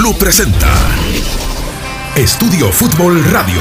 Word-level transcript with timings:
Blue 0.00 0.16
presenta 0.16 0.66
Estudio 2.16 2.72
Fútbol 2.72 3.22
Radio. 3.22 3.60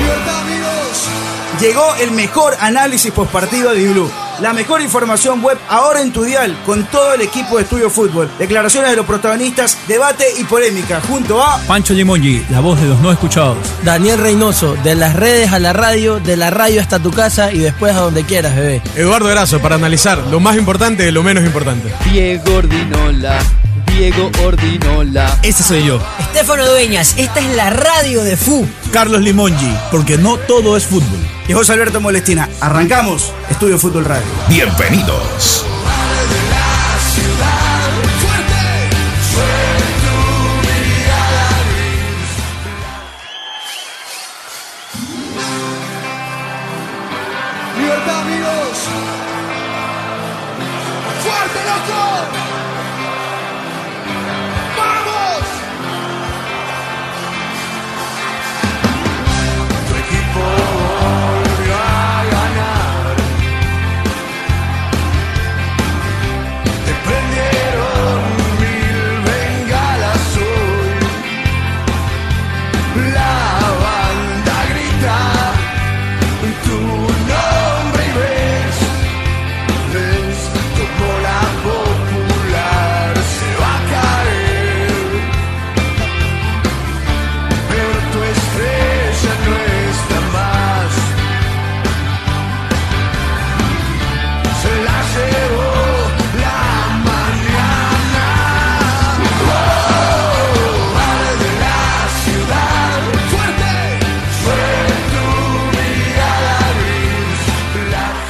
Llegó 1.59 1.95
el 1.95 2.11
mejor 2.11 2.56
análisis 2.61 3.11
postpartido 3.11 3.74
de 3.74 3.90
Blue. 3.90 4.09
La 4.40 4.54
mejor 4.54 4.81
información 4.81 5.43
web 5.43 5.58
ahora 5.67 6.02
en 6.02 6.13
tu 6.13 6.24
dial 6.24 6.58
con 6.65 6.86
todo 6.86 7.13
el 7.15 7.20
equipo 7.20 7.58
de 7.58 7.63
Estudio 7.63 7.90
Fútbol. 7.90 8.31
Declaraciones 8.39 8.91
de 8.91 8.95
los 8.95 9.05
protagonistas, 9.05 9.77
debate 9.86 10.23
y 10.39 10.45
polémica 10.45 11.02
junto 11.02 11.43
a 11.43 11.59
Pancho 11.67 11.93
Limongi, 11.93 12.45
la 12.49 12.61
voz 12.61 12.79
de 12.79 12.87
los 12.87 13.01
no 13.01 13.11
escuchados. 13.11 13.57
Daniel 13.83 14.19
Reynoso, 14.19 14.75
de 14.75 14.95
las 14.95 15.17
redes 15.17 15.51
a 15.51 15.59
la 15.59 15.73
radio, 15.73 16.21
de 16.21 16.37
la 16.37 16.51
radio 16.51 16.79
hasta 16.79 16.99
tu 16.99 17.11
casa 17.11 17.51
y 17.51 17.57
después 17.57 17.93
a 17.93 17.99
donde 17.99 18.23
quieras, 18.23 18.55
bebé. 18.55 18.81
Eduardo 18.95 19.29
Erazo, 19.29 19.59
para 19.59 19.75
analizar 19.75 20.19
lo 20.19 20.39
más 20.39 20.55
importante 20.55 21.03
de 21.03 21.11
lo 21.11 21.21
menos 21.21 21.43
importante. 21.43 21.93
Diego 22.09 22.55
Ordinola. 22.55 23.39
Diego 24.00 24.31
Ordinola. 24.45 25.37
Ese 25.43 25.61
soy 25.61 25.83
yo. 25.83 26.00
Estefano 26.21 26.65
Dueñas, 26.65 27.15
esta 27.18 27.42
es 27.42 27.54
la 27.57 27.69
radio 27.69 28.23
de 28.23 28.37
FU. 28.37 28.65
Carlos 28.93 29.19
Limongi, 29.19 29.78
porque 29.92 30.18
no 30.18 30.37
todo 30.37 30.78
es 30.78 30.86
fútbol. 30.86 31.19
y 31.50 31.51
José 31.51 31.73
Alberto 31.73 32.00
Molestina. 32.00 32.48
Arrancamos 32.62 33.34
Estudio 33.50 33.78
Fútbol 33.78 34.06
Radio. 34.06 34.23
Bienvenidos. 34.48 35.66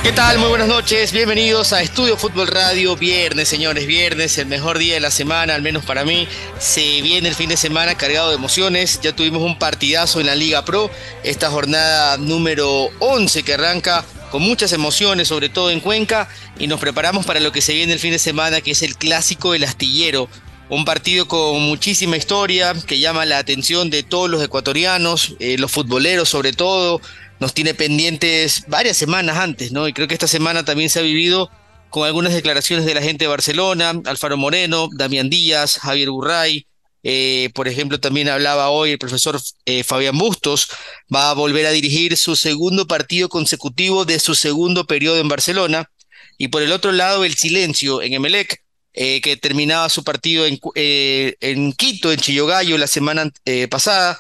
¿Qué 0.09 0.15
tal? 0.15 0.39
Muy 0.39 0.49
buenas 0.49 0.67
noches. 0.67 1.11
Bienvenidos 1.11 1.71
a 1.71 1.83
Estudio 1.83 2.17
Fútbol 2.17 2.47
Radio. 2.47 2.95
Viernes, 2.95 3.47
señores, 3.47 3.85
viernes, 3.85 4.39
el 4.39 4.47
mejor 4.47 4.79
día 4.79 4.95
de 4.95 4.99
la 4.99 5.11
semana, 5.11 5.53
al 5.53 5.61
menos 5.61 5.85
para 5.85 6.03
mí. 6.03 6.27
Se 6.57 7.03
viene 7.03 7.29
el 7.29 7.35
fin 7.35 7.47
de 7.47 7.55
semana 7.55 7.93
cargado 7.93 8.29
de 8.29 8.35
emociones. 8.35 9.01
Ya 9.03 9.15
tuvimos 9.15 9.43
un 9.43 9.59
partidazo 9.59 10.19
en 10.19 10.25
la 10.25 10.33
Liga 10.33 10.65
Pro. 10.65 10.89
Esta 11.21 11.51
jornada 11.51 12.17
número 12.17 12.89
11 12.97 13.43
que 13.43 13.53
arranca 13.53 14.03
con 14.31 14.41
muchas 14.41 14.73
emociones, 14.73 15.27
sobre 15.27 15.47
todo 15.47 15.69
en 15.69 15.79
Cuenca. 15.79 16.27
Y 16.57 16.65
nos 16.65 16.79
preparamos 16.79 17.27
para 17.27 17.39
lo 17.39 17.51
que 17.51 17.61
se 17.61 17.75
viene 17.75 17.93
el 17.93 17.99
fin 17.99 18.11
de 18.11 18.17
semana, 18.17 18.61
que 18.61 18.71
es 18.71 18.81
el 18.81 18.97
clásico 18.97 19.51
del 19.51 19.63
astillero. 19.63 20.27
Un 20.69 20.85
partido 20.85 21.27
con 21.27 21.61
muchísima 21.61 22.17
historia 22.17 22.73
que 22.87 22.97
llama 22.97 23.27
la 23.27 23.37
atención 23.37 23.91
de 23.91 24.01
todos 24.01 24.27
los 24.27 24.43
ecuatorianos, 24.43 25.35
eh, 25.39 25.59
los 25.59 25.71
futboleros 25.71 26.29
sobre 26.29 26.51
todo. 26.51 26.99
Nos 27.39 27.53
tiene 27.53 27.73
pendientes 27.73 28.63
varias 28.67 28.97
semanas 28.97 29.37
antes, 29.37 29.71
¿no? 29.71 29.87
Y 29.87 29.93
creo 29.93 30.07
que 30.07 30.13
esta 30.13 30.27
semana 30.27 30.65
también 30.65 30.89
se 30.89 30.99
ha 30.99 31.03
vivido 31.03 31.49
con 31.89 32.05
algunas 32.05 32.33
declaraciones 32.33 32.85
de 32.85 32.93
la 32.93 33.01
gente 33.01 33.25
de 33.25 33.29
Barcelona, 33.29 33.93
Alfaro 34.05 34.37
Moreno, 34.37 34.89
Damián 34.93 35.29
Díaz, 35.29 35.77
Javier 35.79 36.09
Burray. 36.09 36.65
eh, 37.03 37.49
por 37.55 37.67
ejemplo, 37.67 37.99
también 37.99 38.27
hablaba 38.29 38.69
hoy 38.69 38.91
el 38.91 38.99
profesor 38.99 39.39
eh, 39.65 39.83
Fabián 39.83 40.17
Bustos, 40.17 40.67
va 41.13 41.29
a 41.29 41.33
volver 41.33 41.65
a 41.65 41.71
dirigir 41.71 42.17
su 42.17 42.35
segundo 42.35 42.87
partido 42.87 43.29
consecutivo 43.29 44.03
de 44.05 44.19
su 44.19 44.35
segundo 44.35 44.85
periodo 44.85 45.19
en 45.19 45.29
Barcelona. 45.29 45.89
Y 46.37 46.49
por 46.49 46.61
el 46.61 46.71
otro 46.71 46.91
lado, 46.91 47.25
el 47.25 47.35
silencio 47.35 48.01
en 48.01 48.13
Emelec, 48.13 48.63
eh, 48.93 49.21
que 49.21 49.37
terminaba 49.37 49.87
su 49.89 50.03
partido 50.03 50.45
en, 50.45 50.59
eh, 50.75 51.35
en 51.41 51.73
Quito, 51.73 52.11
en 52.11 52.19
Chillogallo, 52.19 52.77
la 52.77 52.87
semana 52.87 53.31
eh, 53.45 53.67
pasada, 53.67 54.19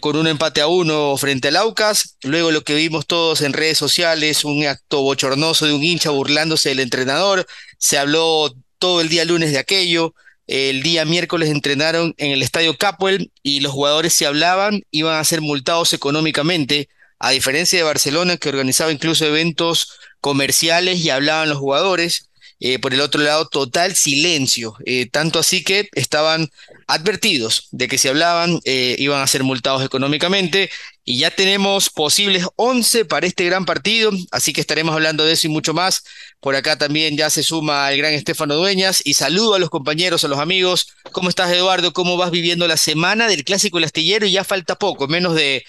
con 0.00 0.16
un 0.16 0.26
empate 0.26 0.60
a 0.60 0.66
uno 0.66 1.16
frente 1.16 1.48
al 1.48 1.56
Aucas. 1.56 2.16
Luego 2.22 2.50
lo 2.50 2.62
que 2.62 2.74
vimos 2.74 3.06
todos 3.06 3.40
en 3.40 3.54
redes 3.54 3.78
sociales, 3.78 4.44
un 4.44 4.66
acto 4.66 5.02
bochornoso 5.02 5.66
de 5.66 5.72
un 5.72 5.82
hincha 5.82 6.10
burlándose 6.10 6.68
del 6.68 6.80
entrenador. 6.80 7.46
Se 7.78 7.98
habló 7.98 8.54
todo 8.78 9.00
el 9.00 9.08
día 9.08 9.24
lunes 9.24 9.50
de 9.50 9.58
aquello. 9.58 10.14
El 10.46 10.82
día 10.82 11.04
miércoles 11.04 11.48
entrenaron 11.48 12.14
en 12.18 12.32
el 12.32 12.42
estadio 12.42 12.76
Capuel 12.76 13.32
y 13.42 13.60
los 13.60 13.72
jugadores 13.72 14.14
se 14.14 14.26
hablaban, 14.26 14.82
iban 14.90 15.18
a 15.18 15.24
ser 15.24 15.40
multados 15.40 15.92
económicamente, 15.92 16.88
a 17.18 17.30
diferencia 17.30 17.78
de 17.78 17.82
Barcelona 17.82 18.36
que 18.36 18.48
organizaba 18.48 18.92
incluso 18.92 19.24
eventos 19.24 19.98
comerciales 20.20 21.00
y 21.00 21.10
hablaban 21.10 21.48
los 21.48 21.58
jugadores. 21.58 22.30
Eh, 22.60 22.80
por 22.80 22.92
el 22.92 23.00
otro 23.00 23.22
lado, 23.22 23.46
total 23.46 23.94
silencio, 23.94 24.74
eh, 24.84 25.06
tanto 25.06 25.38
así 25.38 25.62
que 25.62 25.88
estaban 25.92 26.50
advertidos 26.88 27.68
de 27.70 27.86
que 27.86 27.98
si 27.98 28.08
hablaban 28.08 28.58
eh, 28.64 28.96
iban 28.98 29.22
a 29.22 29.26
ser 29.28 29.44
multados 29.44 29.84
económicamente 29.84 30.68
y 31.04 31.18
ya 31.18 31.30
tenemos 31.30 31.88
posibles 31.88 32.46
11 32.56 33.04
para 33.04 33.28
este 33.28 33.44
gran 33.44 33.64
partido, 33.64 34.10
así 34.32 34.52
que 34.52 34.60
estaremos 34.60 34.92
hablando 34.92 35.24
de 35.24 35.32
eso 35.32 35.46
y 35.46 35.50
mucho 35.50 35.72
más. 35.72 36.02
Por 36.40 36.56
acá 36.56 36.76
también 36.76 37.16
ya 37.16 37.30
se 37.30 37.42
suma 37.44 37.92
el 37.92 37.98
gran 37.98 38.12
Estefano 38.12 38.56
Dueñas 38.56 39.02
y 39.04 39.14
saludo 39.14 39.54
a 39.54 39.58
los 39.58 39.70
compañeros, 39.70 40.24
a 40.24 40.28
los 40.28 40.38
amigos. 40.40 40.88
¿Cómo 41.12 41.28
estás, 41.28 41.52
Eduardo? 41.52 41.92
¿Cómo 41.92 42.16
vas 42.16 42.30
viviendo 42.30 42.66
la 42.66 42.76
semana 42.76 43.28
del 43.28 43.44
Clásico 43.44 43.78
El 43.78 43.84
Astillero? 43.84 44.26
Y 44.26 44.32
ya 44.32 44.44
falta 44.44 44.74
poco, 44.74 45.06
menos 45.06 45.34
de 45.34 45.64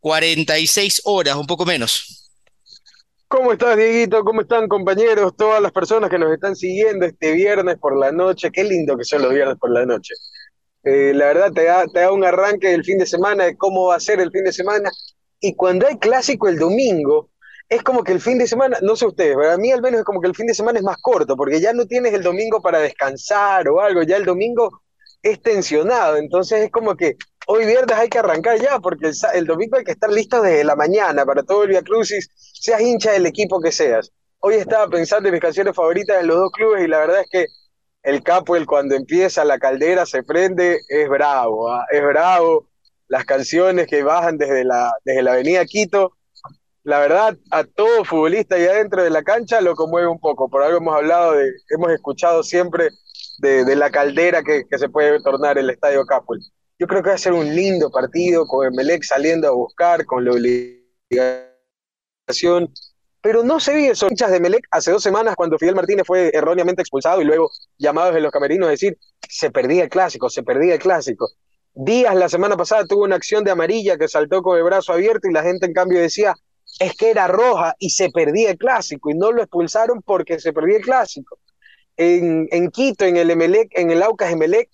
46 0.00 1.02
horas, 1.04 1.36
un 1.36 1.46
poco 1.46 1.64
menos. 1.64 2.21
¿Cómo 3.32 3.50
estás, 3.50 3.78
Dieguito? 3.78 4.22
¿Cómo 4.24 4.42
están, 4.42 4.68
compañeros? 4.68 5.34
Todas 5.34 5.62
las 5.62 5.72
personas 5.72 6.10
que 6.10 6.18
nos 6.18 6.30
están 6.30 6.54
siguiendo 6.54 7.06
este 7.06 7.32
viernes 7.32 7.78
por 7.78 7.96
la 7.96 8.12
noche. 8.12 8.50
Qué 8.52 8.62
lindo 8.62 8.94
que 8.94 9.04
son 9.04 9.22
los 9.22 9.32
viernes 9.32 9.56
por 9.58 9.70
la 9.70 9.86
noche. 9.86 10.12
Eh, 10.84 11.14
la 11.14 11.28
verdad, 11.28 11.50
te 11.50 11.64
da, 11.64 11.86
te 11.86 12.00
da 12.00 12.12
un 12.12 12.26
arranque 12.26 12.68
del 12.68 12.84
fin 12.84 12.98
de 12.98 13.06
semana 13.06 13.44
de 13.44 13.56
cómo 13.56 13.86
va 13.86 13.96
a 13.96 14.00
ser 14.00 14.20
el 14.20 14.30
fin 14.30 14.44
de 14.44 14.52
semana. 14.52 14.90
Y 15.40 15.54
cuando 15.54 15.86
hay 15.86 15.96
clásico 15.96 16.46
el 16.46 16.58
domingo, 16.58 17.30
es 17.70 17.82
como 17.82 18.04
que 18.04 18.12
el 18.12 18.20
fin 18.20 18.36
de 18.36 18.46
semana, 18.46 18.76
no 18.82 18.96
sé 18.96 19.06
ustedes, 19.06 19.34
pero 19.34 19.52
a 19.52 19.56
mí 19.56 19.72
al 19.72 19.80
menos 19.80 20.00
es 20.00 20.04
como 20.04 20.20
que 20.20 20.28
el 20.28 20.34
fin 20.34 20.46
de 20.46 20.52
semana 20.52 20.78
es 20.78 20.84
más 20.84 20.98
corto, 21.00 21.34
porque 21.34 21.58
ya 21.58 21.72
no 21.72 21.86
tienes 21.86 22.12
el 22.12 22.22
domingo 22.22 22.60
para 22.60 22.80
descansar 22.80 23.66
o 23.66 23.80
algo, 23.80 24.02
ya 24.02 24.18
el 24.18 24.26
domingo 24.26 24.82
es 25.22 25.40
tensionado. 25.40 26.18
Entonces 26.18 26.64
es 26.64 26.70
como 26.70 26.96
que 26.96 27.16
hoy 27.46 27.66
viernes 27.66 27.96
hay 27.96 28.08
que 28.08 28.18
arrancar 28.18 28.58
ya, 28.60 28.78
porque 28.78 29.10
el, 29.34 29.46
domingo 29.46 29.76
hay 29.76 29.84
que 29.84 29.92
estar 29.92 30.10
listo 30.10 30.42
desde 30.42 30.64
la 30.64 30.76
mañana 30.76 31.24
para 31.24 31.42
todo 31.42 31.64
el 31.64 31.70
Via 31.70 31.82
Crucis, 31.82 32.28
seas 32.36 32.80
hincha 32.80 33.12
del 33.12 33.26
equipo 33.26 33.60
que 33.60 33.72
seas. 33.72 34.10
Hoy 34.40 34.54
estaba 34.54 34.88
pensando 34.88 35.28
en 35.28 35.34
mis 35.34 35.42
canciones 35.42 35.74
favoritas 35.74 36.18
de 36.18 36.26
los 36.26 36.36
dos 36.36 36.50
clubes 36.52 36.84
y 36.84 36.88
la 36.88 36.98
verdad 36.98 37.20
es 37.20 37.28
que 37.30 37.46
el 38.02 38.22
Capuel 38.22 38.66
cuando 38.66 38.96
empieza 38.96 39.44
la 39.44 39.58
caldera 39.58 40.06
se 40.06 40.22
prende, 40.24 40.80
es 40.88 41.08
bravo, 41.08 41.70
¿ah? 41.70 41.86
es 41.90 42.02
bravo. 42.02 42.68
Las 43.06 43.24
canciones 43.24 43.86
que 43.86 44.02
bajan 44.02 44.38
desde 44.38 44.64
la, 44.64 44.92
desde 45.04 45.22
la 45.22 45.32
avenida 45.34 45.64
Quito, 45.66 46.16
la 46.82 46.98
verdad, 46.98 47.36
a 47.50 47.64
todo 47.64 48.04
futbolista 48.04 48.56
ahí 48.56 48.64
adentro 48.64 49.04
de 49.04 49.10
la 49.10 49.22
cancha 49.22 49.60
lo 49.60 49.76
conmueve 49.76 50.08
un 50.08 50.18
poco. 50.18 50.48
Por 50.48 50.62
algo 50.62 50.78
hemos 50.78 50.96
hablado 50.96 51.32
de, 51.32 51.52
hemos 51.68 51.92
escuchado 51.92 52.42
siempre 52.42 52.88
de, 53.38 53.64
de 53.64 53.76
la 53.76 53.90
caldera 53.90 54.42
que, 54.42 54.64
que 54.68 54.78
se 54.78 54.88
puede 54.88 55.22
tornar 55.22 55.58
el 55.58 55.70
Estadio 55.70 56.04
Capuel. 56.06 56.40
Yo 56.82 56.88
creo 56.88 57.00
que 57.00 57.10
va 57.10 57.14
a 57.14 57.18
ser 57.18 57.32
un 57.32 57.54
lindo 57.54 57.92
partido 57.92 58.44
con 58.44 58.66
Emelec 58.66 59.04
saliendo 59.04 59.46
a 59.46 59.52
buscar, 59.52 60.04
con 60.04 60.24
la 60.24 60.32
obligación. 60.32 60.82
Pero 63.20 63.44
no 63.44 63.60
se 63.60 63.76
vi 63.76 63.86
esos 63.86 64.10
hinchas 64.10 64.32
de 64.32 64.40
Melec 64.40 64.66
hace 64.68 64.90
dos 64.90 65.00
semanas 65.00 65.36
cuando 65.36 65.60
Fidel 65.60 65.76
Martínez 65.76 66.04
fue 66.04 66.32
erróneamente 66.34 66.82
expulsado 66.82 67.22
y 67.22 67.24
luego 67.24 67.52
llamados 67.78 68.16
en 68.16 68.24
los 68.24 68.32
camerinos 68.32 68.66
a 68.66 68.72
decir 68.72 68.98
se 69.28 69.52
perdía 69.52 69.84
el 69.84 69.90
clásico, 69.90 70.28
se 70.28 70.42
perdía 70.42 70.74
el 70.74 70.80
clásico. 70.80 71.28
Díaz 71.72 72.16
la 72.16 72.28
semana 72.28 72.56
pasada 72.56 72.84
tuvo 72.84 73.04
una 73.04 73.14
acción 73.14 73.44
de 73.44 73.52
amarilla 73.52 73.96
que 73.96 74.08
saltó 74.08 74.42
con 74.42 74.58
el 74.58 74.64
brazo 74.64 74.92
abierto 74.92 75.28
y 75.28 75.32
la 75.32 75.44
gente 75.44 75.66
en 75.66 75.74
cambio 75.74 76.00
decía 76.00 76.34
es 76.80 76.96
que 76.96 77.12
era 77.12 77.28
roja 77.28 77.76
y 77.78 77.90
se 77.90 78.10
perdía 78.10 78.50
el 78.50 78.58
clásico 78.58 79.08
y 79.08 79.14
no 79.14 79.30
lo 79.30 79.40
expulsaron 79.40 80.02
porque 80.02 80.40
se 80.40 80.52
perdía 80.52 80.78
el 80.78 80.82
clásico. 80.82 81.38
En, 81.96 82.48
en 82.50 82.72
Quito, 82.72 83.04
en 83.04 83.18
el 83.18 83.30
Emelec, 83.30 83.68
en 83.78 83.92
el 83.92 84.02
Aucas 84.02 84.32
Emelec, 84.32 84.68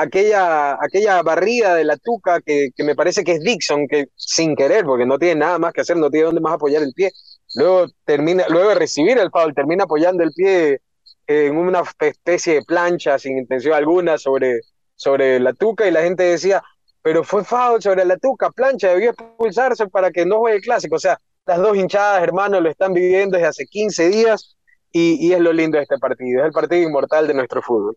aquella, 0.00 0.74
aquella 0.82 1.22
barrida 1.22 1.74
de 1.74 1.84
la 1.84 1.96
tuca 1.96 2.40
que, 2.40 2.70
que 2.74 2.84
me 2.84 2.94
parece 2.94 3.24
que 3.24 3.32
es 3.32 3.40
Dixon, 3.40 3.88
que 3.88 4.06
sin 4.16 4.56
querer, 4.56 4.84
porque 4.84 5.06
no 5.06 5.18
tiene 5.18 5.40
nada 5.40 5.58
más 5.58 5.72
que 5.72 5.82
hacer, 5.82 5.96
no 5.96 6.10
tiene 6.10 6.26
dónde 6.26 6.40
más 6.40 6.54
apoyar 6.54 6.82
el 6.82 6.92
pie. 6.94 7.10
Luego 7.54 7.86
termina, 8.04 8.44
luego 8.48 8.70
de 8.70 8.74
recibir 8.76 9.18
el 9.18 9.30
foul, 9.30 9.54
termina 9.54 9.84
apoyando 9.84 10.22
el 10.22 10.32
pie 10.32 10.80
en 11.26 11.56
una 11.56 11.82
especie 12.00 12.54
de 12.54 12.62
plancha 12.62 13.18
sin 13.18 13.38
intención 13.38 13.74
alguna 13.74 14.18
sobre, 14.18 14.60
sobre 14.94 15.40
la 15.40 15.52
tuca 15.52 15.86
y 15.86 15.90
la 15.90 16.02
gente 16.02 16.22
decía, 16.22 16.62
pero 17.02 17.24
fue 17.24 17.44
foul 17.44 17.82
sobre 17.82 18.04
la 18.04 18.16
tuca, 18.16 18.50
plancha, 18.50 18.88
debió 18.88 19.10
expulsarse 19.10 19.88
para 19.88 20.10
que 20.10 20.26
no 20.26 20.38
juegue 20.38 20.60
clásico. 20.60 20.96
O 20.96 21.00
sea, 21.00 21.18
las 21.46 21.58
dos 21.58 21.76
hinchadas, 21.76 22.22
hermanos, 22.22 22.62
lo 22.62 22.70
están 22.70 22.92
viviendo 22.92 23.36
desde 23.36 23.48
hace 23.48 23.66
15 23.66 24.08
días 24.10 24.56
y, 24.92 25.26
y 25.26 25.32
es 25.32 25.40
lo 25.40 25.52
lindo 25.52 25.76
de 25.78 25.82
este 25.84 25.98
partido, 25.98 26.40
es 26.40 26.46
el 26.46 26.52
partido 26.52 26.88
inmortal 26.88 27.26
de 27.26 27.34
nuestro 27.34 27.62
fútbol. 27.62 27.96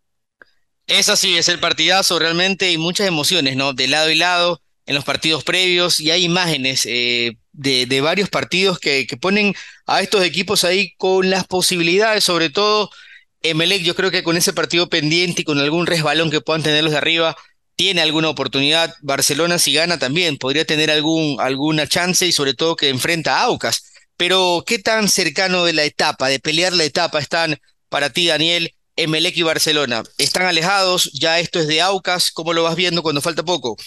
Es 0.92 1.08
así, 1.08 1.38
es 1.38 1.48
el 1.48 1.62
partidazo 1.62 2.20
realmente 2.20 2.70
y 2.70 2.78
muchas 2.78 3.08
emociones, 3.08 3.56
¿no? 3.56 3.72
De 3.72 3.88
lado 3.88 4.10
y 4.10 4.16
lado 4.16 4.62
en 4.86 4.94
los 4.94 5.06
partidos 5.06 5.46
previos 5.46 6.02
y 6.02 6.12
hay 6.12 6.26
imágenes 6.26 6.86
eh, 6.86 7.38
de, 7.54 8.02
varios 8.02 8.30
partidos 8.30 8.78
que, 8.78 9.08
ponen 9.22 9.56
a 9.86 10.02
estos 10.02 10.22
equipos 10.26 10.66
ahí 10.66 10.94
con 10.98 11.30
las 11.30 11.48
posibilidades, 11.48 12.26
sobre 12.26 12.50
todo 12.50 12.90
Emelec, 13.42 13.84
yo 13.84 13.96
creo 13.96 14.12
que 14.12 14.22
con 14.22 14.36
ese 14.36 14.52
partido 14.52 14.90
pendiente 14.90 15.44
y 15.44 15.46
con 15.46 15.60
algún 15.60 15.88
resbalón 15.88 16.30
que 16.30 16.42
puedan 16.42 16.62
tener 16.62 16.84
los 16.84 16.92
de 16.92 16.98
arriba, 16.98 17.38
tiene 17.78 18.02
alguna 18.02 18.28
oportunidad. 18.28 18.94
Barcelona 19.02 19.60
si 19.60 19.72
gana 19.72 19.98
también 19.98 20.38
podría 20.38 20.66
tener 20.66 20.92
alguna 20.92 21.88
chance 21.88 22.28
y 22.28 22.34
sobre 22.34 22.54
todo 22.54 22.76
que 22.76 22.90
enfrenta 22.90 23.38
a 23.38 23.44
Aucas. 23.44 23.86
Pero 24.18 24.66
¿qué 24.68 24.78
tan 24.78 25.08
cercano 25.08 25.64
de 25.64 25.72
la 25.72 25.86
etapa, 25.86 26.28
de 26.28 26.42
pelear 26.42 26.74
la 26.74 26.84
etapa 26.84 27.20
están 27.20 27.62
para 27.88 28.10
ti, 28.10 28.28
Daniel, 28.28 28.74
Emelec 28.96 29.38
y 29.38 29.44
Barcelona? 29.44 30.04
¿Están 30.18 30.46
alejados? 30.46 31.12
¿Ya 31.14 31.40
esto 31.40 31.60
es 31.60 31.68
de 31.68 31.82
Aucas? 31.82 32.32
¿Cómo 32.32 32.54
lo 32.54 32.64
vas 32.64 32.76
viendo 32.76 33.02
cuando 33.04 33.22
falta 33.22 33.44
poco? 33.44 33.78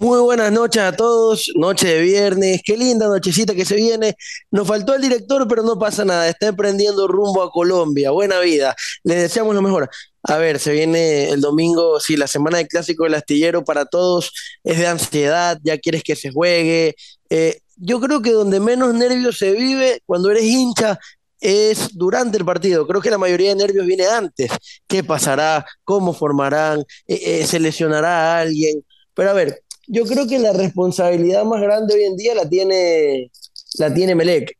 Muy 0.00 0.18
buenas 0.20 0.50
noches 0.50 0.82
a 0.82 0.92
todos, 0.96 1.50
noche 1.56 1.86
de 1.86 2.00
viernes, 2.00 2.62
qué 2.64 2.74
linda 2.74 3.06
nochecita 3.06 3.54
que 3.54 3.66
se 3.66 3.76
viene. 3.76 4.16
Nos 4.50 4.66
faltó 4.66 4.94
el 4.94 5.02
director, 5.02 5.46
pero 5.46 5.62
no 5.62 5.78
pasa 5.78 6.06
nada, 6.06 6.26
está 6.26 6.46
emprendiendo 6.46 7.06
rumbo 7.06 7.42
a 7.42 7.50
Colombia, 7.50 8.10
buena 8.10 8.40
vida, 8.40 8.74
le 9.04 9.16
deseamos 9.16 9.54
lo 9.54 9.60
mejor. 9.60 9.90
A 10.22 10.38
ver, 10.38 10.58
se 10.58 10.72
viene 10.72 11.28
el 11.28 11.42
domingo, 11.42 12.00
sí, 12.00 12.16
la 12.16 12.28
semana 12.28 12.56
de 12.56 12.66
clásico 12.66 13.04
del 13.04 13.12
astillero 13.12 13.62
para 13.62 13.84
todos 13.84 14.32
es 14.64 14.78
de 14.78 14.86
ansiedad, 14.86 15.58
ya 15.62 15.76
quieres 15.76 16.02
que 16.02 16.16
se 16.16 16.30
juegue. 16.30 16.94
Eh, 17.28 17.60
yo 17.76 18.00
creo 18.00 18.22
que 18.22 18.32
donde 18.32 18.58
menos 18.58 18.94
nervios 18.94 19.36
se 19.36 19.52
vive 19.52 20.00
cuando 20.06 20.30
eres 20.30 20.44
hincha 20.44 20.98
es 21.40 21.96
durante 21.96 22.38
el 22.38 22.44
partido. 22.44 22.86
Creo 22.86 23.00
que 23.00 23.10
la 23.10 23.18
mayoría 23.18 23.50
de 23.50 23.56
nervios 23.56 23.86
viene 23.86 24.06
antes. 24.06 24.50
¿Qué 24.86 25.02
pasará? 25.02 25.64
¿Cómo 25.84 26.12
formarán? 26.12 26.80
Eh, 27.06 27.40
eh, 27.40 27.46
¿Se 27.46 27.58
lesionará 27.58 28.36
a 28.36 28.40
alguien? 28.40 28.84
Pero 29.14 29.30
a 29.30 29.34
ver, 29.34 29.62
yo 29.86 30.04
creo 30.04 30.26
que 30.26 30.38
la 30.38 30.52
responsabilidad 30.52 31.44
más 31.44 31.60
grande 31.60 31.94
hoy 31.94 32.04
en 32.04 32.16
día 32.16 32.34
la 32.34 32.48
tiene, 32.48 33.30
la 33.78 33.92
tiene 33.92 34.14
Melec. 34.14 34.56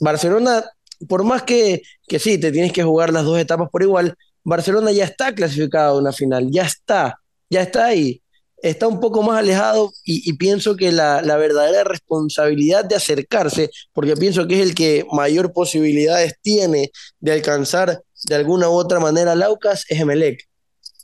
Barcelona, 0.00 0.64
por 1.08 1.22
más 1.24 1.42
que, 1.42 1.82
que 2.08 2.18
sí, 2.18 2.38
te 2.38 2.50
tienes 2.50 2.72
que 2.72 2.82
jugar 2.82 3.12
las 3.12 3.24
dos 3.24 3.38
etapas 3.38 3.68
por 3.70 3.82
igual, 3.82 4.16
Barcelona 4.44 4.90
ya 4.90 5.04
está 5.04 5.34
clasificado 5.34 5.96
a 5.96 6.00
una 6.00 6.12
final, 6.12 6.50
ya 6.50 6.64
está, 6.64 7.20
ya 7.48 7.62
está 7.62 7.86
ahí. 7.86 8.22
Está 8.62 8.86
un 8.86 9.00
poco 9.00 9.22
más 9.22 9.38
alejado 9.38 9.92
y, 10.04 10.32
pienso 10.34 10.76
que 10.76 10.92
la, 10.92 11.20
la, 11.20 11.36
verdadera 11.36 11.82
responsabilidad 11.82 12.84
de 12.84 12.94
acercarse, 12.94 13.70
porque 13.92 14.14
pienso 14.14 14.46
que 14.46 14.60
es 14.60 14.68
el 14.68 14.74
que 14.74 15.04
mayor 15.10 15.52
posibilidades 15.52 16.34
tiene 16.42 16.92
de 17.18 17.32
alcanzar 17.32 18.02
de 18.28 18.34
alguna 18.34 18.68
u 18.68 18.74
otra 18.74 19.00
manera 19.00 19.32
al 19.32 19.42
Aucas, 19.42 19.84
es 19.88 20.00
Emelec. 20.00 20.48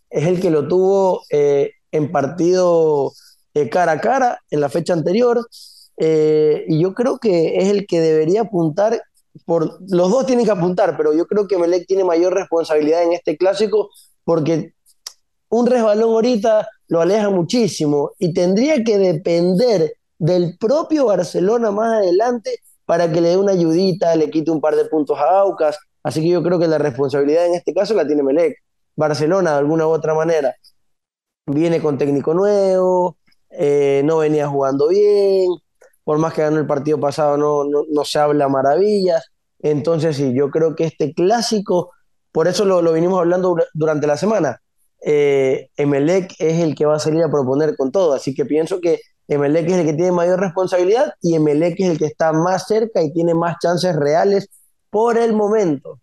Es 0.08 0.26
el 0.26 0.40
que 0.40 0.50
lo 0.50 0.68
tuvo 0.68 1.22
eh, 1.30 1.72
en 1.90 2.12
partido 2.12 3.12
eh, 3.54 3.68
cara 3.68 3.92
a 3.92 4.00
cara 4.00 4.40
en 4.50 4.60
la 4.60 4.68
fecha 4.68 4.92
anterior. 4.92 5.46
Eh, 5.96 6.64
y 6.68 6.80
yo 6.80 6.94
creo 6.94 7.18
que 7.18 7.58
es 7.58 7.68
el 7.68 7.86
que 7.86 8.00
debería 8.00 8.42
apuntar, 8.42 9.02
por, 9.44 9.78
los 9.88 10.10
dos 10.10 10.26
tienen 10.26 10.44
que 10.44 10.52
apuntar, 10.52 10.96
pero 10.96 11.12
yo 11.12 11.26
creo 11.26 11.46
que 11.48 11.58
Melec 11.58 11.86
tiene 11.86 12.04
mayor 12.04 12.34
responsabilidad 12.34 13.02
en 13.02 13.12
este 13.12 13.36
clásico 13.36 13.90
porque 14.24 14.74
un 15.48 15.66
resbalón 15.66 16.10
ahorita 16.10 16.68
lo 16.88 17.00
aleja 17.00 17.30
muchísimo 17.30 18.12
y 18.18 18.32
tendría 18.32 18.82
que 18.82 18.98
depender 18.98 19.94
del 20.18 20.56
propio 20.58 21.06
Barcelona 21.06 21.70
más 21.70 22.02
adelante 22.02 22.60
para 22.84 23.10
que 23.12 23.20
le 23.20 23.30
dé 23.30 23.36
una 23.36 23.52
ayudita, 23.52 24.16
le 24.16 24.30
quite 24.30 24.50
un 24.50 24.60
par 24.60 24.74
de 24.74 24.86
puntos 24.86 25.18
a 25.18 25.40
Aucas. 25.40 25.78
Así 26.02 26.22
que 26.22 26.28
yo 26.28 26.42
creo 26.42 26.58
que 26.58 26.66
la 26.66 26.78
responsabilidad 26.78 27.46
en 27.46 27.54
este 27.54 27.74
caso 27.74 27.94
la 27.94 28.06
tiene 28.06 28.22
Melec. 28.22 28.56
Barcelona, 28.96 29.52
de 29.52 29.58
alguna 29.58 29.86
u 29.86 29.90
otra 29.90 30.14
manera, 30.14 30.54
viene 31.46 31.80
con 31.80 31.98
técnico 31.98 32.34
nuevo, 32.34 33.16
eh, 33.50 34.02
no 34.04 34.18
venía 34.18 34.48
jugando 34.48 34.88
bien, 34.88 35.48
por 36.02 36.18
más 36.18 36.32
que 36.32 36.42
ganó 36.42 36.58
el 36.58 36.66
partido 36.66 36.98
pasado 36.98 37.36
no, 37.36 37.64
no, 37.64 37.84
no, 37.88 38.04
se 38.04 38.18
habla 38.18 38.48
maravillas. 38.48 39.30
Entonces 39.60 40.16
sí, 40.16 40.32
yo 40.34 40.50
creo 40.50 40.74
que 40.74 40.84
este 40.84 41.12
clásico, 41.12 41.92
por 42.32 42.48
eso 42.48 42.64
lo, 42.64 42.82
lo 42.82 42.92
vinimos 42.92 43.20
hablando 43.20 43.56
durante 43.74 44.06
la 44.06 44.16
semana, 44.16 44.62
eh, 45.04 45.68
Emelec 45.76 46.34
es 46.38 46.60
el 46.60 46.74
que 46.74 46.86
va 46.86 46.96
a 46.96 47.00
salir 47.00 47.22
a 47.22 47.30
proponer 47.30 47.76
con 47.76 47.92
todo, 47.92 48.14
así 48.14 48.34
que 48.34 48.44
pienso 48.44 48.80
que 48.80 49.00
Emelec 49.28 49.68
es 49.68 49.76
el 49.76 49.86
que 49.86 49.92
tiene 49.92 50.12
mayor 50.12 50.40
responsabilidad 50.40 51.12
y 51.20 51.34
Emelec 51.34 51.78
es 51.80 51.90
el 51.90 51.98
que 51.98 52.06
está 52.06 52.32
más 52.32 52.66
cerca 52.66 53.02
y 53.02 53.12
tiene 53.12 53.34
más 53.34 53.56
chances 53.62 53.94
reales 53.94 54.48
por 54.90 55.18
el 55.18 55.34
momento. 55.34 56.00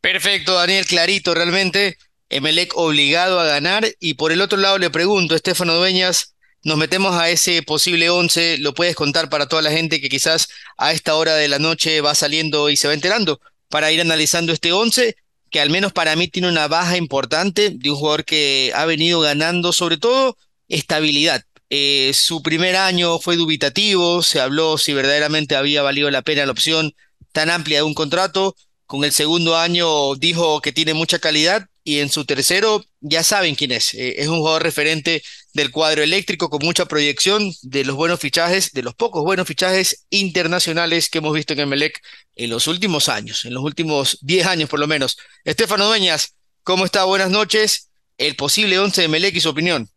Perfecto, 0.00 0.54
Daniel, 0.54 0.86
clarito 0.86 1.34
realmente. 1.34 1.96
Emelec 2.28 2.76
obligado 2.76 3.38
a 3.38 3.44
ganar. 3.44 3.84
Y 4.00 4.14
por 4.14 4.32
el 4.32 4.40
otro 4.40 4.58
lado 4.58 4.78
le 4.78 4.90
pregunto, 4.90 5.34
Estefano 5.34 5.74
Dueñas, 5.74 6.34
nos 6.64 6.78
metemos 6.78 7.14
a 7.14 7.28
ese 7.28 7.62
posible 7.62 8.08
11, 8.08 8.58
lo 8.58 8.72
puedes 8.72 8.94
contar 8.94 9.28
para 9.28 9.46
toda 9.46 9.62
la 9.62 9.70
gente 9.70 10.00
que 10.00 10.08
quizás 10.08 10.48
a 10.78 10.92
esta 10.92 11.14
hora 11.16 11.34
de 11.34 11.48
la 11.48 11.58
noche 11.58 12.00
va 12.00 12.14
saliendo 12.14 12.70
y 12.70 12.76
se 12.76 12.88
va 12.88 12.94
enterando, 12.94 13.40
para 13.68 13.90
ir 13.92 14.00
analizando 14.00 14.52
este 14.52 14.72
11, 14.72 15.16
que 15.52 15.60
al 15.60 15.70
menos 15.70 15.92
para 15.92 16.16
mí 16.16 16.28
tiene 16.28 16.48
una 16.48 16.66
baja 16.66 16.96
importante 16.96 17.70
de 17.70 17.90
un 17.90 17.96
jugador 17.96 18.24
que 18.24 18.72
ha 18.74 18.86
venido 18.86 19.20
ganando 19.20 19.72
sobre 19.72 19.98
todo 19.98 20.36
estabilidad. 20.68 21.44
Eh, 21.68 22.12
su 22.14 22.42
primer 22.42 22.74
año 22.74 23.18
fue 23.18 23.36
dubitativo, 23.36 24.22
se 24.22 24.40
habló 24.40 24.78
si 24.78 24.94
verdaderamente 24.94 25.54
había 25.54 25.82
valido 25.82 26.10
la 26.10 26.22
pena 26.22 26.46
la 26.46 26.52
opción 26.52 26.94
tan 27.32 27.50
amplia 27.50 27.78
de 27.78 27.82
un 27.84 27.94
contrato. 27.94 28.56
Con 28.86 29.04
el 29.04 29.12
segundo 29.12 29.56
año 29.56 30.14
dijo 30.16 30.60
que 30.62 30.72
tiene 30.72 30.94
mucha 30.94 31.18
calidad 31.18 31.68
y 31.84 31.98
en 31.98 32.10
su 32.10 32.24
tercero 32.24 32.84
ya 33.00 33.22
saben 33.22 33.54
quién 33.54 33.72
es. 33.72 33.94
Eh, 33.94 34.20
es 34.20 34.28
un 34.28 34.38
jugador 34.38 34.62
referente 34.62 35.22
del 35.54 35.70
cuadro 35.70 36.02
eléctrico 36.02 36.50
con 36.50 36.64
mucha 36.64 36.86
proyección 36.86 37.52
de 37.62 37.84
los 37.84 37.96
buenos 37.96 38.20
fichajes, 38.20 38.72
de 38.72 38.82
los 38.82 38.94
pocos 38.94 39.22
buenos 39.22 39.46
fichajes 39.46 40.06
internacionales 40.10 41.10
que 41.10 41.18
hemos 41.18 41.34
visto 41.34 41.52
en 41.52 41.60
Emelec 41.60 42.00
en 42.36 42.50
los 42.50 42.66
últimos 42.66 43.08
años, 43.08 43.44
en 43.44 43.54
los 43.54 43.62
últimos 43.62 44.18
10 44.22 44.46
años 44.46 44.68
por 44.68 44.80
lo 44.80 44.86
menos. 44.86 45.18
Estefano 45.44 45.86
Dueñas, 45.86 46.36
¿cómo 46.62 46.84
está? 46.84 47.04
Buenas 47.04 47.30
noches. 47.30 47.90
El 48.18 48.36
posible 48.36 48.78
11 48.78 49.00
de 49.00 49.04
Emelec 49.06 49.34
y 49.36 49.40
su 49.40 49.48
opinión. 49.48 49.88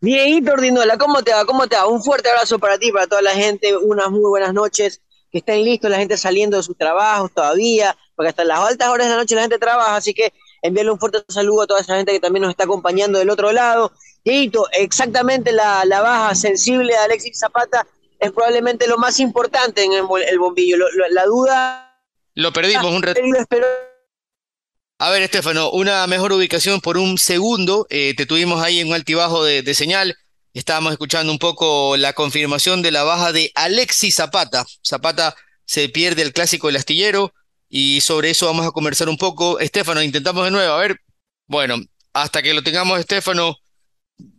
Dieguito 0.00 0.52
Ordinola, 0.52 0.98
¿cómo 0.98 1.22
te 1.22 1.32
va? 1.32 1.46
¿Cómo 1.46 1.66
te 1.66 1.76
va? 1.76 1.86
Un 1.86 2.02
fuerte 2.02 2.28
abrazo 2.28 2.58
para 2.58 2.78
ti, 2.78 2.92
para 2.92 3.06
toda 3.06 3.22
la 3.22 3.30
gente, 3.30 3.74
unas 3.74 4.10
muy 4.10 4.28
buenas 4.28 4.52
noches, 4.52 5.00
que 5.34 5.38
estén 5.38 5.64
listos, 5.64 5.90
la 5.90 5.98
gente 5.98 6.16
saliendo 6.16 6.56
de 6.56 6.62
sus 6.62 6.78
trabajos 6.78 7.32
todavía, 7.34 7.96
porque 8.14 8.28
hasta 8.28 8.44
las 8.44 8.60
altas 8.60 8.88
horas 8.88 9.08
de 9.08 9.14
la 9.14 9.18
noche 9.18 9.34
la 9.34 9.40
gente 9.40 9.58
trabaja, 9.58 9.96
así 9.96 10.14
que 10.14 10.32
enviarle 10.62 10.92
un 10.92 11.00
fuerte 11.00 11.24
saludo 11.28 11.62
a 11.62 11.66
toda 11.66 11.80
esa 11.80 11.96
gente 11.96 12.12
que 12.12 12.20
también 12.20 12.42
nos 12.42 12.50
está 12.50 12.62
acompañando 12.62 13.18
del 13.18 13.30
otro 13.30 13.50
lado. 13.50 13.90
Dieguito, 14.24 14.68
exactamente 14.70 15.50
la, 15.50 15.84
la 15.86 16.02
baja 16.02 16.36
sensible 16.36 16.92
de 16.92 16.98
Alexis 17.00 17.36
Zapata 17.36 17.84
es 18.20 18.30
probablemente 18.30 18.86
lo 18.86 18.96
más 18.96 19.18
importante 19.18 19.82
en 19.82 19.92
el, 19.92 20.04
el 20.28 20.38
bombillo. 20.38 20.76
Lo, 20.76 20.88
lo, 20.92 21.08
la 21.08 21.24
duda... 21.24 22.00
Lo 22.34 22.52
perdimos 22.52 22.86
un 22.86 23.02
rato. 23.02 23.20
A 25.00 25.10
ver, 25.10 25.22
Estefano, 25.22 25.70
una 25.72 26.06
mejor 26.06 26.32
ubicación 26.32 26.80
por 26.80 26.96
un 26.96 27.18
segundo. 27.18 27.88
Eh, 27.90 28.14
te 28.16 28.24
tuvimos 28.24 28.62
ahí 28.62 28.78
en 28.78 28.86
un 28.86 28.94
altibajo 28.94 29.44
de, 29.44 29.62
de, 29.62 29.74
señal. 29.74 30.16
Estábamos 30.54 30.92
escuchando 30.92 31.32
un 31.32 31.40
poco 31.40 31.96
la 31.96 32.12
confirmación 32.12 32.80
de 32.80 32.92
la 32.92 33.02
baja 33.02 33.32
de 33.32 33.50
Alexis 33.56 34.14
Zapata. 34.14 34.64
Zapata 34.86 35.34
se 35.64 35.88
pierde 35.88 36.22
el 36.22 36.32
clásico 36.32 36.68
del 36.68 36.76
astillero 36.76 37.34
y 37.68 38.00
sobre 38.02 38.30
eso 38.30 38.46
vamos 38.46 38.64
a 38.64 38.70
conversar 38.70 39.08
un 39.08 39.16
poco. 39.16 39.58
Estefano, 39.58 40.00
intentamos 40.00 40.44
de 40.44 40.52
nuevo. 40.52 40.72
A 40.72 40.78
ver, 40.78 41.00
bueno, 41.48 41.76
hasta 42.12 42.40
que 42.40 42.54
lo 42.54 42.62
tengamos, 42.62 43.00
Estefano, 43.00 43.56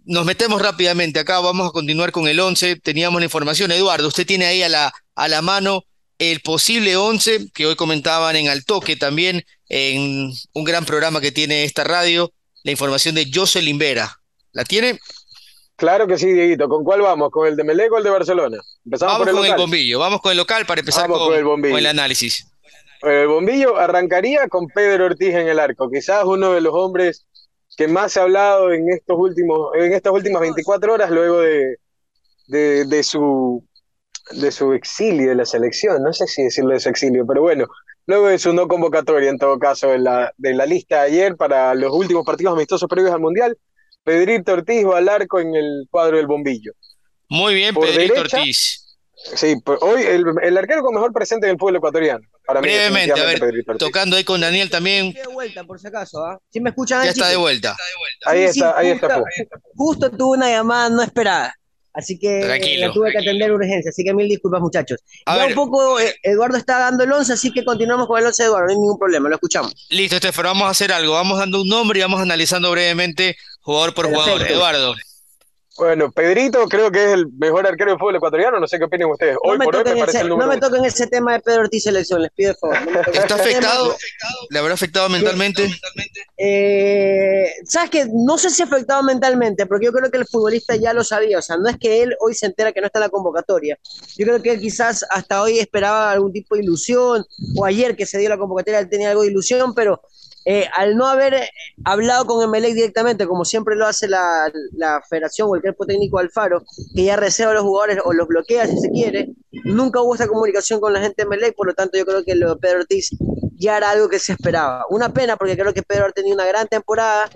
nos 0.05 0.25
metemos 0.25 0.61
rápidamente 0.61 1.19
acá. 1.19 1.41
Vamos 1.41 1.67
a 1.67 1.71
continuar 1.71 2.13
con 2.13 2.29
el 2.29 2.39
11. 2.39 2.77
Teníamos 2.77 3.19
la 3.19 3.25
información. 3.25 3.73
Eduardo, 3.73 4.07
usted 4.07 4.25
tiene 4.25 4.45
ahí 4.45 4.63
a 4.63 4.69
la, 4.69 4.93
a 5.15 5.27
la 5.27 5.41
mano 5.41 5.83
el 6.17 6.39
posible 6.39 6.95
11 6.95 7.49
que 7.53 7.65
hoy 7.65 7.75
comentaban 7.75 8.37
en 8.37 8.47
Al 8.47 8.63
Toque 8.63 8.95
también 8.95 9.43
en 9.67 10.31
un 10.53 10.63
gran 10.63 10.85
programa 10.85 11.19
que 11.19 11.33
tiene 11.33 11.65
esta 11.65 11.83
radio, 11.83 12.31
la 12.63 12.71
información 12.71 13.15
de 13.15 13.29
Jocelyn 13.33 13.77
Vera. 13.77 14.17
¿La 14.53 14.63
tiene? 14.63 14.97
Claro 15.75 16.07
que 16.07 16.17
sí, 16.17 16.31
Dieguito. 16.31 16.69
¿Con 16.69 16.83
cuál 16.83 17.01
vamos? 17.01 17.29
¿Con 17.31 17.47
el 17.47 17.55
de 17.55 17.63
Melec 17.63 17.91
o 17.91 17.97
el 17.97 18.03
de 18.03 18.09
Barcelona? 18.09 18.57
Empezamos 18.85 19.13
vamos 19.13 19.19
por 19.19 19.29
el 19.29 19.35
con 19.35 19.43
local. 19.43 19.59
el 19.59 19.61
bombillo, 19.61 19.99
vamos 19.99 20.21
con 20.21 20.31
el 20.31 20.37
local 20.37 20.65
para 20.65 20.79
empezar 20.79 21.07
con, 21.09 21.19
con, 21.19 21.33
el 21.33 21.43
con, 21.43 21.65
el 21.65 21.85
análisis. 21.85 22.47
El 23.01 23.27
bombillo 23.27 23.77
arrancaría 23.77 24.47
con 24.47 24.67
Pedro 24.67 25.05
Ortiz 25.05 25.33
en 25.35 25.47
el 25.47 25.59
arco, 25.59 25.89
quizás 25.91 26.23
uno 26.23 26.53
de 26.53 26.61
los 26.61 26.73
hombres 26.73 27.25
que 27.77 27.87
más 27.87 28.13
se 28.13 28.19
ha 28.19 28.23
hablado 28.23 28.71
en 28.71 28.89
estos 28.89 29.17
últimos, 29.19 29.71
en 29.75 29.91
estas 29.91 30.13
últimas 30.13 30.41
24 30.41 30.93
horas 30.93 31.11
luego 31.11 31.41
de, 31.41 31.75
de, 32.47 32.85
de 32.85 33.03
su 33.03 33.63
de 34.31 34.51
su 34.51 34.73
exilio 34.73 35.29
de 35.29 35.35
la 35.35 35.45
selección, 35.45 36.01
no 36.01 36.11
sé 36.13 36.25
si 36.25 36.43
decirlo 36.43 36.73
de 36.73 36.79
su 36.79 36.89
exilio, 36.89 37.25
pero 37.27 37.41
bueno, 37.41 37.67
luego 38.07 38.27
de 38.27 38.39
su 38.39 38.53
no 38.53 38.67
convocatoria 38.67 39.29
en 39.29 39.37
todo 39.37 39.59
caso 39.59 39.89
de 39.89 39.99
la, 39.99 40.33
de 40.37 40.53
la 40.53 40.65
lista 40.65 41.01
de 41.01 41.07
ayer 41.09 41.35
para 41.35 41.75
los 41.75 41.93
últimos 41.93 42.25
partidos 42.25 42.53
amistosos 42.53 42.89
previos 42.89 43.13
al 43.13 43.19
Mundial, 43.19 43.57
Pedrito 44.05 44.53
Ortiz 44.53 44.85
va 44.85 44.99
al 44.99 45.09
arco 45.09 45.39
en 45.39 45.55
el 45.55 45.87
cuadro 45.89 46.17
del 46.17 46.27
bombillo. 46.27 46.71
Muy 47.27 47.55
bien, 47.55 47.73
Por 47.73 47.87
Pedrito 47.87 48.13
derecha, 48.13 48.37
Ortiz. 48.37 48.81
Sí, 49.35 49.55
pues, 49.65 49.79
hoy 49.81 50.03
el, 50.03 50.23
el 50.43 50.57
arquero 50.57 50.83
con 50.83 50.93
mejor 50.93 51.11
presente 51.11 51.47
en 51.47 51.51
el 51.53 51.57
pueblo 51.57 51.79
ecuatoriano. 51.79 52.23
Para 52.45 52.61
mí, 52.61 52.67
Brevemente, 52.67 53.11
a 53.13 53.15
ver, 53.25 53.39
definitivamente, 53.39 53.39
Pedrito 53.47 53.71
Ortiz. 53.71 53.87
tocando 53.87 54.15
ahí 54.15 54.23
con 54.23 54.39
Daniel 54.41 54.69
también, 54.69 55.11
De 55.11 55.23
vuelta, 55.33 55.63
por 55.63 55.79
si 55.79 55.87
acaso, 55.87 56.23
¿ah? 56.23 56.37
Si 56.51 56.59
me 56.61 56.69
escuchan 56.69 56.99
ya 56.99 57.03
ahí, 57.05 57.09
está 57.09 57.29
de 57.29 57.35
vuelta. 57.37 57.75
Ahí 58.27 58.41
Sí, 58.43 58.59
está, 58.59 58.71
sí, 58.71 58.73
ahí 58.77 58.87
está. 58.89 59.15
justo, 59.15 59.59
justo 59.75 60.11
tuve 60.11 60.37
una 60.37 60.49
llamada 60.51 60.89
no 60.89 61.01
esperada. 61.01 61.55
Así 61.95 62.19
que 62.19 62.41
Tranquilo, 62.41 62.87
la 62.87 62.93
tuve 62.93 63.11
que 63.11 63.19
atender 63.19 63.51
urgencia. 63.51 63.89
Así 63.89 64.03
que 64.03 64.13
mil 64.13 64.27
disculpas, 64.27 64.61
muchachos. 64.61 64.99
A 65.25 65.35
ya 65.37 65.41
ver. 65.43 65.49
un 65.49 65.55
poco 65.55 65.99
eh, 65.99 66.13
Eduardo 66.23 66.57
está 66.57 66.77
dando 66.79 67.03
el 67.03 67.11
11, 67.11 67.33
así 67.33 67.51
que 67.51 67.63
continuamos 67.63 68.07
con 68.07 68.19
el 68.19 68.25
11 68.25 68.43
de 68.43 68.47
Eduardo. 68.47 68.65
No 68.65 68.71
hay 68.71 68.77
ningún 68.79 68.99
problema, 68.99 69.29
lo 69.29 69.35
escuchamos. 69.35 69.73
Listo, 69.89 70.15
Estefano, 70.15 70.49
vamos 70.49 70.67
a 70.67 70.71
hacer 70.71 70.91
algo. 70.91 71.13
Vamos 71.13 71.39
dando 71.39 71.61
un 71.61 71.69
nombre 71.69 71.99
y 71.99 72.01
vamos 72.01 72.19
analizando 72.19 72.69
brevemente 72.71 73.37
jugador 73.61 73.93
por 73.93 74.07
jugador. 74.07 74.41
Eduardo, 74.45 74.93
Bueno, 75.77 76.09
Pedrito 76.09 76.65
creo 76.67 76.89
que 76.89 77.03
es 77.03 77.11
el 77.11 77.27
mejor 77.33 77.67
arquero 77.67 77.91
del 77.91 77.99
fútbol 77.99 78.15
ecuatoriano, 78.15 78.59
no 78.61 78.67
sé 78.67 78.77
qué 78.77 78.85
opinan 78.85 79.11
ustedes. 79.11 79.33
No 79.33 79.51
Hoy 79.51 79.57
me, 79.57 79.65
por 79.65 79.75
hoy 79.75 79.83
me 79.83 79.89
parece 79.97 80.17
ese, 80.17 80.21
el 80.21 80.29
no 80.29 80.37
me 80.37 80.45
uno. 80.45 80.59
toquen 80.59 80.85
ese 80.85 81.07
tema 81.07 81.33
de 81.33 81.41
Pedro 81.41 81.61
Ortiz 81.63 81.83
selección, 81.83 82.21
les 82.21 82.31
pido 82.31 82.51
el 82.51 82.57
favor. 82.57 82.77
No 82.89 83.01
¿está 83.01 83.35
afectado? 83.35 83.95
¿Le 84.49 84.59
habrá 84.59 84.73
afectado 84.73 85.09
mentalmente? 85.09 85.69
Eh, 86.37 87.45
¿Sabes 87.65 87.89
qué? 87.89 88.07
No 88.11 88.37
sé 88.37 88.51
si 88.51 88.63
afectado 88.63 89.03
mentalmente, 89.03 89.65
porque 89.65 89.87
yo 89.87 89.91
creo 89.91 90.09
que 90.09 90.17
el 90.17 90.25
futbolista 90.25 90.77
ya 90.77 90.93
lo 90.93 91.03
sabía. 91.03 91.39
O 91.39 91.41
sea, 91.41 91.57
no 91.57 91.67
es 91.67 91.77
que 91.77 92.03
él 92.03 92.15
hoy 92.21 92.33
se 92.33 92.45
entera 92.45 92.71
que 92.71 92.79
no 92.79 92.87
está 92.87 92.99
en 92.99 93.03
la 93.03 93.09
convocatoria. 93.09 93.77
Yo 94.17 94.25
creo 94.25 94.41
que 94.41 94.51
él 94.51 94.61
quizás 94.61 95.05
hasta 95.09 95.41
hoy 95.41 95.59
esperaba 95.59 96.11
algún 96.11 96.31
tipo 96.31 96.55
de 96.55 96.63
ilusión, 96.63 97.25
o 97.57 97.65
ayer 97.65 97.97
que 97.97 98.05
se 98.05 98.17
dio 98.17 98.29
la 98.29 98.37
convocatoria 98.37 98.79
él 98.79 98.89
tenía 98.89 99.09
algo 99.09 99.23
de 99.23 99.29
ilusión, 99.29 99.73
pero 99.73 100.01
eh, 100.45 100.67
al 100.75 100.95
no 100.95 101.07
haber 101.07 101.33
eh, 101.33 101.49
hablado 101.83 102.25
con 102.25 102.43
Emelec 102.43 102.75
directamente, 102.75 103.25
como 103.25 103.45
siempre 103.45 103.75
lo 103.75 103.87
hace 103.87 104.07
la, 104.07 104.51
la 104.73 105.01
federación 105.09 105.49
o 105.49 105.55
el 105.55 105.61
cuerpo 105.61 105.85
técnico 105.85 106.19
Alfaro, 106.19 106.63
que 106.93 107.03
ya 107.03 107.15
reserva 107.15 107.51
a 107.51 107.55
los 107.55 107.63
jugadores 107.63 107.99
o 108.05 108.13
los 108.13 108.27
bloquea 108.27 108.67
si 108.67 108.77
se 108.77 108.91
quiere, 108.91 109.33
nunca 109.63 110.01
hubo 110.01 110.13
esa 110.13 110.27
comunicación 110.27 110.79
con 110.79 110.93
la 110.93 111.01
gente 111.01 111.15
de 111.17 111.23
Emelec, 111.23 111.55
por 111.55 111.67
lo 111.67 111.73
tanto 111.73 111.97
yo 111.97 112.05
creo 112.05 112.23
que 112.23 112.35
lo 112.35 112.53
de 112.53 112.59
Pedro 112.59 112.79
Ortiz 112.79 113.09
ya 113.57 113.77
era 113.77 113.89
algo 113.89 114.07
que 114.07 114.19
se 114.19 114.33
esperaba. 114.33 114.85
Una 114.89 115.13
pena 115.13 115.35
porque 115.35 115.57
creo 115.57 115.73
que 115.73 115.81
Pedro 115.81 116.05
ha 116.05 116.11
tenido 116.11 116.35
una 116.35 116.45
gran 116.45 116.67
temporada, 116.67 117.29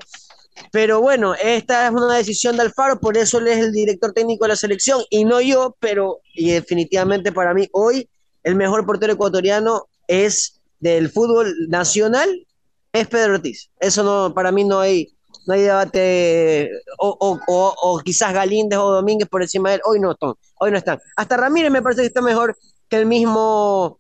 pero 0.72 1.01
bueno, 1.01 1.34
esta 1.36 1.88
es 1.88 1.92
una 1.92 2.16
decisión 2.16 2.58
de 2.58 2.63
Alfaro, 2.63 3.00
por 3.00 3.18
eso 3.18 3.39
él 3.39 3.48
es 3.48 3.58
el 3.58 3.72
director 3.72 4.13
técnico 4.13 4.46
de 4.46 4.50
la 4.50 4.56
selección 4.56 5.01
y 5.10 5.25
no 5.25 5.42
yo, 5.42 5.75
pero 5.80 6.20
y 6.36 6.51
definitivamente 6.51 7.32
para 7.32 7.54
mí 7.54 7.68
hoy 7.72 8.08
el 8.44 8.56
mejor 8.56 8.86
portero 8.86 9.13
ecuatoriano 9.13 9.88
es 10.08 10.62
del 10.80 11.10
fútbol 11.10 11.54
nacional, 11.70 12.46
es 12.93 13.08
Pedro 13.08 13.36
Ortiz. 13.36 13.69
Eso 13.79 14.03
no, 14.03 14.34
para 14.34 14.51
mí 14.51 14.63
no 14.63 14.79
hay, 14.79 15.08
no 15.46 15.53
hay 15.53 15.62
debate, 15.62 16.69
o, 16.98 17.15
o- 17.19 17.39
o- 17.48 17.75
o 17.81 18.00
quizás 18.00 18.34
Galíndez 18.34 18.79
o 18.79 18.91
Domínguez 18.91 19.27
por 19.29 19.41
encima 19.41 19.69
de 19.69 19.75
él, 19.75 19.81
hoy 19.86 20.00
no 20.00 20.12
están, 20.12 20.34
hoy 20.60 20.72
no 20.72 20.77
están. 20.77 21.00
Hasta 21.15 21.38
Ramírez 21.38 21.72
me 21.72 21.81
parece 21.81 22.01
que 22.01 22.08
está 22.08 22.22
mejor 22.22 22.58
que 22.89 22.98
el 22.98 23.05
mismo, 23.05 24.00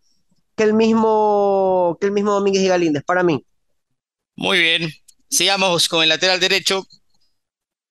que 0.55 0.63
el 0.63 0.73
mismo, 0.73 1.97
que 1.99 2.07
el 2.07 2.11
mismo 2.13 2.31
Domínguez 2.33 2.63
y 2.63 2.67
Galíndez, 2.67 3.03
para 3.03 3.23
mí. 3.23 3.45
Muy 4.35 4.59
bien. 4.59 4.89
Sigamos 5.29 5.87
con 5.87 6.01
el 6.01 6.09
lateral 6.09 6.39
derecho. 6.39 6.83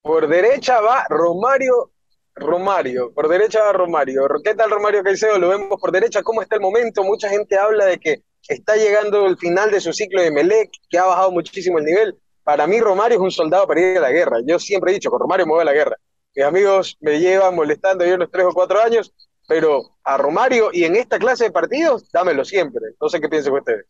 Por 0.02 0.28
derecha 0.28 0.81
va 0.81 1.05
Romario, 1.09 1.93
Romario, 2.35 3.12
por 3.12 3.28
derecha 3.28 3.62
va 3.62 3.73
Romario. 3.73 4.23
¿Qué 4.43 4.55
tal 4.55 4.71
Romario 4.71 5.02
Caicedo? 5.02 5.38
Lo 5.38 5.49
vemos 5.50 5.78
por 5.81 5.93
derecha, 5.93 6.23
¿cómo 6.23 6.40
está 6.43 6.57
el 6.57 6.62
momento? 6.62 7.05
Mucha 7.05 7.28
gente 7.28 7.57
habla 7.59 7.85
de 7.87 7.99
que 7.99 8.23
está 8.49 8.76
llegando 8.76 9.26
el 9.26 9.37
final 9.37 9.71
de 9.71 9.81
su 9.81 9.93
ciclo 9.93 10.23
de 10.23 10.31
Melec, 10.31 10.71
que 10.88 10.99
ha 10.99 11.05
bajado 11.05 11.31
muchísimo 11.31 11.78
el 11.78 11.85
nivel. 11.85 12.17
Para 12.43 12.67
mí 12.67 12.81
Romario 12.81 13.19
es 13.19 13.23
un 13.23 13.31
soldado 13.31 13.67
para 13.67 13.81
ir 13.81 13.99
a 13.99 14.00
la 14.00 14.11
guerra. 14.11 14.38
Yo 14.47 14.59
siempre 14.59 14.90
he 14.90 14.95
dicho, 14.95 15.11
con 15.11 15.21
Romario 15.21 15.61
a 15.61 15.64
la 15.64 15.73
guerra. 15.73 15.97
Mis 16.35 16.45
amigos 16.45 16.97
me 17.00 17.21
llevan 17.21 17.55
molestando 17.55 18.07
ya 18.07 18.14
unos 18.14 18.31
tres 18.33 18.47
o 18.47 18.52
cuatro 18.52 18.81
años, 18.81 19.12
pero 19.47 19.99
a 20.02 20.17
Romario 20.17 20.71
y 20.73 20.85
en 20.85 20.97
esta 20.97 21.19
clase 21.19 21.45
de 21.45 21.50
partidos, 21.50 22.11
dámelo 22.11 22.45
siempre. 22.45 22.81
No 23.00 23.09
sé 23.09 23.21
qué 23.21 23.28
piensan 23.28 23.52
ustedes. 23.52 23.85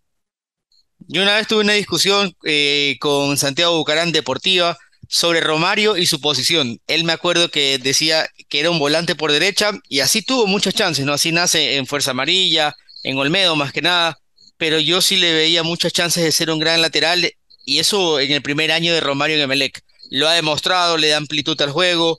Yo 1.07 1.23
una 1.23 1.37
vez 1.37 1.47
tuve 1.47 1.61
una 1.61 1.75
discusión 1.75 2.33
eh, 2.45 2.97
con 3.01 3.37
Santiago 3.37 3.77
Bucarán 3.77 4.11
Deportiva 4.11 4.77
sobre 5.09 5.41
Romario 5.41 5.97
y 5.97 6.07
su 6.07 6.21
posición. 6.21 6.81
Él 6.87 7.05
me 7.05 7.13
acuerdo 7.13 7.51
que 7.51 7.79
decía 7.79 8.29
que 8.49 8.61
era 8.61 8.71
un 8.71 8.79
volante 8.79 9.15
por 9.15 9.31
derecha 9.31 9.71
y 9.89 10.01
así 10.01 10.23
tuvo 10.23 10.47
muchas 10.47 10.75
chances, 10.75 11.07
¿no? 11.07 11.13
Así 11.13 11.33
nace 11.33 11.77
en 11.77 11.87
Fuerza 11.87 12.11
Amarilla, 12.11 12.75
en 13.05 13.17
Olmedo 13.17 13.57
más 13.57 13.73
que 13.73 13.83
nada, 13.83 14.19
pero 14.59 14.79
yo 14.79 15.01
sí 15.01 15.17
le 15.17 15.33
veía 15.33 15.63
muchas 15.63 15.93
chances 15.93 16.23
de 16.23 16.33
ser 16.33 16.51
un 16.51 16.59
gran 16.59 16.83
lateral 16.83 17.33
y 17.65 17.79
eso 17.79 18.21
en 18.21 18.33
el 18.33 18.43
primer 18.43 18.73
año 18.73 18.93
de 18.93 19.01
Romario 19.01 19.37
en 19.37 19.43
Emelec. 19.43 19.83
Lo 20.11 20.29
ha 20.29 20.35
demostrado, 20.35 20.97
le 20.97 21.09
da 21.09 21.17
amplitud 21.17 21.61
al 21.63 21.71
juego, 21.71 22.19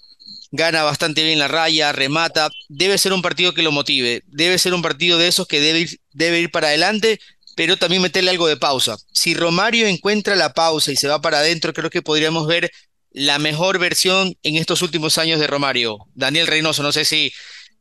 gana 0.52 0.84
bastante 0.84 1.24
bien 1.24 1.40
la 1.40 1.48
raya, 1.48 1.92
remata. 1.92 2.50
Debe 2.68 2.98
ser 2.98 3.14
un 3.14 3.22
partido 3.22 3.54
que 3.54 3.62
lo 3.62 3.72
motive, 3.72 4.24
debe 4.28 4.58
ser 4.58 4.74
un 4.74 4.82
partido 4.82 5.18
de 5.18 5.28
esos 5.28 5.48
que 5.48 5.60
debe 5.60 5.82
ir, 5.82 6.00
debe 6.14 6.40
ir 6.40 6.52
para 6.52 6.70
adelante 6.70 7.20
pero 7.60 7.76
también 7.76 8.02
meterle 8.02 8.32
algo 8.32 8.48
de 8.48 8.56
pausa. 8.56 8.96
Si 9.12 9.34
Romario 9.34 9.86
encuentra 9.86 10.38
la 10.38 10.54
pausa 10.54 10.94
y 10.94 10.96
se 10.96 11.10
va 11.10 11.20
para 11.20 11.40
adentro, 11.40 11.74
creo 11.74 11.90
que 11.90 12.02
podríamos 12.02 12.48
ver 12.48 12.72
la 13.12 13.38
mejor 13.38 13.80
versión 13.80 14.34
en 14.44 14.56
estos 14.56 14.82
últimos 14.82 15.18
años 15.18 15.42
de 15.42 15.48
Romario. 15.48 15.98
Daniel 16.16 16.48
Reynoso, 16.48 16.84
no 16.84 16.94
sé 16.94 17.04
si, 17.04 17.34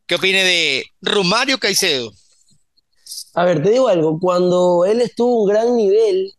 ¿qué 0.09 0.17
opine 0.17 0.43
de 0.43 0.85
Romario 1.00 1.59
Caicedo? 1.59 2.12
A 3.38 3.45
ver, 3.45 3.62
te 3.62 3.71
digo 3.71 3.87
algo, 3.87 4.18
cuando 4.18 4.85
él 4.85 5.00
estuvo 5.00 5.45
un 5.45 5.49
gran 5.49 5.76
nivel 5.76 6.33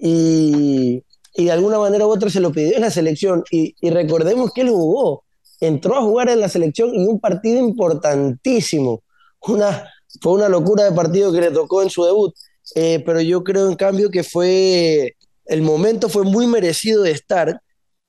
y, 0.00 1.00
y 1.36 1.44
de 1.44 1.52
alguna 1.52 1.78
manera 1.78 2.08
u 2.08 2.10
otra 2.10 2.28
se 2.28 2.40
lo 2.40 2.50
pidió 2.50 2.74
en 2.74 2.80
la 2.80 2.90
selección, 2.90 3.44
y, 3.52 3.76
y 3.80 3.90
recordemos 3.90 4.50
que 4.52 4.62
él 4.62 4.70
jugó, 4.70 5.22
entró 5.60 5.94
a 5.94 6.02
jugar 6.02 6.28
en 6.28 6.40
la 6.40 6.48
selección 6.48 6.92
y 6.92 7.06
un 7.06 7.20
partido 7.20 7.60
importantísimo, 7.60 9.04
una, 9.46 9.88
fue 10.20 10.32
una 10.32 10.48
locura 10.48 10.82
de 10.82 10.90
partido 10.90 11.30
que 11.30 11.40
le 11.40 11.52
tocó 11.52 11.84
en 11.84 11.90
su 11.90 12.02
debut, 12.02 12.34
eh, 12.74 13.00
pero 13.06 13.20
yo 13.20 13.44
creo 13.44 13.68
en 13.68 13.76
cambio 13.76 14.10
que 14.10 14.24
fue, 14.24 15.14
el 15.44 15.62
momento 15.62 16.08
fue 16.08 16.24
muy 16.24 16.48
merecido 16.48 17.04
de 17.04 17.12
estar, 17.12 17.60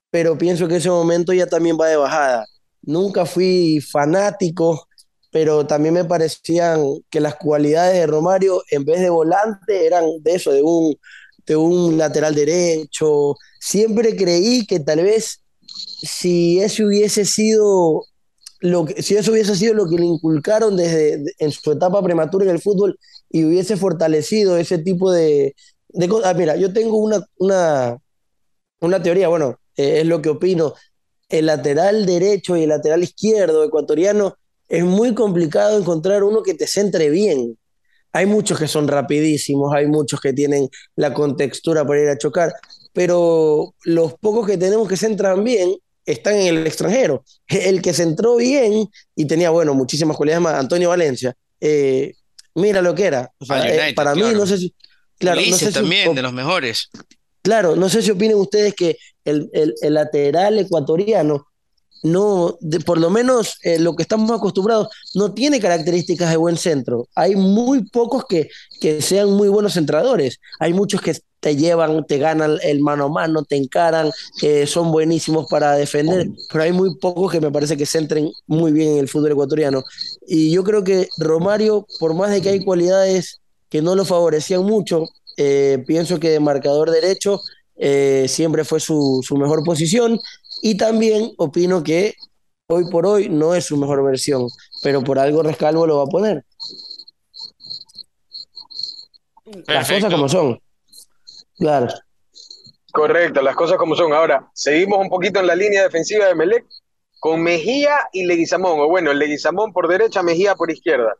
pero 0.10 0.36
pienso 0.36 0.68
que 0.68 0.78
ese 0.78 0.90
momento 0.90 1.32
ya 1.32 1.46
también 1.46 1.78
va 1.80 1.90
de 1.90 1.96
bajada. 1.98 2.48
Nunca 2.82 3.28
fui 3.28 3.82
fanático, 3.82 4.88
pero 5.32 5.66
también 5.68 5.94
me 5.96 6.06
parecían 6.06 6.84
que 7.10 7.20
las 7.22 7.36
cualidades 7.36 7.96
de 7.96 8.08
Romario, 8.08 8.64
en 8.72 8.86
vez 8.86 9.00
de 9.02 9.10
volante, 9.10 9.86
eran 9.86 10.06
de 10.22 10.36
eso, 10.36 10.52
de 10.52 10.62
un, 10.64 10.96
de 11.46 11.56
un 11.56 11.98
lateral 11.98 12.36
derecho. 12.36 13.36
Siempre 13.60 14.16
creí 14.16 14.66
que 14.66 14.80
tal 14.82 15.02
vez 15.04 15.44
si 15.68 16.60
eso 16.62 16.86
hubiese 16.86 17.26
sido 17.26 18.04
lo 18.62 18.86
que, 18.86 19.02
si 19.04 19.16
eso 19.18 19.32
hubiese 19.32 19.56
sido 19.56 19.74
lo 19.74 19.90
que 19.90 19.98
le 19.98 20.06
inculcaron 20.06 20.78
desde 20.78 21.18
de- 21.20 21.34
en 21.40 21.52
su 21.52 21.72
etapa 21.72 22.02
prematura 22.04 22.46
en 22.46 22.52
el 22.52 22.62
fútbol 22.62 22.98
y 23.30 23.46
hubiese 23.46 23.78
fortalecido 23.78 24.58
ese 24.58 24.78
tipo 24.80 25.12
de, 25.12 25.56
de 25.90 26.08
cosas. 26.10 26.32
Ah, 26.32 26.38
mira, 26.38 26.56
yo 26.58 26.72
tengo 26.74 26.98
una, 26.98 27.26
una, 27.38 27.98
una 28.82 29.02
teoría, 29.04 29.28
bueno, 29.30 29.60
eh, 29.76 30.02
es 30.02 30.08
lo 30.08 30.22
que 30.22 30.30
opino. 30.30 30.74
El 31.30 31.48
lateral 31.48 32.06
derecho 32.06 32.58
y 32.58 32.64
el 32.64 32.70
lateral 32.70 33.04
izquierdo 33.04 33.64
ecuatoriano 33.64 34.36
es 34.72 34.84
muy 34.84 35.14
complicado 35.14 35.78
encontrar 35.78 36.24
uno 36.24 36.42
que 36.44 36.54
te 36.54 36.66
centre 36.66 37.10
bien. 37.10 37.58
Hay 38.14 38.26
muchos 38.26 38.58
que 38.58 38.68
son 38.68 38.88
rapidísimos, 38.88 39.74
hay 39.74 39.86
muchos 39.88 40.20
que 40.22 40.34
tienen 40.34 40.68
la 40.96 41.14
contextura 41.14 41.86
para 41.86 42.02
ir 42.02 42.10
a 42.10 42.18
chocar, 42.18 42.54
pero 42.94 43.74
los 43.84 44.14
pocos 44.16 44.48
que 44.48 44.58
tenemos 44.58 44.88
que 44.88 44.98
centran 44.98 45.44
bien 45.44 45.76
están 46.06 46.36
en 46.36 46.48
el 46.48 46.66
extranjero. 46.68 47.24
El 47.48 47.82
que 47.82 47.94
centró 47.94 48.38
bien 48.38 48.88
y 49.16 49.26
tenía, 49.26 49.50
bueno, 49.50 49.74
muchísimas 49.74 50.18
cualidades 50.18 50.42
más, 50.42 50.56
Antonio 50.56 50.90
Valencia, 50.90 51.34
eh, 51.60 52.14
mira 52.56 52.82
lo 52.82 52.96
que 52.96 53.06
era. 53.06 53.30
O 53.40 53.46
sea, 53.46 53.58
Al 53.62 53.70
eh, 53.70 53.94
para 53.94 54.16
mí, 54.16 54.24
no 54.34 54.46
sé 54.46 54.58
si. 54.58 54.74
Claro, 55.20 55.40
no 55.42 55.58
sé 55.58 55.68
si- 55.68 55.74
también, 55.74 56.16
de 56.16 56.22
los 56.22 56.34
mejores. 56.34 56.90
Claro, 57.44 57.76
no 57.76 57.90
sé 57.90 58.02
si 58.02 58.12
opinen 58.12 58.38
ustedes 58.38 58.74
que 58.74 58.98
el, 59.26 59.50
el- 59.54 59.74
el 59.82 59.94
lateral 59.94 60.58
ecuatoriano 60.60 61.48
no, 62.04 62.58
por 62.86 63.00
lo 63.00 63.10
menos 63.10 63.58
eh, 63.64 63.80
lo 63.80 63.96
que 63.96 64.04
estamos 64.04 64.30
acostumbrados, 64.32 64.88
no 65.14 65.34
tiene 65.34 65.60
características 65.60 66.30
de 66.30 66.38
buen 66.38 66.58
centro. 66.58 67.08
Hay 67.16 67.36
muy 67.36 67.84
pocos 67.90 68.26
que, 68.26 68.50
que 68.80 69.02
sean 69.02 69.32
muy 69.32 69.50
buenos 69.50 69.74
centradores. 69.74 70.40
Hay 70.60 70.74
muchos 70.74 71.02
que 71.02 71.16
te 71.40 71.56
llevan, 71.56 72.06
te 72.06 72.20
ganan 72.20 72.58
el 72.64 72.82
mano 72.82 73.06
a 73.06 73.10
mano, 73.10 73.44
te 73.44 73.56
encaran, 73.56 74.12
eh, 74.44 74.68
son 74.68 74.92
buenísimos 74.92 75.48
para 75.50 75.74
defender, 75.74 76.28
pero 76.52 76.64
hay 76.64 76.72
muy 76.72 76.96
pocos 77.00 77.32
que 77.32 77.42
me 77.42 77.52
parece 77.52 77.76
que 77.76 77.88
centren 77.88 78.32
muy 78.46 78.72
bien 78.72 78.92
en 78.92 79.00
el 79.00 79.10
fútbol 79.10 79.32
ecuatoriano. 79.32 79.84
Y 80.28 80.52
yo 80.52 80.64
creo 80.64 80.84
que 80.84 81.10
Romario, 81.18 81.88
por 82.00 82.14
más 82.14 82.30
de 82.30 82.42
que 82.42 82.50
hay 82.50 82.64
cualidades 82.64 83.42
que 83.72 83.82
no 83.82 83.96
lo 83.96 84.06
favorecían 84.06 84.64
mucho. 84.64 85.06
Eh, 85.38 85.84
pienso 85.88 86.20
que 86.20 86.30
de 86.30 86.40
marcador 86.40 86.92
derecho 86.92 87.42
eh, 87.78 88.26
siempre 88.28 88.66
fue 88.66 88.80
su, 88.80 89.22
su 89.26 89.38
mejor 89.38 89.64
posición 89.64 90.20
y 90.62 90.78
también 90.78 91.34
opino 91.38 91.84
que 91.84 92.16
hoy 92.68 92.90
por 92.90 93.06
hoy 93.06 93.30
no 93.30 93.54
es 93.56 93.66
su 93.66 93.78
mejor 93.78 94.04
versión, 94.04 94.48
pero 94.84 95.04
por 95.04 95.20
algo 95.20 95.44
Rescalvo 95.44 95.86
lo 95.86 95.98
va 95.98 96.04
a 96.04 96.08
poner. 96.08 96.46
Las 99.68 99.90
cosas 99.90 100.14
como 100.14 100.30
son. 100.30 100.62
Claro. 101.58 101.88
Correcto, 102.92 103.42
las 103.42 103.56
cosas 103.56 103.78
como 103.78 103.96
son. 103.96 104.14
Ahora, 104.14 104.50
seguimos 104.54 105.00
un 105.00 105.10
poquito 105.10 105.40
en 105.40 105.48
la 105.48 105.56
línea 105.56 105.84
defensiva 105.84 106.26
de 106.26 106.36
Melec 106.36 106.66
con 107.20 107.42
Mejía 107.42 108.10
y 108.12 108.26
Leguizamón. 108.26 108.80
O 108.80 108.88
bueno, 108.88 109.14
Leguizamón 109.14 109.74
por 109.74 109.88
derecha, 109.88 110.24
Mejía 110.24 110.56
por 110.56 110.72
izquierda. 110.72 111.16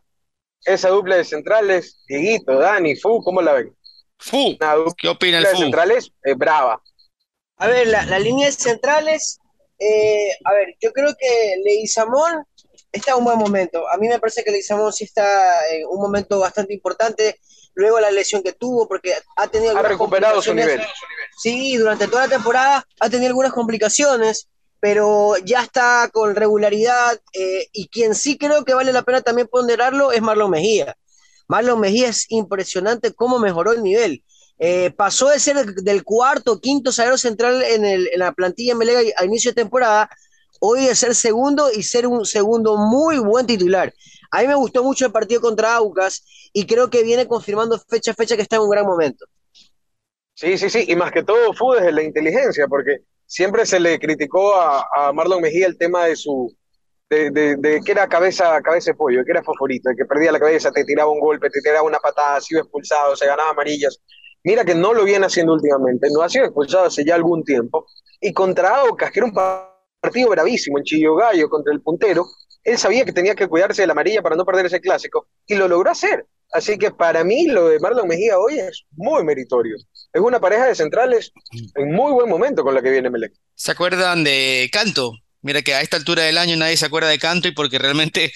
Esa 0.64 0.90
dupla 0.90 1.16
de 1.16 1.24
centrales, 1.24 2.02
Dieguito, 2.06 2.58
Dani, 2.58 2.96
Fu, 2.96 3.22
¿cómo 3.22 3.42
la 3.42 3.54
ven? 3.54 3.76
Fu, 4.18 4.56
Una 4.60 4.74
¿qué 4.96 5.08
opina 5.08 5.38
el 5.38 5.44
de 5.44 5.50
Fu? 5.50 5.58
centrales 5.58 6.12
eh, 6.22 6.34
brava. 6.34 6.80
A 7.62 7.68
ver, 7.68 7.86
la, 7.86 8.04
la 8.06 8.18
línea 8.18 8.46
de 8.46 8.52
centrales, 8.52 9.38
eh, 9.78 10.30
a 10.44 10.52
ver, 10.52 10.74
yo 10.80 10.92
creo 10.92 11.14
que 11.16 11.54
Leguizamón 11.64 12.44
está 12.90 13.12
en 13.12 13.18
un 13.18 13.24
buen 13.24 13.38
momento. 13.38 13.88
A 13.88 13.96
mí 13.98 14.08
me 14.08 14.18
parece 14.18 14.42
que 14.42 14.50
Leguizamón 14.50 14.92
sí 14.92 15.04
está 15.04 15.24
en 15.70 15.86
un 15.88 16.00
momento 16.00 16.40
bastante 16.40 16.74
importante. 16.74 17.38
Luego 17.74 18.00
la 18.00 18.10
lesión 18.10 18.42
que 18.42 18.52
tuvo, 18.52 18.88
porque 18.88 19.14
ha 19.36 19.46
tenido 19.46 19.76
Ha 19.78 19.82
recuperado 19.82 20.42
su 20.42 20.52
nivel. 20.52 20.80
Sí, 21.40 21.76
durante 21.76 22.08
toda 22.08 22.24
la 22.26 22.34
temporada 22.34 22.84
ha 22.98 23.08
tenido 23.08 23.28
algunas 23.28 23.52
complicaciones, 23.52 24.48
pero 24.80 25.36
ya 25.44 25.62
está 25.62 26.10
con 26.12 26.34
regularidad. 26.34 27.20
eh, 27.32 27.68
y 27.70 27.86
quien 27.86 28.16
sí 28.16 28.36
creo 28.36 28.64
que 28.64 28.74
vale 28.74 28.92
la 28.92 29.02
pena 29.02 29.20
también 29.20 29.46
ponderarlo 29.46 30.10
es 30.10 30.20
Marlon 30.20 30.50
Mejía. 30.50 30.96
Marlon 31.46 31.78
Mejía 31.78 32.08
es 32.08 32.26
impresionante 32.28 33.14
cómo 33.14 33.38
mejoró 33.38 33.70
el 33.70 33.84
nivel. 33.84 34.24
Eh, 34.58 34.90
pasó 34.92 35.28
de 35.28 35.40
ser 35.40 35.66
del 35.66 36.04
cuarto, 36.04 36.60
quinto 36.60 36.92
zaguero 36.92 37.18
central 37.18 37.62
en, 37.64 37.84
el- 37.84 38.08
en 38.12 38.18
la 38.20 38.32
plantilla 38.32 38.74
Melega 38.74 39.00
a 39.18 39.24
inicio 39.24 39.50
de 39.50 39.56
temporada, 39.56 40.08
hoy 40.60 40.86
de 40.86 40.94
ser 40.94 41.14
segundo 41.14 41.70
y 41.72 41.82
ser 41.82 42.06
un 42.06 42.24
segundo 42.24 42.76
muy 42.76 43.18
buen 43.18 43.46
titular. 43.46 43.92
A 44.30 44.40
mí 44.42 44.48
me 44.48 44.54
gustó 44.54 44.82
mucho 44.84 45.06
el 45.06 45.12
partido 45.12 45.40
contra 45.40 45.74
Aucas 45.76 46.24
y 46.52 46.66
creo 46.66 46.90
que 46.90 47.02
viene 47.02 47.26
confirmando 47.26 47.78
fecha 47.88 48.12
a 48.12 48.14
fecha 48.14 48.36
que 48.36 48.42
está 48.42 48.56
en 48.56 48.62
un 48.62 48.70
gran 48.70 48.86
momento. 48.86 49.26
Sí, 50.34 50.56
sí, 50.58 50.70
sí, 50.70 50.84
y 50.88 50.96
más 50.96 51.12
que 51.12 51.22
todo 51.22 51.52
fue 51.52 51.76
desde 51.78 51.92
la 51.92 52.02
inteligencia, 52.02 52.66
porque 52.66 52.98
siempre 53.26 53.66
se 53.66 53.78
le 53.78 53.98
criticó 53.98 54.54
a, 54.56 54.86
a 54.94 55.12
Marlon 55.12 55.42
Mejía 55.42 55.66
el 55.66 55.78
tema 55.78 56.06
de 56.06 56.16
su, 56.16 56.54
de, 57.10 57.80
que 57.84 57.92
era 57.92 58.08
cabeza, 58.08 58.60
cabeza 58.62 58.92
de 58.92 58.96
pollo, 58.96 59.24
que 59.24 59.32
era 59.32 59.42
favorito, 59.44 59.90
de 59.90 59.96
que 59.96 60.06
perdía 60.06 60.32
la 60.32 60.40
cabeza, 60.40 60.72
te 60.72 60.84
tiraba 60.84 61.10
un 61.12 61.20
golpe, 61.20 61.50
te 61.50 61.60
tiraba 61.62 61.82
una 61.84 61.98
patada, 62.00 62.40
se 62.40 62.54
iba 62.54 62.62
expulsado, 62.62 63.16
se 63.16 63.26
ganaba 63.26 63.50
amarillas. 63.50 64.00
Mira 64.44 64.64
que 64.64 64.74
no 64.74 64.92
lo 64.92 65.04
viene 65.04 65.26
haciendo 65.26 65.52
últimamente, 65.52 66.08
no 66.12 66.22
ha 66.22 66.28
sido 66.28 66.46
expulsado 66.46 66.86
hace 66.86 67.04
ya 67.04 67.14
algún 67.14 67.44
tiempo, 67.44 67.86
y 68.20 68.32
contra 68.32 68.80
Aucas, 68.80 69.10
que 69.10 69.20
era 69.20 69.26
un 69.26 69.34
partido 70.00 70.30
bravísimo 70.30 70.78
en 70.78 70.84
Chillogallo 70.84 71.48
contra 71.48 71.72
el 71.72 71.80
puntero, 71.80 72.26
él 72.64 72.78
sabía 72.78 73.04
que 73.04 73.12
tenía 73.12 73.34
que 73.34 73.48
cuidarse 73.48 73.82
de 73.82 73.86
la 73.86 73.92
amarilla 73.92 74.22
para 74.22 74.36
no 74.36 74.44
perder 74.44 74.66
ese 74.66 74.80
clásico, 74.80 75.28
y 75.46 75.54
lo 75.54 75.68
logró 75.68 75.90
hacer. 75.90 76.26
Así 76.52 76.76
que 76.76 76.90
para 76.90 77.24
mí 77.24 77.46
lo 77.46 77.68
de 77.68 77.80
Marlon 77.80 78.06
Mejía 78.06 78.38
hoy 78.38 78.58
es 78.58 78.84
muy 78.90 79.24
meritorio. 79.24 79.76
Es 80.12 80.20
una 80.20 80.38
pareja 80.38 80.66
de 80.66 80.74
centrales 80.74 81.32
en 81.74 81.92
muy 81.92 82.12
buen 82.12 82.28
momento 82.28 82.62
con 82.62 82.74
la 82.74 82.82
que 82.82 82.90
viene 82.90 83.08
Melec. 83.08 83.32
¿Se 83.54 83.72
acuerdan 83.72 84.22
de 84.22 84.68
Canto? 84.70 85.12
Mira 85.40 85.62
que 85.62 85.74
a 85.74 85.80
esta 85.80 85.96
altura 85.96 86.24
del 86.24 86.36
año 86.36 86.56
nadie 86.56 86.76
se 86.76 86.84
acuerda 86.84 87.08
de 87.08 87.18
Canto 87.18 87.48
y 87.48 87.52
porque 87.52 87.78
realmente 87.78 88.32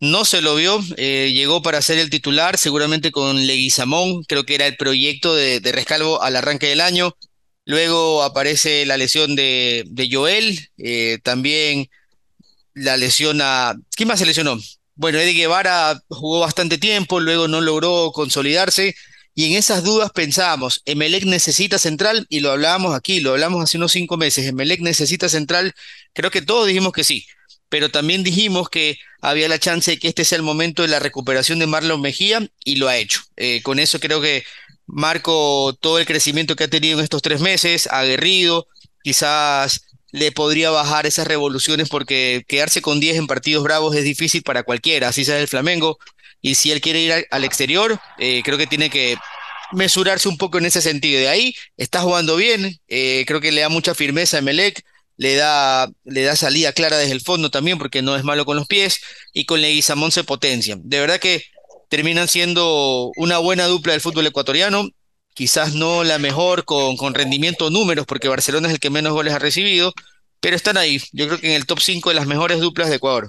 no 0.00 0.24
se 0.24 0.40
lo 0.40 0.56
vio, 0.56 0.80
eh, 0.96 1.30
llegó 1.34 1.62
para 1.62 1.82
ser 1.82 1.98
el 1.98 2.10
titular, 2.10 2.56
seguramente 2.56 3.12
con 3.12 3.46
Leguizamón, 3.46 4.24
creo 4.24 4.44
que 4.44 4.54
era 4.54 4.66
el 4.66 4.76
proyecto 4.76 5.34
de, 5.34 5.60
Rescalvo 5.60 6.22
al 6.22 6.36
arranque 6.36 6.68
del 6.68 6.80
año. 6.80 7.16
Luego 7.66 8.22
aparece 8.22 8.86
la 8.86 8.96
lesión 8.96 9.36
de, 9.36 9.84
de 9.86 10.08
Joel, 10.10 10.70
eh, 10.78 11.18
también 11.22 11.88
la 12.74 12.96
lesión 12.96 13.40
a... 13.42 13.74
¿Quién 13.94 14.08
más 14.08 14.18
se 14.18 14.26
lesionó? 14.26 14.58
Bueno, 14.94 15.18
Eddie 15.18 15.34
Guevara 15.34 16.00
jugó 16.08 16.40
bastante 16.40 16.78
tiempo, 16.78 17.20
luego 17.20 17.48
no 17.48 17.60
logró 17.60 18.10
consolidarse. 18.12 18.94
Y 19.34 19.46
en 19.46 19.58
esas 19.58 19.84
dudas 19.84 20.10
pensábamos, 20.12 20.82
Emelec 20.86 21.24
necesita 21.24 21.78
central, 21.78 22.26
y 22.28 22.40
lo 22.40 22.50
hablábamos 22.50 22.94
aquí, 22.94 23.20
lo 23.20 23.30
hablamos 23.30 23.62
hace 23.62 23.76
unos 23.76 23.92
cinco 23.92 24.16
meses, 24.16 24.46
Emelec 24.46 24.80
necesita 24.80 25.28
central, 25.28 25.72
creo 26.12 26.30
que 26.30 26.42
todos 26.42 26.66
dijimos 26.66 26.92
que 26.92 27.04
sí, 27.04 27.24
pero 27.70 27.90
también 27.90 28.22
dijimos 28.22 28.68
que 28.68 28.98
había 29.22 29.48
la 29.48 29.58
chance 29.58 29.92
de 29.92 29.98
que 29.98 30.08
este 30.08 30.24
sea 30.24 30.36
el 30.36 30.42
momento 30.42 30.82
de 30.82 30.88
la 30.88 30.98
recuperación 30.98 31.58
de 31.58 31.66
Marlon 31.66 32.02
Mejía, 32.02 32.46
y 32.64 32.76
lo 32.76 32.88
ha 32.88 32.96
hecho. 32.98 33.22
Eh, 33.36 33.62
con 33.62 33.78
eso 33.78 34.00
creo 34.00 34.20
que 34.20 34.44
Marco, 34.86 35.76
todo 35.80 35.98
el 35.98 36.06
crecimiento 36.06 36.56
que 36.56 36.64
ha 36.64 36.68
tenido 36.68 36.98
en 36.98 37.04
estos 37.04 37.22
tres 37.22 37.40
meses, 37.40 37.86
aguerrido, 37.90 38.66
quizás 39.02 39.82
le 40.12 40.32
podría 40.32 40.70
bajar 40.70 41.06
esas 41.06 41.26
revoluciones 41.26 41.88
porque 41.88 42.44
quedarse 42.48 42.82
con 42.82 42.98
10 42.98 43.16
en 43.16 43.26
partidos 43.28 43.62
bravos 43.62 43.94
es 43.94 44.04
difícil 44.04 44.42
para 44.42 44.64
cualquiera, 44.64 45.08
así 45.08 45.24
sea 45.24 45.38
el 45.38 45.48
Flamengo. 45.48 45.98
Y 46.42 46.56
si 46.56 46.72
él 46.72 46.80
quiere 46.80 47.00
ir 47.00 47.26
al, 47.30 47.44
exterior, 47.44 48.00
eh, 48.18 48.42
creo 48.44 48.58
que 48.58 48.66
tiene 48.66 48.90
que 48.90 49.16
mesurarse 49.72 50.28
un 50.28 50.38
poco 50.38 50.58
en 50.58 50.66
ese 50.66 50.82
sentido. 50.82 51.20
De 51.20 51.28
ahí 51.28 51.54
está 51.76 52.00
jugando 52.00 52.36
bien, 52.36 52.80
eh, 52.88 53.24
creo 53.26 53.40
que 53.40 53.52
le 53.52 53.60
da 53.60 53.68
mucha 53.68 53.94
firmeza 53.94 54.38
a 54.38 54.40
Melec, 54.42 54.82
le 55.20 55.34
da, 55.34 55.92
le 56.04 56.22
da 56.22 56.34
salida 56.34 56.72
clara 56.72 56.96
desde 56.96 57.12
el 57.12 57.20
fondo 57.20 57.50
también, 57.50 57.76
porque 57.76 58.00
no 58.00 58.16
es 58.16 58.24
malo 58.24 58.46
con 58.46 58.56
los 58.56 58.66
pies, 58.66 59.02
y 59.34 59.44
con 59.44 59.60
Leguizamón 59.60 60.12
se 60.12 60.24
potencia. 60.24 60.78
De 60.80 60.98
verdad 60.98 61.20
que 61.20 61.44
terminan 61.90 62.26
siendo 62.26 63.12
una 63.16 63.36
buena 63.36 63.66
dupla 63.66 63.92
del 63.92 64.00
fútbol 64.00 64.26
ecuatoriano, 64.26 64.88
quizás 65.34 65.74
no 65.74 66.04
la 66.04 66.18
mejor 66.18 66.64
con, 66.64 66.96
con 66.96 67.12
rendimiento 67.12 67.68
números, 67.68 68.06
porque 68.06 68.28
Barcelona 68.28 68.68
es 68.68 68.74
el 68.74 68.80
que 68.80 68.88
menos 68.88 69.12
goles 69.12 69.34
ha 69.34 69.38
recibido, 69.38 69.92
pero 70.40 70.56
están 70.56 70.78
ahí, 70.78 71.02
yo 71.12 71.26
creo 71.26 71.38
que 71.38 71.48
en 71.48 71.56
el 71.56 71.66
top 71.66 71.80
5 71.80 72.08
de 72.08 72.14
las 72.14 72.26
mejores 72.26 72.58
duplas 72.60 72.88
de 72.88 72.96
Ecuador. 72.96 73.28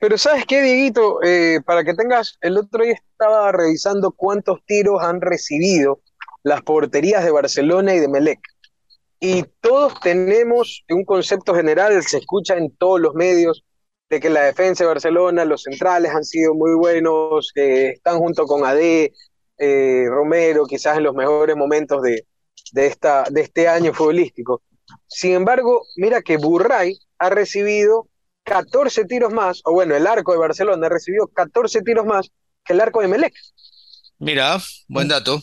Pero 0.00 0.18
¿sabes 0.18 0.46
qué, 0.46 0.62
Dieguito? 0.62 1.22
Eh, 1.22 1.60
para 1.64 1.84
que 1.84 1.94
tengas, 1.94 2.38
el 2.40 2.58
otro 2.58 2.82
día 2.82 2.94
estaba 2.94 3.52
revisando 3.52 4.10
cuántos 4.10 4.58
tiros 4.66 5.00
han 5.00 5.20
recibido 5.20 6.00
las 6.42 6.60
porterías 6.62 7.24
de 7.24 7.30
Barcelona 7.30 7.94
y 7.94 8.00
de 8.00 8.08
Melec. 8.08 8.40
Y 9.26 9.42
todos 9.62 9.98
tenemos 10.00 10.84
un 10.90 11.02
concepto 11.06 11.54
general, 11.54 12.02
se 12.02 12.18
escucha 12.18 12.58
en 12.58 12.76
todos 12.76 13.00
los 13.00 13.14
medios, 13.14 13.64
de 14.10 14.20
que 14.20 14.28
la 14.28 14.42
defensa 14.42 14.84
de 14.84 14.88
Barcelona, 14.88 15.46
los 15.46 15.62
centrales 15.62 16.12
han 16.14 16.24
sido 16.24 16.52
muy 16.52 16.74
buenos, 16.74 17.50
que 17.54 17.88
están 17.88 18.18
junto 18.18 18.44
con 18.44 18.66
AD, 18.66 19.08
eh, 19.56 20.04
Romero, 20.10 20.66
quizás 20.66 20.98
en 20.98 21.04
los 21.04 21.14
mejores 21.14 21.56
momentos 21.56 22.02
de, 22.02 22.26
de, 22.72 22.86
esta, 22.86 23.24
de 23.30 23.40
este 23.40 23.66
año 23.66 23.94
futbolístico. 23.94 24.60
Sin 25.06 25.32
embargo, 25.32 25.86
mira 25.96 26.20
que 26.20 26.36
Burray 26.36 26.98
ha 27.16 27.30
recibido 27.30 28.08
14 28.42 29.06
tiros 29.06 29.32
más, 29.32 29.62
o 29.64 29.72
bueno, 29.72 29.96
el 29.96 30.06
arco 30.06 30.32
de 30.32 30.38
Barcelona 30.38 30.86
ha 30.86 30.90
recibido 30.90 31.28
14 31.28 31.80
tiros 31.80 32.04
más 32.04 32.30
que 32.62 32.74
el 32.74 32.80
arco 32.82 33.00
de 33.00 33.08
Melec. 33.08 33.32
Mira, 34.18 34.58
buen 34.88 35.08
dato. 35.08 35.40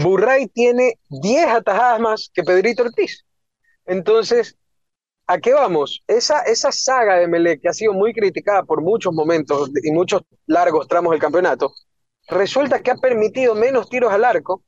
Burray 0.00 0.46
tiene 0.48 0.98
10 1.08 1.46
atajadas 1.48 2.00
más 2.00 2.30
que 2.32 2.42
Pedrito 2.42 2.82
Ortiz. 2.82 3.24
Entonces, 3.86 4.56
¿a 5.26 5.38
qué 5.38 5.52
vamos? 5.52 6.02
Esa, 6.06 6.40
esa 6.40 6.72
saga 6.72 7.16
de 7.16 7.28
Melec, 7.28 7.60
que 7.60 7.68
ha 7.68 7.72
sido 7.72 7.92
muy 7.92 8.12
criticada 8.12 8.62
por 8.62 8.82
muchos 8.82 9.12
momentos 9.12 9.70
y 9.82 9.90
muchos 9.90 10.22
largos 10.46 10.88
tramos 10.88 11.10
del 11.10 11.20
campeonato, 11.20 11.72
resulta 12.28 12.82
que 12.82 12.92
ha 12.92 12.96
permitido 12.96 13.54
menos 13.54 13.88
tiros 13.88 14.12
al 14.12 14.24
arco 14.24 14.62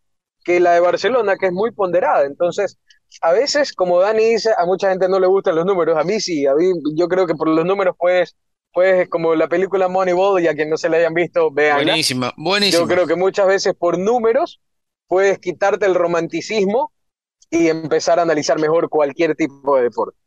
que 0.44 0.60
la 0.60 0.72
de 0.72 0.80
Barcelona, 0.80 1.36
que 1.36 1.46
es 1.46 1.52
muy 1.52 1.72
ponderada. 1.72 2.24
Entonces, 2.24 2.78
a 3.20 3.32
veces, 3.32 3.72
como 3.72 4.00
Dani 4.00 4.24
dice, 4.24 4.50
a 4.56 4.64
mucha 4.66 4.90
gente 4.90 5.08
no 5.08 5.18
le 5.18 5.26
gustan 5.26 5.56
los 5.56 5.66
números, 5.66 5.96
a 5.98 6.04
mí 6.04 6.20
sí, 6.20 6.46
a 6.46 6.54
mí 6.54 6.72
yo 6.94 7.08
creo 7.08 7.26
que 7.26 7.34
por 7.34 7.48
los 7.48 7.64
números 7.64 7.96
puedes, 7.98 8.36
puedes 8.76 9.08
como 9.08 9.34
la 9.34 9.48
película 9.48 9.88
Moneyball, 9.88 10.42
y 10.42 10.48
a 10.48 10.54
quien 10.54 10.68
no 10.68 10.76
se 10.76 10.90
la 10.90 10.98
hayan 10.98 11.14
visto, 11.14 11.50
vean. 11.50 11.82
Buenísima, 11.82 12.34
buenísima. 12.36 12.82
Yo 12.82 12.86
creo 12.86 13.06
que 13.06 13.14
muchas 13.16 13.46
veces 13.46 13.72
por 13.74 13.98
números 13.98 14.60
puedes 15.06 15.38
quitarte 15.38 15.86
el 15.86 15.94
romanticismo 15.94 16.92
y 17.50 17.68
empezar 17.68 18.18
a 18.18 18.22
analizar 18.22 18.58
mejor 18.58 18.90
cualquier 18.90 19.34
tipo 19.34 19.78
de 19.78 19.84
deporte. 19.84 20.18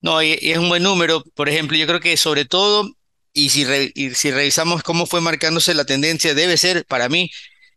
No, 0.00 0.22
y, 0.22 0.38
y 0.40 0.52
es 0.52 0.58
un 0.58 0.68
buen 0.68 0.84
número, 0.84 1.24
por 1.34 1.48
ejemplo, 1.48 1.76
yo 1.76 1.88
creo 1.88 1.98
que 1.98 2.16
sobre 2.16 2.44
todo, 2.44 2.88
y 3.32 3.48
si, 3.48 3.64
re- 3.64 3.90
y 3.96 4.10
si 4.10 4.30
revisamos 4.30 4.84
cómo 4.84 5.04
fue 5.04 5.20
marcándose 5.20 5.74
la 5.74 5.84
tendencia, 5.84 6.34
debe 6.34 6.56
ser 6.56 6.84
para 6.86 7.08
mí 7.08 7.30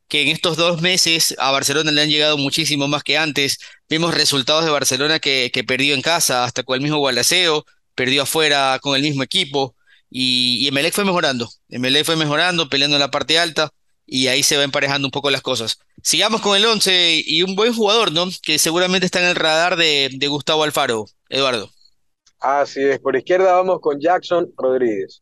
que 0.07 0.21
en 0.21 0.27
estos 0.27 0.55
dos 0.55 0.83
meses 0.83 1.33
a 1.39 1.49
Barcelona 1.49 1.91
le 1.91 1.99
han 2.03 2.09
llegado 2.09 2.37
muchísimo 2.37 2.87
más 2.87 3.01
que 3.01 3.17
antes. 3.17 3.57
Vimos 3.89 4.13
resultados 4.13 4.65
de 4.65 4.71
Barcelona 4.71 5.17
que, 5.17 5.49
que 5.51 5.63
perdió 5.63 5.95
en 5.95 6.03
casa, 6.03 6.43
hasta 6.43 6.61
con 6.61 6.75
el 6.75 6.81
mismo 6.81 6.99
Gualaceo, 6.99 7.65
perdió 7.95 8.21
afuera 8.21 8.77
con 8.83 8.95
el 8.95 9.01
mismo 9.01 9.23
equipo, 9.23 9.73
y, 10.11 10.67
y 10.67 10.91
fue 10.91 11.05
mejorando. 11.05 11.49
Emelec 11.69 12.05
fue 12.05 12.17
mejorando, 12.17 12.69
peleando 12.69 12.97
en 12.97 13.01
la 13.01 13.11
parte 13.11 13.39
alta, 13.39 13.71
y 14.05 14.27
ahí 14.27 14.43
se 14.43 14.57
va 14.57 14.63
emparejando 14.63 15.07
un 15.07 15.11
poco 15.11 15.31
las 15.31 15.41
cosas. 15.41 15.79
Sigamos 16.03 16.41
con 16.41 16.57
el 16.57 16.65
11 16.65 17.23
y 17.25 17.43
un 17.43 17.55
buen 17.55 17.73
jugador, 17.73 18.11
¿no? 18.11 18.27
Que 18.43 18.59
seguramente 18.59 19.05
está 19.07 19.21
en 19.21 19.27
el 19.29 19.35
radar 19.35 19.77
de, 19.77 20.09
de 20.13 20.27
Gustavo 20.27 20.63
Alfaro, 20.63 21.05
Eduardo. 21.29 21.71
Así 22.39 22.83
es, 22.83 22.99
por 22.99 23.15
izquierda 23.15 23.53
vamos 23.53 23.79
con 23.81 23.99
Jackson 23.99 24.51
Rodríguez. 24.57 25.21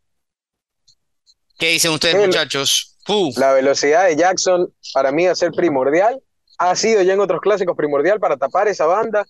¿Qué 1.58 1.70
dicen 1.72 1.92
ustedes, 1.92 2.16
El- 2.16 2.22
muchachos? 2.22 2.96
La 3.36 3.54
velocidad 3.54 4.06
de 4.08 4.16
Jackson 4.16 4.74
para 4.94 5.12
mí 5.12 5.26
va 5.26 5.32
a 5.32 5.36
ser 5.36 5.52
primordial. 5.52 6.22
Ha 6.58 6.76
sido 6.76 7.02
ya 7.02 7.14
en 7.14 7.20
otros 7.20 7.42
clásicos 7.42 7.76
primordial 7.76 8.20
para 8.20 8.38
tapar 8.38 8.68
esa 8.68 8.86
banda. 8.86 9.26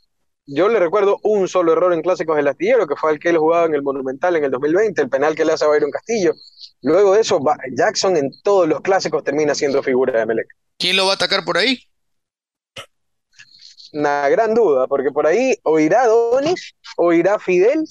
Yo 0.51 0.67
le 0.67 0.79
recuerdo 0.79 1.19
un 1.21 1.47
solo 1.47 1.73
error 1.73 1.93
en 1.93 2.01
clásicos 2.01 2.35
del 2.35 2.47
astillero, 2.47 2.87
que 2.87 2.95
fue 2.95 3.11
el 3.11 3.19
que 3.19 3.29
él 3.29 3.37
jugaba 3.37 3.67
en 3.67 3.75
el 3.75 3.83
Monumental 3.83 4.35
en 4.35 4.45
el 4.45 4.49
2020, 4.49 4.99
el 4.99 5.09
penal 5.09 5.35
que 5.35 5.45
le 5.45 5.53
hace 5.53 5.65
a 5.65 5.67
Byron 5.67 5.91
Castillo. 5.91 6.33
Luego 6.81 7.13
de 7.13 7.21
eso, 7.21 7.39
Jackson 7.75 8.17
en 8.17 8.31
todos 8.41 8.67
los 8.67 8.81
clásicos 8.81 9.23
termina 9.23 9.53
siendo 9.53 9.83
figura 9.83 10.17
de 10.17 10.25
Melec. 10.25 10.47
¿Quién 10.79 10.97
lo 10.97 11.05
va 11.05 11.11
a 11.11 11.15
atacar 11.15 11.45
por 11.45 11.59
ahí? 11.59 11.77
Una 13.93 14.27
gran 14.29 14.55
duda, 14.55 14.87
porque 14.87 15.11
por 15.11 15.27
ahí 15.27 15.55
o 15.61 15.77
irá 15.77 16.07
Donis 16.07 16.73
o 16.97 17.13
irá 17.13 17.37
Fidel. 17.37 17.83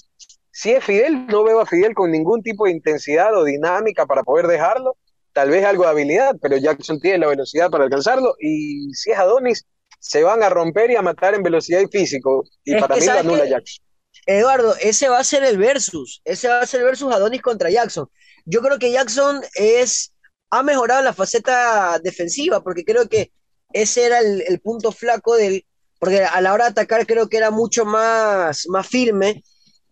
Si 0.51 0.73
es 0.73 0.83
Fidel, 0.83 1.29
no 1.29 1.45
veo 1.45 1.61
a 1.61 1.67
Fidel 1.67 1.95
con 1.95 2.11
ningún 2.11 2.43
tipo 2.43 2.65
de 2.65 2.73
intensidad 2.73 3.37
o 3.37 3.45
dinámica 3.45 4.05
para 4.05 4.25
poder 4.25 4.49
dejarlo. 4.49 4.97
Tal 5.33 5.51
vez 5.51 5.65
algo 5.65 5.85
de 5.85 5.91
habilidad, 5.91 6.35
pero 6.43 6.57
Jackson 6.57 6.99
tiene 6.99 7.19
la 7.19 7.29
velocidad 7.29 7.71
para 7.71 7.85
alcanzarlo. 7.85 8.35
Y 8.41 8.93
si 8.95 9.13
es 9.13 9.19
Adonis, 9.19 9.65
se 9.99 10.23
van 10.23 10.43
a 10.43 10.49
romper 10.49 10.91
y 10.91 10.97
a 10.97 11.03
matar 11.03 11.35
en 11.35 11.43
velocidad 11.43 11.81
y 11.81 11.87
físico. 11.87 12.45
Y 12.65 12.77
para 12.77 12.97
mí 12.97 13.05
lo 13.05 13.13
anula 13.13 13.47
Jackson. 13.47 13.85
Eduardo, 14.27 14.75
ese 14.81 15.09
va 15.09 15.19
a 15.19 15.25
ser 15.25 15.43
el 15.45 15.57
versus. 15.57 16.21
Ese 16.25 16.49
va 16.49 16.61
a 16.61 16.67
ser 16.67 16.81
el 16.81 16.87
versus 16.87 17.13
Adonis 17.13 17.43
contra 17.43 17.71
Jackson. 17.71 18.09
Yo 18.45 18.61
creo 18.61 18.79
que 18.79 18.93
Jackson 18.93 19.41
es, 19.55 20.13
ha 20.51 20.63
mejorado 20.63 21.03
la 21.03 21.15
faceta 21.15 21.99
defensiva, 21.99 22.63
porque 22.63 22.85
creo 22.85 23.09
que 23.09 23.33
ese 23.73 24.05
era 24.05 24.21
el, 24.21 24.61
punto 24.61 24.93
flaco 24.93 25.35
del. 25.35 25.65
Porque 25.99 26.23
a 26.23 26.41
la 26.41 26.53
hora 26.53 26.65
de 26.65 26.71
atacar 26.71 27.07
creo 27.07 27.29
que 27.29 27.39
era 27.39 27.51
mucho 27.51 27.85
más, 27.85 28.67
más 28.69 28.87
firme, 28.87 29.43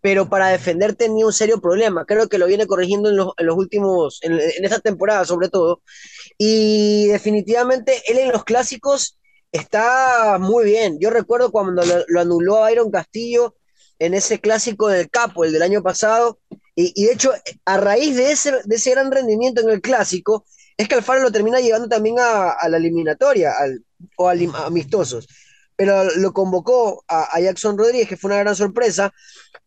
pero 0.01 0.29
para 0.29 0.49
defender 0.49 0.95
tenía 0.95 1.27
un 1.27 1.33
serio 1.33 1.61
problema. 1.61 2.05
Creo 2.05 2.29
que 2.29 2.39
lo 2.39 2.47
viene 2.47 2.67
corrigiendo 2.67 3.11
en 3.11 3.17
los, 3.17 3.33
en 3.39 3.47
los 3.47 3.57
últimos, 3.57 4.21
en, 4.23 4.39
esta 4.39 4.81
temporada 4.81 5.25
sobre 5.25 5.49
todo. 5.49 5.83
Y 6.39 7.07
definitivamente 7.09 8.03
él 8.07 8.19
en 8.19 8.33
los 8.33 8.45
clásicos 8.45 9.19
está 9.57 10.39
muy 10.39 10.65
bien. 10.65 10.99
Yo 11.01 11.11
recuerdo 11.11 11.51
cuando 11.51 11.83
lo, 11.85 12.21
anuló 12.21 12.57
a 12.57 12.69
Byron 12.69 12.91
Castillo 12.91 13.55
en 13.99 14.15
ese 14.15 14.41
clásico 14.41 14.89
del 14.89 15.11
Capo, 15.11 15.45
el 15.45 15.53
del 15.53 15.63
año 15.63 15.83
pasado. 15.83 16.39
Y, 16.75 17.07
de 17.07 17.13
hecho, 17.13 17.33
a 17.65 17.79
raíz 17.79 18.17
de 18.17 18.33
ese, 18.33 18.53
de 18.65 18.77
ese 18.77 18.91
gran 18.91 19.11
rendimiento 19.11 19.63
en 19.63 19.71
el 19.71 19.81
clásico, 19.81 20.45
es 20.77 20.89
que 20.89 20.95
Alfaro 20.95 21.23
lo 21.23 21.33
termina 21.33 21.59
llevando 21.59 21.89
también 21.89 22.17
a, 22.19 22.69
la 22.69 22.77
eliminatoria 22.77 23.55
o 24.17 24.29
a 24.29 24.35
amistosos. 24.67 25.27
Pero 25.75 26.05
lo 26.17 26.33
convocó 26.33 27.05
a, 27.09 27.41
Jackson 27.41 27.79
Rodríguez, 27.79 28.09
que 28.09 28.17
fue 28.17 28.29
una 28.29 28.41
gran 28.41 28.55
sorpresa. 28.55 29.13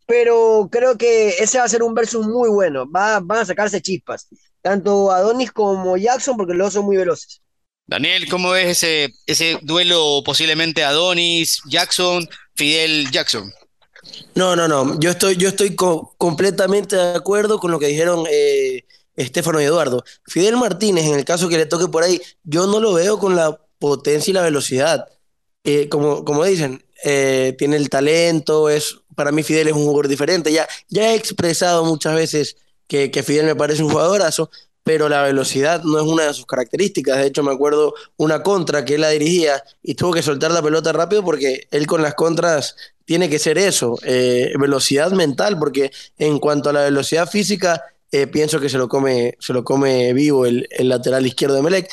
Pero 0.05 0.69
creo 0.71 0.97
que 0.97 1.29
ese 1.39 1.59
va 1.59 1.65
a 1.65 1.69
ser 1.69 1.83
un 1.83 1.93
versus 1.93 2.27
muy 2.27 2.49
bueno. 2.49 2.89
Va, 2.89 3.19
van 3.19 3.39
a 3.39 3.45
sacarse 3.45 3.81
chispas. 3.81 4.27
Tanto 4.61 5.11
Adonis 5.11 5.51
como 5.51 5.97
Jackson, 5.97 6.37
porque 6.37 6.53
los 6.53 6.67
dos 6.67 6.73
son 6.73 6.85
muy 6.85 6.97
veloces. 6.97 7.41
Daniel, 7.89 8.29
¿cómo 8.29 8.51
ves 8.51 8.67
ese, 8.67 9.15
ese 9.25 9.57
duelo 9.63 10.21
posiblemente 10.23 10.83
Adonis, 10.83 11.59
Jackson, 11.67 12.29
Fidel 12.53 13.09
Jackson? 13.09 13.51
No, 14.35 14.55
no, 14.55 14.67
no. 14.67 14.99
Yo 14.99 15.09
estoy, 15.09 15.37
yo 15.37 15.49
estoy 15.49 15.75
completamente 15.75 16.95
de 16.95 17.15
acuerdo 17.15 17.57
con 17.57 17.71
lo 17.71 17.79
que 17.79 17.87
dijeron 17.87 18.25
eh, 18.29 18.83
Estefano 19.15 19.59
y 19.59 19.63
Eduardo. 19.63 20.03
Fidel 20.27 20.55
Martínez, 20.57 21.05
en 21.05 21.15
el 21.15 21.25
caso 21.25 21.49
que 21.49 21.57
le 21.57 21.65
toque 21.65 21.87
por 21.87 22.03
ahí, 22.03 22.21
yo 22.43 22.67
no 22.67 22.79
lo 22.79 22.93
veo 22.93 23.17
con 23.17 23.35
la 23.35 23.59
potencia 23.79 24.29
y 24.29 24.35
la 24.35 24.43
velocidad. 24.43 25.07
Eh, 25.63 25.89
como, 25.89 26.23
como 26.23 26.45
dicen, 26.45 26.85
eh, 27.03 27.55
tiene 27.57 27.75
el 27.77 27.89
talento, 27.89 28.69
es, 28.69 28.97
para 29.15 29.31
mí 29.31 29.41
Fidel 29.41 29.69
es 29.69 29.73
un 29.73 29.85
jugador 29.85 30.07
diferente. 30.07 30.51
Ya, 30.51 30.67
ya 30.89 31.11
he 31.11 31.15
expresado 31.15 31.83
muchas 31.85 32.13
veces 32.13 32.55
que, 32.87 33.09
que 33.09 33.23
Fidel 33.23 33.47
me 33.47 33.55
parece 33.55 33.81
un 33.81 33.89
jugadorazo, 33.89 34.51
pero 34.83 35.09
la 35.09 35.23
velocidad 35.23 35.83
no 35.83 35.99
es 35.99 36.05
una 36.05 36.23
de 36.27 36.33
sus 36.33 36.45
características. 36.45 37.17
De 37.17 37.27
hecho, 37.27 37.43
me 37.43 37.51
acuerdo 37.51 37.93
una 38.17 38.41
contra 38.41 38.85
que 38.85 38.95
él 38.95 39.01
la 39.01 39.09
dirigía 39.09 39.63
y 39.83 39.95
tuvo 39.95 40.13
que 40.13 40.21
soltar 40.23 40.51
la 40.51 40.61
pelota 40.61 40.91
rápido 40.91 41.23
porque 41.23 41.67
él 41.71 41.85
con 41.85 42.01
las 42.01 42.15
contras 42.15 42.75
tiene 43.05 43.29
que 43.29 43.39
ser 43.39 43.57
eso, 43.57 43.97
eh, 44.03 44.53
velocidad 44.59 45.11
mental, 45.11 45.57
porque 45.57 45.91
en 46.17 46.39
cuanto 46.39 46.69
a 46.69 46.73
la 46.73 46.83
velocidad 46.83 47.27
física, 47.27 47.83
eh, 48.11 48.27
pienso 48.27 48.59
que 48.59 48.69
se 48.69 48.77
lo 48.77 48.87
come, 48.87 49.35
se 49.39 49.53
lo 49.53 49.63
come 49.63 50.13
vivo 50.13 50.45
el, 50.45 50.67
el 50.71 50.89
lateral 50.89 51.25
izquierdo 51.25 51.55
de 51.55 51.63
Melec. 51.63 51.89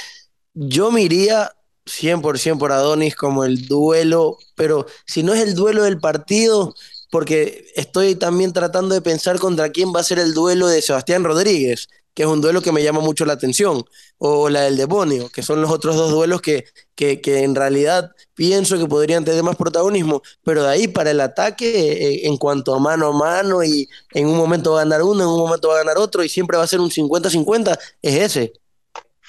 Yo 0.55 0.90
me 0.90 1.03
iría 1.03 1.53
100% 1.87 2.59
por 2.59 2.72
Adonis 2.72 3.16
como 3.16 3.44
el 3.44 3.66
duelo, 3.66 4.38
pero 4.55 4.87
si 5.07 5.22
no 5.22 5.35
es 5.35 5.40
el 5.40 5.55
duelo 5.55 5.85
del 5.85 5.99
partido, 5.99 6.75
porque 7.11 7.66
estoy 7.77 8.14
también 8.14 8.53
tratando 8.53 8.94
de 8.94 9.01
pensar 9.01 9.38
contra 9.38 9.70
quién 9.70 9.92
va 9.94 10.01
a 10.01 10.05
ser 10.05 10.18
el 10.18 10.35
duelo 10.35 10.66
de 10.66 10.83
Sebastián 10.83 11.25
Rodríguez 11.25 11.88
que 12.16 12.22
es 12.22 12.29
un 12.31 12.40
duelo 12.40 12.62
que 12.62 12.72
me 12.72 12.83
llama 12.83 13.00
mucho 13.00 13.26
la 13.26 13.35
atención, 13.35 13.85
o 14.16 14.48
la 14.48 14.62
del 14.62 14.79
demonio, 14.79 15.29
que 15.29 15.42
son 15.42 15.61
los 15.61 15.70
otros 15.70 15.96
dos 15.96 16.11
duelos 16.11 16.40
que, 16.40 16.64
que, 16.94 17.20
en 17.42 17.55
realidad 17.55 18.11
pienso 18.35 18.79
que 18.79 18.87
podrían 18.87 19.22
tener 19.22 19.42
más 19.42 19.57
protagonismo, 19.57 20.22
pero 20.42 20.62
de 20.62 20.70
ahí 20.70 20.88
para 20.88 21.11
el 21.11 21.20
ataque, 21.20 21.66
eh, 21.66 22.26
en 22.26 22.38
cuanto 22.38 22.74
a 22.74 22.79
mano 22.79 23.09
a 23.09 23.12
mano, 23.12 23.62
y 23.62 23.87
en 24.14 24.29
un 24.29 24.37
momento 24.38 24.72
va 24.72 24.81
a 24.81 24.85
ganar 24.85 25.02
uno, 25.02 25.24
en 25.24 25.29
un 25.29 25.38
momento 25.38 25.68
va 25.68 25.74
a 25.74 25.79
ganar 25.85 25.98
otro, 25.98 26.24
y 26.24 26.31
siempre 26.31 26.57
va 26.57 26.64
a 26.64 26.66
ser 26.66 26.81
un 26.81 26.90
50-50, 26.90 27.79
es 28.00 28.14
ese, 28.14 28.55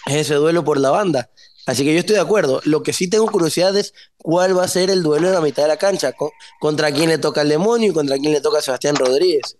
es 0.06 0.16
ese 0.16 0.36
duelo 0.36 0.64
por 0.64 0.80
la 0.80 0.90
banda. 0.90 1.30
Así 1.66 1.84
que 1.84 1.94
yo 1.94 2.00
estoy 2.00 2.16
de 2.16 2.22
acuerdo. 2.22 2.62
Lo 2.64 2.84
que 2.84 2.94
sí 2.94 3.10
tengo 3.10 3.30
curiosidad 3.30 3.76
es 3.76 3.94
cuál 4.18 4.58
va 4.58 4.64
a 4.64 4.70
ser 4.70 4.90
el 4.90 5.04
duelo 5.04 5.28
en 5.28 5.34
la 5.34 5.42
mitad 5.42 5.64
de 5.64 5.68
la 5.68 5.78
cancha, 5.78 6.14
contra 6.62 6.94
quién 6.94 7.10
le 7.10 7.18
toca 7.18 7.42
el 7.42 7.50
demonio 7.50 7.92
y 7.92 7.94
contra 7.94 8.18
quién 8.18 8.32
le 8.32 8.40
toca 8.40 8.60
a 8.60 8.62
Sebastián 8.62 8.96
Rodríguez. 8.96 9.58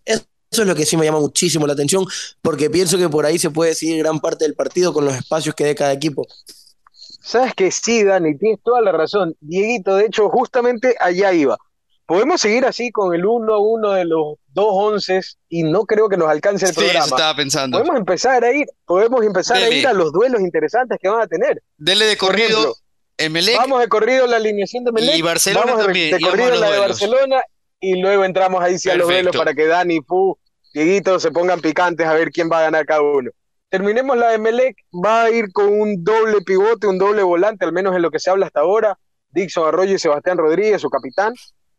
Es 0.52 0.68
lo 0.68 0.76
que 0.76 0.86
sí 0.86 0.98
me 0.98 1.06
llama 1.06 1.20
muchísimo 1.20 1.68
la 1.68 1.74
atención, 1.74 2.06
porque 2.42 2.70
pienso 2.70 2.98
que 2.98 3.10
por 3.10 3.26
ahí 3.26 3.38
se 3.38 3.50
puede 3.50 3.76
seguir 3.76 4.00
gran 4.00 4.20
parte 4.20 4.46
del 4.46 4.56
partido 4.56 4.94
con 4.94 5.06
los 5.06 5.16
espacios 5.16 5.56
que 5.56 5.66
dé 5.66 5.76
cada 5.76 5.94
equipo. 5.94 6.26
Sabes 7.22 7.54
que 7.54 7.72
sí, 7.72 8.04
Dani, 8.04 8.38
tienes 8.38 8.60
toda 8.64 8.82
la 8.82 8.92
razón. 8.92 9.36
Dieguito, 9.42 9.98
de 9.98 10.06
hecho, 10.06 10.30
justamente 10.30 10.96
allá 11.00 11.34
iba. 11.34 11.58
Podemos 12.06 12.40
seguir 12.40 12.64
así 12.66 12.90
con 12.90 13.14
el 13.14 13.26
1 13.26 13.54
a 13.54 13.60
1 13.60 13.92
de 13.92 14.06
los 14.06 14.36
dos 14.48 14.70
once 14.70 15.20
y 15.50 15.64
no 15.64 15.84
creo 15.84 16.08
que 16.08 16.16
nos 16.16 16.30
alcance 16.30 16.66
el 16.68 16.72
sí, 16.72 16.80
programa. 16.80 17.06
Eso 17.06 17.16
estaba 17.16 17.36
pensando. 17.36 17.78
Podemos 17.78 17.98
empezar 17.98 18.46
a 18.46 18.54
ir, 18.54 18.66
podemos 18.86 19.26
empezar 19.26 19.58
a 19.58 19.70
ir 19.70 19.86
a 19.86 19.92
los 19.92 20.14
duelos 20.14 20.40
interesantes 20.40 20.98
que 21.02 21.10
van 21.10 21.22
a 21.22 21.28
tener. 21.28 21.62
Dele 21.76 22.06
de 22.06 22.16
corrido 22.16 22.78
Emelec. 23.18 23.58
Vamos 23.58 23.82
de 23.82 23.90
corrido 23.90 24.26
la 24.26 24.38
alineación 24.38 24.86
de 24.86 24.94
Melec. 24.94 25.18
Y 25.18 25.22
Barcelona 25.22 25.66
vamos 25.66 25.84
también. 25.84 26.12
De, 26.12 26.22
corrido 26.22 26.56
la 26.56 26.72
de 26.72 26.80
Barcelona 26.80 27.42
y 27.80 28.02
luego 28.02 28.26
entramos 28.26 28.62
ahí 28.62 28.78
sí 28.78 28.90
a 28.90 28.96
los 28.96 29.08
duelos 29.08 29.36
para 29.36 29.54
que 29.54 29.68
Dani, 29.68 30.02
Fu, 30.02 30.38
Dieguito 30.74 31.20
se 31.20 31.32
pongan 31.32 31.62
picantes 31.62 32.06
a 32.08 32.14
ver 32.14 32.32
quién 32.32 32.50
va 32.52 32.60
a 32.60 32.64
ganar 32.64 32.86
cada 32.86 33.02
uno. 33.02 33.32
Terminemos 33.70 34.18
la 34.18 34.30
de 34.30 34.38
Melec, 34.38 34.78
va 34.94 35.24
a 35.24 35.32
ir 35.32 35.52
con 35.52 35.68
un 35.68 36.04
doble 36.04 36.42
pivote, 36.42 36.88
un 36.88 36.98
doble 36.98 37.24
volante, 37.24 37.66
al 37.66 37.74
menos 37.74 37.96
en 37.96 38.02
lo 38.02 38.12
que 38.12 38.20
se 38.20 38.30
habla 38.30 38.46
hasta 38.46 38.62
ahora. 38.62 38.98
Dixon 39.32 39.68
Arroyo 39.68 39.96
y 39.96 40.00
Sebastián 40.00 40.38
Rodríguez, 40.38 40.82
su 40.82 40.90
capitán. 40.90 41.34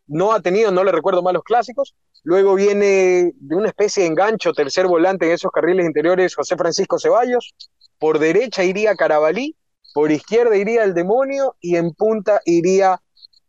No 0.06 0.32
ha 0.32 0.40
tenido, 0.40 0.70
no 0.70 0.84
le 0.84 0.92
recuerdo 0.92 1.22
mal 1.22 1.34
los 1.34 1.44
clásicos. 1.44 1.94
Luego 2.24 2.54
viene 2.54 3.32
de 3.34 3.56
una 3.56 3.68
especie 3.68 4.02
de 4.02 4.10
engancho, 4.10 4.52
tercer 4.52 4.86
volante 4.86 5.26
en 5.26 5.32
esos 5.32 5.50
carriles 5.50 5.86
interiores, 5.86 6.34
José 6.34 6.56
Francisco 6.56 6.98
Ceballos. 6.98 7.54
Por 7.98 8.18
derecha 8.18 8.64
iría 8.64 8.94
Carabalí, 8.94 9.56
por 9.94 10.12
izquierda 10.12 10.56
iría 10.56 10.84
el 10.84 10.94
demonio 10.94 11.56
y 11.60 11.76
en 11.76 11.92
punta 11.94 12.40
iría, 12.44 13.00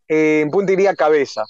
eh, 0.08 0.42
en 0.42 0.50
punta 0.50 0.72
iría 0.72 0.96
Cabeza 0.96 1.44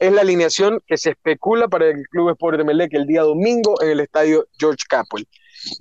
es 0.00 0.12
la 0.12 0.22
alineación 0.22 0.80
que 0.86 0.96
se 0.96 1.10
especula 1.10 1.68
para 1.68 1.86
el 1.86 2.08
Club 2.08 2.30
Sport 2.30 2.56
de 2.56 2.64
Melec 2.64 2.94
el 2.94 3.06
día 3.06 3.20
domingo 3.20 3.80
en 3.82 3.90
el 3.90 4.00
estadio 4.00 4.46
George 4.58 4.84
Capwell. 4.88 5.28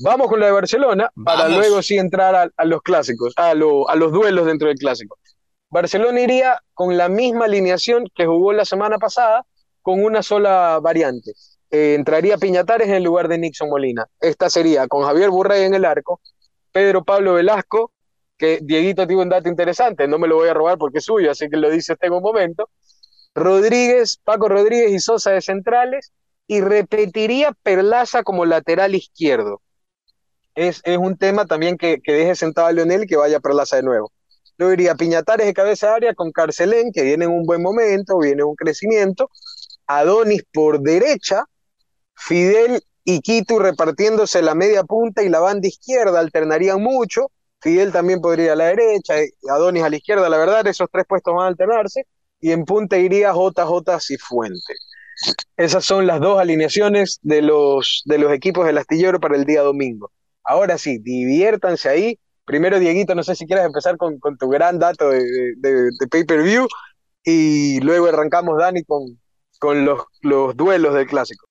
Vamos 0.04 0.28
con 0.28 0.42
la 0.42 0.48
de 0.48 0.52
Barcelona 0.52 1.10
para 1.24 1.48
luego 1.48 1.82
sí 1.82 1.98
entrar 1.98 2.52
a, 2.54 2.66
los 2.66 2.82
clásicos, 2.82 3.34
a, 3.38 3.56
los 3.56 4.12
duelos 4.12 4.46
dentro 4.46 4.68
del 4.68 4.78
clásico. 4.78 5.18
Barcelona 5.70 6.20
iría 6.20 6.62
con 6.74 6.98
la 6.98 7.08
misma 7.08 7.46
alineación 7.46 8.08
que 8.14 8.26
jugó 8.26 8.52
la 8.52 8.66
semana 8.66 8.98
pasada, 8.98 9.46
con 9.82 10.04
una 10.04 10.22
sola 10.22 10.80
variante. 10.82 11.32
Eh, 11.72 11.94
entraría 11.98 12.38
Piñatares 12.38 12.90
en 12.90 12.96
el 12.96 13.04
lugar 13.04 13.30
de 13.30 13.38
Nixon 13.38 13.70
Molina. 13.70 14.06
Esta 14.20 14.50
sería 14.50 14.90
con 14.90 15.06
Javier 15.06 15.30
Burrey 15.30 15.64
en 15.64 15.76
el 15.76 15.86
arco, 15.86 16.20
Pedro 16.74 17.06
Pablo 17.06 17.36
Velasco, 17.36 17.94
que 18.38 18.60
Dieguito 18.62 19.08
tiene 19.08 19.22
un 19.22 19.30
dato 19.30 19.48
interesante, 19.48 20.10
no 20.10 20.20
me 20.20 20.28
lo 20.28 20.36
voy 20.36 20.50
a 20.50 20.54
robar 20.54 20.78
porque 20.78 20.98
es 20.98 21.06
suyo, 21.06 21.32
así 21.32 21.50
que 21.50 21.56
lo 21.56 21.70
dice 21.70 21.94
este 21.94 22.08
en 22.08 22.14
un 22.14 22.24
momento. 22.24 22.70
Rodríguez, 23.36 24.20
Paco 24.24 24.50
Rodríguez 24.50 24.92
y 24.92 25.00
Sosa 25.00 25.32
de 25.32 25.42
centrales, 25.42 26.12
y 26.48 26.62
repetiría 26.62 27.54
Perlaza 27.64 28.24
como 28.24 28.46
lateral 28.46 28.96
izquierdo. 28.96 29.62
Es, 30.56 30.82
es 30.84 30.98
un 30.98 31.16
tema 31.18 31.46
también 31.46 31.78
que, 31.78 32.00
que, 32.04 32.12
deje 32.12 32.36
sentado 32.36 32.68
a 32.68 32.72
Leonel 32.72 33.04
y 33.04 33.08
que 33.08 33.16
vaya 33.16 33.40
Perlaza 33.40 33.76
de 33.76 33.84
nuevo. 33.84 34.12
Luego 34.58 34.74
iría 34.74 34.96
Piñatares 34.96 35.46
de 35.46 35.54
cabeza 35.54 35.88
de 35.88 35.94
área 35.94 36.14
con 36.16 36.32
Carcelén, 36.32 36.92
que 36.92 37.04
viene 37.04 37.26
en 37.26 37.32
un 37.32 37.46
buen 37.46 37.62
momento, 37.62 38.18
viene 38.18 38.42
en 38.42 38.48
un 38.48 38.56
crecimiento. 38.56 39.30
Adonis 39.86 40.44
por 40.52 40.82
derecha, 40.82 41.46
Fidel 42.16 42.82
y 43.04 43.22
Quito 43.22 43.60
repartiéndose 43.60 44.42
la 44.42 44.56
media 44.56 44.84
punta 44.84 45.24
y 45.24 45.30
la 45.30 45.40
banda 45.40 45.68
izquierda 45.68 46.20
alternarían 46.20 46.82
mucho. 46.82 47.32
Fidel 47.62 47.92
también 47.92 48.22
podría 48.22 48.46
ir 48.46 48.52
a 48.52 48.56
la 48.56 48.66
derecha, 48.66 49.16
Adonis 49.50 49.84
a 49.84 49.90
la 49.90 49.98
izquierda, 49.98 50.30
la 50.30 50.38
verdad, 50.38 50.66
esos 50.68 50.88
tres 50.92 51.06
puestos 51.08 51.34
van 51.34 51.46
a 51.46 51.48
alternarse 51.48 52.06
y 52.40 52.52
en 52.52 52.66
punta 52.66 52.98
iría 52.98 53.34
JJ 53.34 54.00
Cifuente. 54.00 54.74
Esas 55.58 55.84
son 55.84 56.08
las 56.08 56.22
dos 56.22 56.40
alineaciones 56.40 57.20
de 57.22 57.42
los, 57.42 58.04
de 58.06 58.18
los 58.18 58.32
equipos 58.32 58.66
del 58.66 58.78
astillero 58.78 59.20
para 59.20 59.36
el 59.36 59.46
día 59.46 59.62
domingo. 59.62 60.12
Ahora 60.44 60.78
sí, 60.78 60.98
diviértanse 61.00 61.90
ahí, 61.90 62.20
primero, 62.46 62.80
Dieguito, 62.80 63.14
no 63.16 63.24
sé 63.24 63.36
si 63.36 63.46
quieres 63.46 63.66
empezar 63.66 63.98
con, 63.98 64.20
con 64.20 64.38
tu 64.38 64.48
gran 64.48 64.80
dato 64.80 65.10
de, 65.10 65.24
de, 65.58 66.08
pay-per-view 66.10 66.68
y 67.24 67.80
luego 67.82 68.08
arrancamos, 68.08 68.58
Dani, 68.58 68.84
con, 68.86 69.20
con 69.60 69.86
los, 69.86 70.04
los 70.22 70.56
duelos 70.56 70.96
del 70.96 71.08
clásico. 71.08 71.46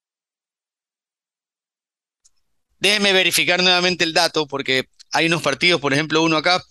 Déjeme 2.80 3.12
verificar 3.12 3.62
nuevamente 3.62 4.04
el 4.04 4.14
dato 4.14 4.46
porque 4.46 4.88
hay 5.12 5.26
unos 5.26 5.42
partidos, 5.42 5.80
por 5.80 5.92
ejemplo, 5.92 6.22
uno 6.22 6.36
acá. 6.36 6.62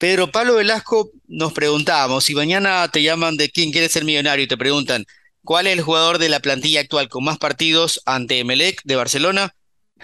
Pedro 0.00 0.32
Pablo 0.32 0.54
Velasco 0.54 1.12
nos 1.28 1.52
preguntábamos, 1.52 2.24
si 2.24 2.34
mañana 2.34 2.88
te 2.90 3.02
llaman 3.02 3.36
de 3.36 3.50
quién 3.50 3.70
quiere 3.70 3.90
ser 3.90 4.06
millonario 4.06 4.46
y 4.46 4.48
te 4.48 4.56
preguntan 4.56 5.04
cuál 5.44 5.66
es 5.66 5.74
el 5.74 5.82
jugador 5.82 6.16
de 6.16 6.30
la 6.30 6.40
plantilla 6.40 6.80
actual 6.80 7.10
con 7.10 7.22
más 7.22 7.36
partidos 7.36 8.00
ante 8.06 8.38
Emelec 8.38 8.80
de 8.84 8.96
Barcelona, 8.96 9.54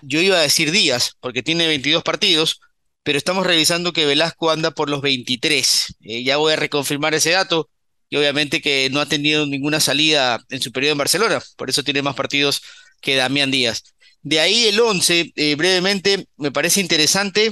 yo 0.02 0.20
iba 0.20 0.36
a 0.36 0.42
decir 0.42 0.70
Díaz, 0.70 1.12
porque 1.20 1.42
tiene 1.42 1.66
22 1.66 2.02
partidos, 2.02 2.60
pero 3.04 3.16
estamos 3.16 3.46
revisando 3.46 3.94
que 3.94 4.04
Velasco 4.04 4.50
anda 4.50 4.70
por 4.70 4.90
los 4.90 5.00
23. 5.00 5.96
Eh, 6.02 6.24
ya 6.24 6.36
voy 6.36 6.52
a 6.52 6.56
reconfirmar 6.56 7.14
ese 7.14 7.30
dato 7.30 7.70
y 8.10 8.18
obviamente 8.18 8.60
que 8.60 8.90
no 8.90 9.00
ha 9.00 9.06
tenido 9.06 9.46
ninguna 9.46 9.80
salida 9.80 10.44
en 10.50 10.60
su 10.60 10.72
periodo 10.72 10.92
en 10.92 10.98
Barcelona, 10.98 11.42
por 11.56 11.70
eso 11.70 11.82
tiene 11.82 12.02
más 12.02 12.14
partidos 12.14 12.60
que 13.00 13.16
Damián 13.16 13.50
Díaz. 13.50 13.82
De 14.20 14.40
ahí 14.40 14.66
el 14.66 14.78
11, 14.78 15.32
eh, 15.36 15.54
brevemente, 15.54 16.26
me 16.36 16.52
parece 16.52 16.82
interesante 16.82 17.50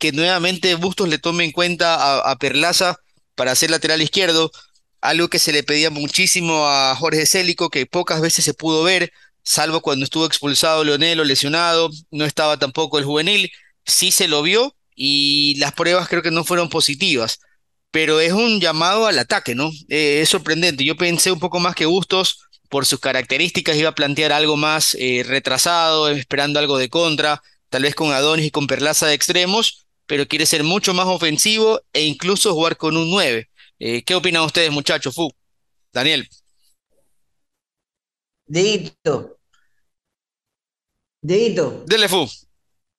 que 0.00 0.12
nuevamente 0.12 0.74
Bustos 0.74 1.08
le 1.08 1.18
tome 1.18 1.44
en 1.44 1.52
cuenta 1.52 2.18
a, 2.18 2.36
Perlaza 2.36 2.96
para 3.36 3.54
ser 3.54 3.70
lateral 3.70 4.02
izquierdo, 4.02 4.50
algo 5.00 5.28
que 5.28 5.38
se 5.38 5.52
le 5.52 5.62
pedía 5.62 5.90
muchísimo 5.90 6.66
a 6.66 6.96
Jorge 6.96 7.26
Célico, 7.26 7.70
que 7.70 7.86
pocas 7.86 8.20
veces 8.20 8.44
se 8.44 8.54
pudo 8.54 8.82
ver, 8.82 9.12
salvo 9.44 9.82
cuando 9.82 10.04
estuvo 10.04 10.26
expulsado 10.26 10.84
Leonel 10.84 11.20
o 11.20 11.24
lesionado, 11.24 11.90
no 12.10 12.24
estaba 12.24 12.58
tampoco 12.58 12.98
el 12.98 13.04
juvenil, 13.04 13.52
sí 13.84 14.10
se 14.10 14.26
lo 14.26 14.42
vio 14.42 14.74
y 14.96 15.56
las 15.58 15.72
pruebas 15.74 16.08
creo 16.08 16.22
que 16.22 16.30
no 16.30 16.44
fueron 16.44 16.70
positivas, 16.70 17.40
pero 17.90 18.20
es 18.20 18.32
un 18.32 18.60
llamado 18.60 19.06
al 19.06 19.18
ataque, 19.18 19.54
¿no? 19.54 19.70
Eh, 19.88 20.20
es 20.22 20.28
sorprendente, 20.30 20.84
yo 20.84 20.96
pensé 20.96 21.30
un 21.30 21.40
poco 21.40 21.60
más 21.60 21.74
que 21.74 21.86
Bustos, 21.86 22.38
por 22.70 22.86
sus 22.86 23.00
características, 23.00 23.76
iba 23.76 23.90
a 23.90 23.94
plantear 23.94 24.32
algo 24.32 24.56
más 24.56 24.96
eh, 24.98 25.24
retrasado, 25.26 26.08
esperando 26.08 26.58
algo 26.58 26.78
de 26.78 26.88
contra, 26.88 27.42
tal 27.68 27.82
vez 27.82 27.94
con 27.94 28.12
Adonis 28.12 28.46
y 28.46 28.50
con 28.50 28.66
Perlaza 28.66 29.06
de 29.08 29.14
extremos, 29.14 29.86
pero 30.10 30.26
quiere 30.26 30.44
ser 30.44 30.64
mucho 30.64 30.92
más 30.92 31.06
ofensivo 31.06 31.80
e 31.92 32.02
incluso 32.04 32.52
jugar 32.52 32.76
con 32.76 32.96
un 32.96 33.08
9. 33.12 33.48
Eh, 33.78 34.02
¿Qué 34.02 34.16
opinan 34.16 34.42
ustedes, 34.42 34.72
muchachos? 34.72 35.14
Fu, 35.14 35.30
Daniel. 35.92 36.28
Deito. 38.54 39.12
Deito. 41.22 41.84
Dele, 41.86 42.08
Fu. 42.08 42.26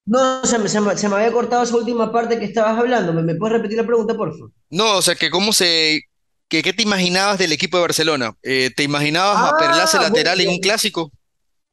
No, 0.06 0.46
se 0.46 0.60
me, 0.60 0.70
se, 0.70 0.80
me, 0.80 0.96
se 0.98 1.10
me 1.10 1.16
había 1.16 1.32
cortado 1.32 1.64
esa 1.64 1.76
última 1.76 2.12
parte 2.12 2.38
que 2.40 2.46
estabas 2.46 2.78
hablando. 2.78 3.14
¿Me, 3.14 3.24
me 3.24 3.34
puedes 3.36 3.58
repetir 3.58 3.78
la 3.80 3.86
pregunta, 3.88 4.16
por 4.16 4.32
favor? 4.32 4.52
No, 4.70 4.98
o 4.98 5.02
sea, 5.02 5.16
que 5.16 5.30
cómo 5.30 5.54
se... 5.54 6.02
Que, 6.48 6.62
¿Qué 6.64 6.74
te 6.74 6.84
imaginabas 6.84 7.38
del 7.40 7.52
equipo 7.54 7.78
de 7.78 7.82
Barcelona? 7.84 8.36
Eh, 8.44 8.72
¿Te 8.76 8.84
imaginabas 8.84 9.42
a 9.54 9.58
Perlaza 9.58 10.00
Ah, 10.00 10.02
lateral 10.02 10.42
en 10.42 10.50
un 10.50 10.60
clásico? 10.60 11.12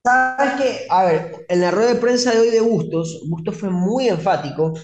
sabes 0.04 0.52
que, 0.60 0.86
a 0.90 1.04
ver, 1.04 1.46
en 1.48 1.60
la 1.60 1.70
rueda 1.70 1.94
de 1.94 2.00
prensa 2.00 2.32
de 2.32 2.40
hoy 2.40 2.50
de 2.50 2.60
Bustos, 2.60 3.22
Bustos 3.28 3.56
fue 3.56 3.70
muy 3.70 4.08
enfático 4.08 4.74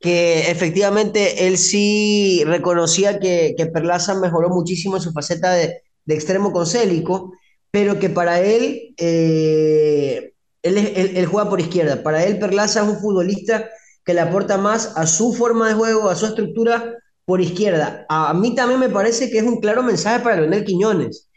que 0.00 0.50
efectivamente 0.50 1.46
él 1.46 1.58
sí 1.58 2.42
reconocía 2.46 3.18
que, 3.20 3.54
que 3.56 3.66
Perlaza 3.66 4.14
mejoró 4.18 4.48
muchísimo 4.48 4.96
en 4.96 5.02
su 5.02 5.12
faceta 5.12 5.52
de, 5.52 5.82
de 6.06 6.14
extremo 6.14 6.52
con 6.52 6.66
Célico, 6.66 7.32
pero 7.70 7.98
que 7.98 8.08
para 8.10 8.40
él, 8.40 8.94
eh, 8.96 10.32
él, 10.62 10.78
él- 11.16 11.26
juega 11.26 11.48
por 11.50 11.60
izquierda. 11.60 12.02
Para 12.02 12.24
él, 12.24 12.38
Perlaza 12.38 12.82
es 12.82 12.88
un 12.88 12.98
futbolista 12.98 13.68
que 14.04 14.14
le 14.14 14.20
aporta 14.20 14.56
más 14.58 14.96
a 14.96 15.06
su 15.06 15.32
forma 15.34 15.68
de 15.68 15.74
juego, 15.74 16.08
a 16.08 16.16
su 16.16 16.26
estructura 16.26 16.94
por 17.24 17.40
izquierda. 17.40 18.06
A, 18.08 18.32
mí 18.34 18.54
también 18.54 18.80
me 18.80 18.88
parece 18.88 19.30
que 19.30 19.38
es 19.38 19.44
un 19.44 19.60
claro 19.60 19.82
mensaje 19.82 20.22
para 20.24 20.36
Leonel 20.36 20.64
Quiñones. 20.64 21.28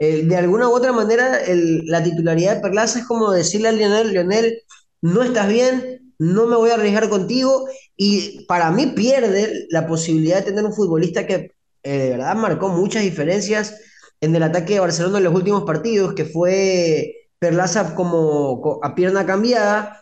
De 0.00 0.36
alguna 0.36 0.68
u 0.68 0.72
otra 0.72 0.92
manera, 0.92 1.40
la 1.46 2.02
titularidad 2.02 2.56
de 2.56 2.60
Perlaza 2.60 2.98
es 3.00 3.04
como 3.06 3.30
decirle 3.30 3.68
a 3.68 3.72
Lionel, 3.72 4.10
Lionel, 4.12 4.62
no 5.00 5.22
estás 5.22 5.48
bien, 5.48 6.01
no 6.22 6.46
me 6.46 6.56
voy 6.56 6.70
a 6.70 6.74
arriesgar 6.74 7.08
contigo, 7.08 7.66
y 7.96 8.44
para 8.46 8.70
mí 8.70 8.86
pierde 8.88 9.66
la 9.70 9.86
posibilidad 9.86 10.36
de 10.38 10.42
tener 10.42 10.64
un 10.64 10.72
futbolista 10.74 11.26
que 11.26 11.52
eh, 11.82 11.98
de 11.98 12.10
verdad 12.10 12.36
marcó 12.36 12.68
muchas 12.68 13.02
diferencias 13.02 13.74
en 14.20 14.34
el 14.36 14.42
ataque 14.42 14.74
de 14.74 14.80
Barcelona 14.80 15.18
en 15.18 15.24
los 15.24 15.34
últimos 15.34 15.64
partidos, 15.64 16.14
que 16.14 16.24
fue 16.24 17.14
Perlaza 17.38 17.94
como 17.96 18.60
co- 18.60 18.80
a 18.84 18.94
pierna 18.94 19.26
cambiada, 19.26 20.00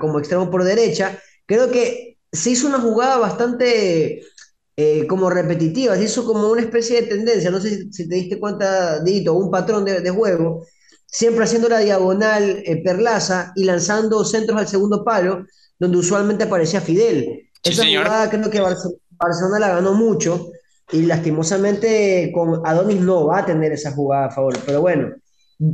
como 0.00 0.18
extremo 0.18 0.50
por 0.50 0.64
derecha. 0.64 1.18
Creo 1.46 1.70
que 1.70 2.18
se 2.32 2.50
hizo 2.50 2.66
una 2.68 2.80
jugada 2.80 3.18
bastante 3.18 4.22
eh, 4.76 5.06
como 5.06 5.30
repetitiva, 5.30 5.96
se 5.96 6.04
hizo 6.04 6.24
como 6.24 6.48
una 6.50 6.62
especie 6.62 7.02
de 7.02 7.08
tendencia, 7.08 7.50
no 7.50 7.60
sé 7.60 7.90
si, 7.92 8.08
te 8.08 8.14
diste 8.14 8.38
cuenta, 8.40 9.00
Dito, 9.02 9.34
un 9.34 9.50
patrón 9.50 9.84
de 9.84 10.10
juego, 10.10 10.64
siempre 11.10 11.44
haciendo 11.44 11.68
la 11.68 11.78
diagonal 11.80 12.62
eh, 12.64 12.82
Perlaza 12.82 13.52
y 13.56 13.64
lanzando 13.64 14.24
centros 14.24 14.58
al 14.58 14.68
segundo 14.68 15.04
palo, 15.04 15.44
donde 15.78 15.98
usualmente 15.98 16.44
aparecía 16.44 16.80
Fidel. 16.80 17.50
Sí, 17.62 17.72
Esa 17.72 17.82
señor. 17.82 18.04
jugada 18.06 18.30
creo 18.30 18.50
que 18.50 18.60
Barce- 18.62 18.98
Barcelona 19.10 19.58
la 19.58 19.74
ganó 19.76 19.94
mucho 19.94 20.50
y 20.92 21.02
lastimosamente 21.02 22.30
con 22.34 22.62
Adonis 22.66 23.00
no 23.00 23.26
va 23.26 23.40
a 23.40 23.46
tener 23.46 23.72
esa 23.72 23.92
jugada 23.92 24.26
a 24.26 24.30
favor, 24.30 24.58
pero 24.66 24.80
bueno, 24.80 25.10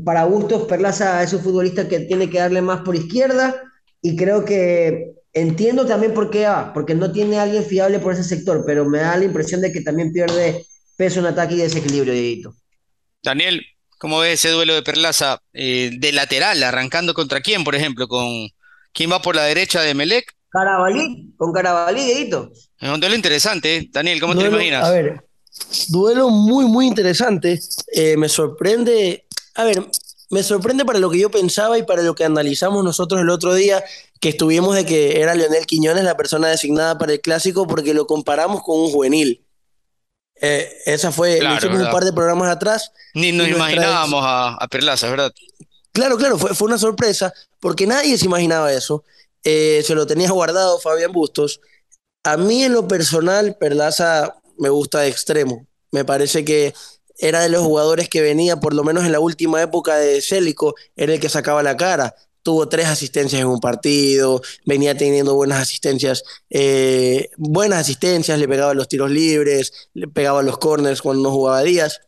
para 0.05 0.25
gustos 0.25 0.63
Perlaza 0.67 1.23
es 1.23 1.33
un 1.33 1.41
futbolista 1.41 1.89
que 1.89 2.01
tiene 2.01 2.29
que 2.29 2.39
darle 2.39 2.61
más 2.63 2.81
por 2.81 2.97
izquierda 2.97 3.63
y 4.03 4.17
creo 4.17 4.45
que 4.45 5.13
entiendo 5.33 5.87
también 5.87 6.13
por 6.15 6.31
qué 6.31 6.45
va, 6.47 6.73
porque 6.73 6.95
no 6.95 7.13
tiene 7.13 7.39
a 7.39 7.43
alguien 7.43 7.65
fiable 7.65 7.99
por 7.99 8.13
ese 8.13 8.25
sector, 8.25 8.65
pero 8.67 8.85
me 8.89 8.99
da 8.99 9.17
la 9.17 9.25
impresión 9.25 9.61
de 9.61 9.73
que 9.73 9.81
también 9.83 10.13
pierde 10.13 10.65
peso 10.97 11.21
en 11.21 11.27
ataque 11.27 11.55
y 11.55 11.59
desequilibrio, 11.59 12.13
Dieguito. 12.13 12.55
Daniel, 13.23 13.61
¿cómo 13.99 14.21
ves 14.21 14.35
ese 14.35 14.51
duelo 14.51 14.75
de 14.75 14.83
Perlaza 14.83 15.41
eh, 15.53 15.91
de 15.99 16.13
lateral, 16.13 16.63
arrancando 16.63 17.15
contra 17.15 17.41
quién, 17.41 17.65
por 17.65 17.75
ejemplo? 17.75 18.09
¿Con 18.09 18.49
quién 18.93 19.11
va 19.11 19.23
por 19.23 19.37
la 19.37 19.45
derecha 19.45 19.81
de 19.81 19.95
Melec? 19.95 20.35
Carabalí, 20.49 21.35
con 21.37 21.53
Carabalí, 21.53 22.05
Dieguito. 22.05 22.51
Es 22.79 22.91
un 22.91 23.01
duelo 23.01 23.15
interesante, 23.15 23.77
¿eh? 23.77 23.89
Daniel, 23.91 24.21
¿cómo 24.21 24.35
te 24.35 24.43
lo 24.43 24.49
imaginas? 24.49 24.85
A 24.85 24.91
ver, 24.91 25.25
duelo 25.89 26.31
muy, 26.31 26.65
muy 26.67 26.87
interesante. 26.87 27.61
Eh, 27.93 28.17
me 28.17 28.29
sorprende, 28.29 29.27
a 29.55 29.65
ver, 29.65 29.87
me 30.31 30.43
sorprende 30.43 30.85
para 30.85 30.99
lo 30.99 31.11
que 31.11 31.19
yo 31.19 31.31
pensaba 31.31 31.79
y 31.79 31.83
para 31.83 32.03
lo 32.03 32.15
que 32.15 32.25
analizamos 32.25 32.85
nosotros 32.85 33.21
el 33.21 33.31
otro 33.31 33.55
día, 33.55 33.83
que 34.21 34.31
estuvimos 34.31 34.75
de 34.75 34.85
que 34.85 35.21
era 35.21 35.35
Leonel 35.35 35.67
Quiñones 35.67 36.05
la 36.05 36.17
persona 36.17 36.49
designada 36.49 36.99
para 36.99 37.13
el 37.13 37.21
clásico 37.21 37.67
porque 37.67 37.95
lo 37.95 38.07
comparamos 38.07 38.63
con 38.63 38.81
un 38.81 38.91
juvenil. 38.91 39.46
Eh, 40.41 40.71
esa 40.87 41.13
fue, 41.13 41.39
Claro, 41.39 41.57
hicimos 41.57 41.79
¿verdad? 41.79 41.93
un 41.93 41.97
par 41.99 42.05
de 42.05 42.13
programas 42.13 42.49
atrás. 42.51 42.93
Ni 43.15 43.33
nos 43.33 43.49
imaginábamos 43.49 44.23
a, 44.25 44.55
a 44.55 44.69
Perlaza, 44.69 45.09
¿verdad? 45.09 45.33
Claro, 45.93 46.17
claro, 46.19 46.39
fue, 46.39 46.55
fue 46.55 46.69
una 46.69 46.79
sorpresa 46.79 47.33
porque 47.61 47.87
nadie 47.87 48.19
se 48.19 48.27
imaginaba 48.27 48.73
eso. 48.73 49.03
Eh, 49.45 49.83
se 49.87 49.95
lo 49.95 50.07
tenía 50.07 50.31
guardado 50.31 50.79
Fabián 50.79 51.13
Bustos. 51.13 51.61
A 52.25 52.37
mí 52.37 52.65
en 52.65 52.73
lo 52.73 52.87
personal, 52.87 53.57
Perlaza 53.59 54.35
me 54.59 54.69
gusta 54.69 55.01
de 55.01 55.09
extremo. 55.09 55.67
Me 55.91 56.05
parece 56.05 56.45
que 56.45 56.75
era 57.19 57.41
de 57.41 57.49
los 57.49 57.63
jugadores 57.63 58.09
que 58.11 58.21
venía, 58.21 58.57
por 58.57 58.75
lo 58.75 58.85
menos 58.85 59.05
en 59.05 59.13
la 59.13 59.21
última 59.21 59.63
época 59.63 59.97
de 59.97 60.21
Célico, 60.21 60.75
era 60.97 61.15
el 61.15 61.21
que 61.21 61.29
sacaba 61.31 61.63
la 61.63 61.77
cara. 61.77 62.15
Tuvo 62.47 62.69
tres 62.69 62.87
asistencias 62.87 63.43
en 63.43 63.49
un 63.49 63.59
partido, 63.59 64.41
venía 64.65 64.97
teniendo 64.97 65.35
buenas 65.35 65.61
asistencias, 65.61 66.23
eh, 66.49 67.29
buenas 67.37 67.81
asistencias, 67.81 68.39
le 68.39 68.47
pegaba 68.47 68.73
los 68.73 68.87
tiros 68.87 69.11
libres, 69.11 69.89
le 69.95 70.07
pegaba 70.07 70.45
los 70.45 70.57
corners 70.57 71.03
cuando 71.03 71.25
no 71.25 71.33
jugaba 71.33 71.63
Díaz. 71.63 72.03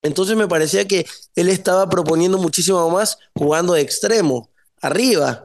Entonces 0.00 0.36
me 0.36 0.46
parecía 0.46 0.86
que 0.86 1.06
él 1.34 1.48
estaba 1.48 1.88
proponiendo 1.88 2.38
muchísimo 2.38 2.88
más 2.88 3.18
jugando 3.34 3.72
de 3.72 3.80
extremo, 3.80 4.48
arriba. 4.80 5.44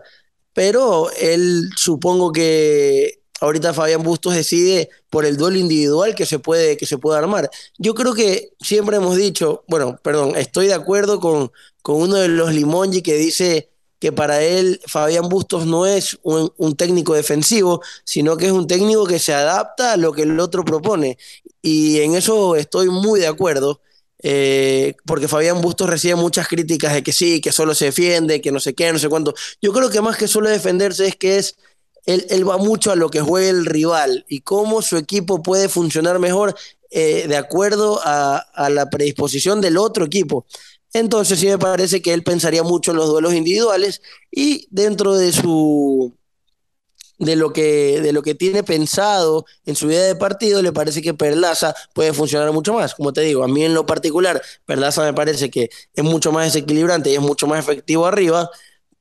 Pero 0.54 1.10
él 1.19 1.71
supongo 1.76 2.32
que 2.32 3.23
ahorita 3.41 3.73
Fabián 3.73 4.04
Bustos 4.04 4.36
decide 4.36 4.91
por 5.10 5.26
el 5.26 5.38
duelo 5.38 5.58
individual 5.58 6.13
que 6.13 6.28
se 6.28 6.38
puede, 6.38 6.78
que 6.78 6.86
se 6.86 6.99
puede 6.99 7.17
armar. 7.17 7.49
Yo 7.80 7.95
creo 7.95 8.13
que 8.13 8.52
siempre 8.60 8.97
hemos 8.97 9.17
dicho, 9.17 9.63
bueno, 9.67 9.99
perdón, 10.04 10.36
estoy 10.36 10.67
de 10.67 10.76
acuerdo 10.76 11.19
con, 11.19 11.52
con 11.82 11.95
uno 11.95 12.17
de 12.17 12.28
los 12.28 12.54
Limongi 12.54 13.02
que 13.02 13.15
dice 13.15 13.73
que 14.04 14.12
para 14.12 14.44
él 14.44 14.82
Fabián 14.86 15.30
Bustos 15.30 15.66
no 15.66 15.86
es 15.86 16.20
un, 16.24 16.76
técnico 16.76 17.13
defensivo, 17.13 17.82
sino 18.04 18.36
que 18.36 18.48
es 18.48 18.52
un 18.52 18.68
técnico 18.68 19.06
que 19.06 19.18
se 19.18 19.34
adapta 19.34 19.94
a 19.94 19.98
lo 19.98 20.12
que 20.12 20.24
el 20.24 20.38
otro 20.42 20.66
propone. 20.66 21.18
Y 21.62 22.02
en 22.02 22.13
eso 22.16 22.58
estoy 22.58 22.89
muy 22.89 23.22
de 23.22 23.28
acuerdo. 23.28 23.80
Eh, 24.22 24.96
porque 25.06 25.30
Fabián 25.30 25.62
Bustos 25.62 25.89
recibe 25.89 26.16
muchas 26.16 26.50
críticas 26.50 26.92
de 26.92 27.02
que 27.02 27.13
sí, 27.13 27.39
que 27.39 27.54
solo 27.54 27.74
se 27.74 27.86
defiende, 27.86 28.42
que 28.42 28.52
no 28.52 28.60
sé 28.60 28.74
qué, 28.74 28.92
no 28.92 29.00
sé 29.00 29.08
cuánto. 29.08 29.34
Yo 29.62 29.72
creo 29.72 29.89
que 29.89 30.02
más 30.02 30.18
que 30.18 30.28
solo 30.28 30.50
defenderse 30.50 31.08
es 31.08 31.16
que 31.16 31.38
es 31.38 31.56
él, 32.06 32.26
él 32.30 32.46
va 32.46 32.58
mucho 32.58 32.92
a 32.92 32.98
lo 32.98 33.10
que 33.10 33.22
juega 33.22 33.52
el 33.52 33.66
rival 33.66 34.26
y 34.28 34.42
cómo 34.42 34.82
su 34.82 34.98
equipo 34.98 35.42
puede 35.42 35.70
funcionar 35.70 36.20
mejor 36.20 36.56
eh, 36.96 37.26
de 37.30 37.38
acuerdo 37.38 38.02
a, 38.04 38.46
la 38.70 38.89
predisposición 38.89 39.62
del 39.62 39.78
otro 39.78 40.04
equipo. 40.04 40.46
Entonces 40.94 41.40
sí 41.40 41.48
me 41.48 41.58
parece 41.58 42.02
que 42.02 42.14
él 42.14 42.24
pensaría 42.24 42.64
mucho 42.64 42.92
en 42.92 42.98
los 42.98 43.08
duelos 43.08 43.34
individuales 43.34 44.02
y 44.32 44.68
dentro 44.70 45.16
de 45.16 45.32
su 45.32 46.14
de 47.20 47.36
lo 47.36 47.54
que, 47.54 48.02
de 48.02 48.12
lo 48.12 48.22
que 48.22 48.36
tiene 48.36 48.64
pensado 48.64 49.46
en 49.66 49.76
su 49.76 49.88
idea 49.88 50.04
de 50.04 50.16
partido, 50.16 50.62
le 50.62 50.72
parece 50.72 51.02
que 51.02 51.14
Perlaza 51.14 51.76
puede 51.94 52.14
funcionar 52.14 52.52
mucho 52.52 52.74
más. 52.74 52.96
Como 52.96 53.14
te 53.14 53.22
digo, 53.22 53.44
a 53.44 53.48
mí 53.48 53.64
en 53.64 53.74
lo 53.74 53.86
particular, 53.86 54.42
Perlaza 54.66 55.04
me 55.04 55.14
parece 55.14 55.50
que 55.50 55.70
es 55.94 56.04
mucho 56.04 56.32
más 56.32 56.54
desequilibrante 56.54 57.12
y 57.12 57.16
es 57.16 57.22
mucho 57.22 57.48
más 57.48 57.60
efectivo 57.60 58.06
arriba, 58.06 58.50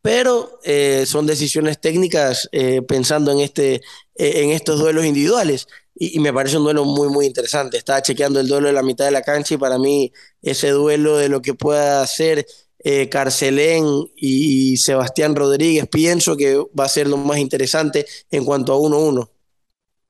pero 0.02 0.60
eh, 0.64 1.04
son 1.06 1.26
decisiones 1.26 1.80
técnicas 1.80 2.48
eh, 2.52 2.82
pensando 2.82 3.32
en, 3.32 3.40
este, 3.40 3.76
eh, 4.14 4.42
en 4.42 4.50
estos 4.50 4.78
duelos 4.78 5.04
individuales. 5.04 5.68
Y, 5.94 6.16
y, 6.16 6.20
me 6.20 6.32
parece 6.32 6.56
un 6.56 6.64
duelo 6.64 6.84
muy, 6.84 7.08
muy 7.08 7.26
interesante. 7.26 7.76
Estaba 7.76 8.02
chequeando 8.02 8.40
el 8.40 8.48
duelo 8.48 8.68
de 8.68 8.72
la 8.72 8.82
mitad 8.82 9.04
de 9.04 9.10
la 9.10 9.22
cancha 9.22 9.54
y 9.54 9.58
para 9.58 9.78
mí 9.78 10.12
ese 10.40 10.70
duelo 10.70 11.18
de 11.18 11.28
lo 11.28 11.42
que 11.42 11.54
pueda 11.54 12.02
hacer 12.02 12.46
eh, 12.84 13.08
Carcelén 13.08 13.84
y 14.16 14.76
Sebastián 14.76 15.36
Rodríguez, 15.36 15.86
pienso 15.86 16.36
que 16.36 16.56
va 16.78 16.86
a 16.86 16.88
ser 16.88 17.06
lo 17.06 17.16
más 17.16 17.38
interesante 17.38 18.06
en 18.30 18.44
cuanto 18.44 18.72
a 18.72 18.76
1-1. 18.76 19.30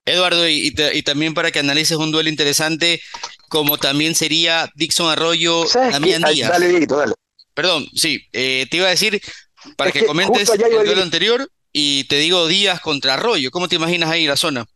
Eduardo, 0.07 0.49
y, 0.49 0.75
y, 0.95 1.03
también 1.03 1.35
para 1.35 1.51
que 1.51 1.59
analices 1.59 1.99
un 1.99 2.11
duelo 2.11 2.31
interesante, 2.31 3.01
como 3.49 3.77
también 3.77 4.15
sería 4.15 4.71
Dixon 4.75 5.11
Arroyo, 5.11 5.67
Damián 5.75 6.23
Díaz. 6.33 6.49
Dale, 6.49 6.69
Dieguito, 6.69 6.97
dale. 6.97 7.13
Perdón, 7.53 7.87
sí, 7.95 8.27
eh, 8.33 8.67
te 8.71 8.79
iba 8.79 8.87
a 8.87 8.91
decir, 8.91 9.21
para 9.77 9.93
que, 9.93 10.01
que, 10.01 10.07
comentes 10.07 10.49
el 10.49 10.59
duelo 10.59 11.03
anterior, 11.03 11.47
y 11.73 12.05
te 12.05 12.17
digo 12.17 12.47
Díaz 12.47 12.81
contra 12.81 13.15
Arroyo, 13.15 13.51
¿cómo 13.51 13.69
te 13.69 13.77
imaginas 13.77 14.11
ahí 14.11 14.27
la 14.27 14.37
zona? 14.37 14.67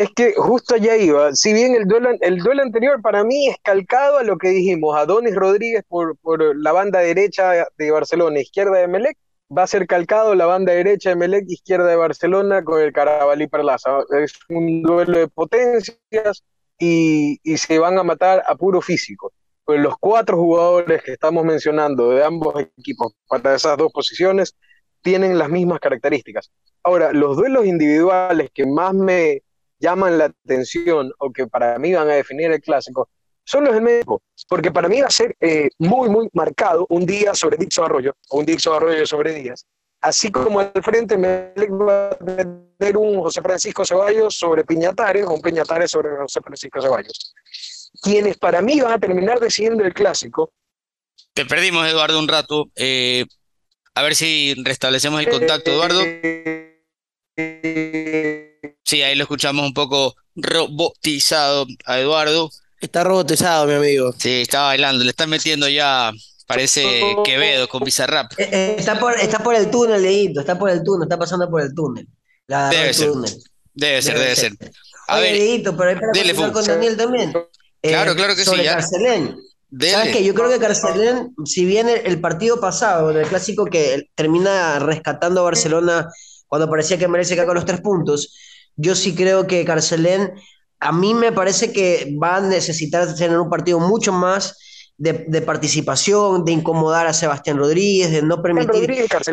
Es 0.00 0.08
que 0.16 0.32
justo 0.34 0.76
allá 0.76 0.96
iba. 0.96 1.34
Si 1.34 1.52
bien 1.52 1.74
el 1.74 1.84
duelo, 1.86 2.08
el 2.22 2.38
duelo 2.38 2.62
anterior 2.62 3.02
para 3.02 3.22
mí 3.22 3.48
es 3.48 3.56
calcado 3.62 4.16
a 4.16 4.24
lo 4.24 4.38
que 4.38 4.48
dijimos, 4.48 4.96
Adonis 4.96 5.34
Rodríguez 5.34 5.82
por, 5.86 6.16
por 6.16 6.56
la 6.56 6.72
banda 6.72 7.00
derecha 7.00 7.66
de 7.76 7.90
Barcelona, 7.90 8.40
izquierda 8.40 8.78
de 8.78 8.88
Melec, 8.88 9.18
va 9.54 9.64
a 9.64 9.66
ser 9.66 9.86
calcado 9.86 10.34
la 10.34 10.46
banda 10.46 10.72
derecha 10.72 11.10
de 11.10 11.16
Melec, 11.16 11.44
izquierda 11.48 11.86
de 11.86 11.96
Barcelona 11.96 12.64
con 12.64 12.80
el 12.80 12.94
Carabalí 12.94 13.46
Perlaza. 13.46 13.98
Es 14.22 14.32
un 14.48 14.80
duelo 14.80 15.18
de 15.18 15.28
potencias 15.28 16.44
y, 16.78 17.38
y 17.42 17.58
se 17.58 17.78
van 17.78 17.98
a 17.98 18.02
matar 18.02 18.42
a 18.46 18.54
puro 18.54 18.80
físico. 18.80 19.34
Pues 19.66 19.82
los 19.82 19.98
cuatro 20.00 20.38
jugadores 20.38 21.02
que 21.02 21.12
estamos 21.12 21.44
mencionando 21.44 22.08
de 22.08 22.24
ambos 22.24 22.54
equipos 22.78 23.12
para 23.28 23.54
esas 23.54 23.76
dos 23.76 23.92
posiciones 23.92 24.56
tienen 25.02 25.36
las 25.36 25.50
mismas 25.50 25.78
características. 25.78 26.50
Ahora, 26.82 27.12
los 27.12 27.36
duelos 27.36 27.66
individuales 27.66 28.48
que 28.54 28.64
más 28.64 28.94
me, 28.94 29.42
llaman 29.80 30.18
la 30.18 30.26
atención 30.26 31.12
o 31.18 31.32
que 31.32 31.46
para 31.46 31.78
mí 31.78 31.92
van 31.92 32.08
a 32.08 32.14
definir 32.14 32.52
el 32.52 32.60
clásico 32.60 33.08
son 33.50 33.64
los 33.64 33.74
del 33.74 33.82
medio, 33.82 34.22
porque 34.48 34.70
para 34.70 34.88
mí 34.88 35.00
va 35.00 35.08
a 35.08 35.10
ser 35.10 35.36
eh, 35.40 35.70
muy, 35.78 36.08
muy 36.08 36.28
marcado 36.32 36.86
un 36.88 37.04
día 37.04 37.34
sobre 37.34 37.56
Dixon 37.56 37.86
Arroyo 37.86 38.14
o 38.28 38.38
un 38.38 38.46
Dixon 38.46 38.76
Arroyo 38.76 39.04
sobre 39.06 39.34
Díaz. 39.34 39.66
Así 40.00 40.30
como 40.30 40.60
al 40.60 40.72
frente 40.82 41.18
me 41.18 41.52
va 41.68 42.10
a 42.10 42.18
tener 42.78 42.96
un 42.96 43.20
José 43.20 43.42
Francisco 43.42 43.84
Ceballos 43.84 44.36
sobre 44.36 44.64
Piñatares 44.64 45.26
o 45.26 45.34
un 45.34 45.42
Piñatares 45.42 45.90
sobre 45.90 46.16
José 46.16 46.40
Francisco 46.40 46.80
Ceballos. 46.80 47.34
Quienes 48.00 48.38
para 48.38 48.62
mí 48.62 48.80
van 48.80 48.92
a 48.92 48.98
terminar 48.98 49.40
decidiendo 49.40 49.84
el 49.84 49.92
clásico. 49.92 50.52
Te 51.34 51.44
perdimos, 51.44 51.86
Eduardo, 51.86 52.18
un 52.18 52.28
rato. 52.28 52.70
Eh, 52.76 53.26
a 53.94 54.02
ver 54.02 54.14
si 54.14 54.54
restablecemos 54.64 55.20
el 55.20 55.28
contacto, 55.28 55.70
Eduardo. 55.72 56.00
Sí, 58.84 59.02
ahí 59.02 59.14
lo 59.14 59.22
escuchamos 59.24 59.64
un 59.64 59.74
poco 59.74 60.14
robotizado 60.34 61.66
a 61.86 61.98
Eduardo. 62.00 62.50
Está 62.80 63.04
robotizado, 63.04 63.66
mi 63.66 63.74
amigo. 63.74 64.12
Sí, 64.18 64.42
está 64.42 64.62
bailando, 64.62 65.04
le 65.04 65.10
están 65.10 65.30
metiendo 65.30 65.68
ya, 65.68 66.10
parece 66.46 67.20
Quevedo 67.24 67.68
con 67.68 67.84
Bizarrap. 67.84 68.32
Eh, 68.38 68.48
eh, 68.52 68.74
está, 68.78 68.98
por, 68.98 69.18
está 69.18 69.38
por 69.40 69.54
el 69.54 69.70
túnel, 69.70 70.02
Leito, 70.02 70.40
está 70.40 70.58
por 70.58 70.70
el 70.70 70.82
túnel, 70.82 71.04
está 71.04 71.18
pasando 71.18 71.48
por 71.50 71.60
el 71.60 71.74
túnel. 71.74 72.06
La, 72.46 72.68
debe, 72.70 72.88
el 72.88 72.94
ser, 72.94 73.12
túnel. 73.12 73.32
debe 73.74 74.02
ser, 74.02 74.18
debe 74.18 74.36
ser. 74.36 74.52
A 75.08 75.18
Oye, 75.18 75.22
ver, 75.22 75.36
Leito, 75.36 75.76
pero 75.76 75.90
hay 75.90 75.96
para 75.96 76.12
dele, 76.12 76.34
con 76.34 76.64
Daniel 76.64 76.96
también. 76.96 77.32
Claro, 77.82 78.12
Eh, 78.12 78.16
claro 78.16 78.36
que 78.36 78.44
sí. 78.44 78.56
ya. 78.62 78.74
Carcelén. 78.76 79.36
Dele. 79.68 79.92
¿Sabes 79.92 80.16
qué? 80.16 80.24
Yo 80.24 80.34
creo 80.34 80.48
que 80.50 80.58
Carcelén, 80.58 81.32
si 81.44 81.64
bien 81.64 81.88
el, 81.88 82.00
el 82.04 82.20
partido 82.20 82.60
pasado, 82.60 83.10
en 83.10 83.18
el 83.18 83.26
clásico 83.28 83.66
que 83.66 84.08
termina 84.16 84.78
rescatando 84.80 85.40
a 85.40 85.44
Barcelona 85.44 86.08
cuando 86.48 86.68
parecía 86.68 86.98
que 86.98 87.06
merece 87.06 87.36
con 87.44 87.54
los 87.54 87.64
tres 87.64 87.80
puntos, 87.80 88.34
yo 88.76 88.94
sí 88.94 89.14
creo 89.14 89.46
que 89.46 89.64
Carcelén, 89.64 90.32
a 90.80 90.92
mí 90.92 91.14
me 91.14 91.32
parece 91.32 91.72
que 91.72 92.16
va 92.22 92.36
a 92.36 92.40
necesitar 92.40 93.14
tener 93.14 93.38
un 93.38 93.50
partido 93.50 93.78
mucho 93.80 94.12
más 94.12 94.56
de, 94.96 95.24
de 95.28 95.42
participación, 95.42 96.44
de 96.44 96.52
incomodar 96.52 97.06
a 97.06 97.12
Sebastián 97.12 97.58
Rodríguez, 97.58 98.10
de 98.12 98.22
no 98.22 98.42
permitir 98.42 98.90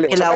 que 0.08 0.16
la, 0.16 0.34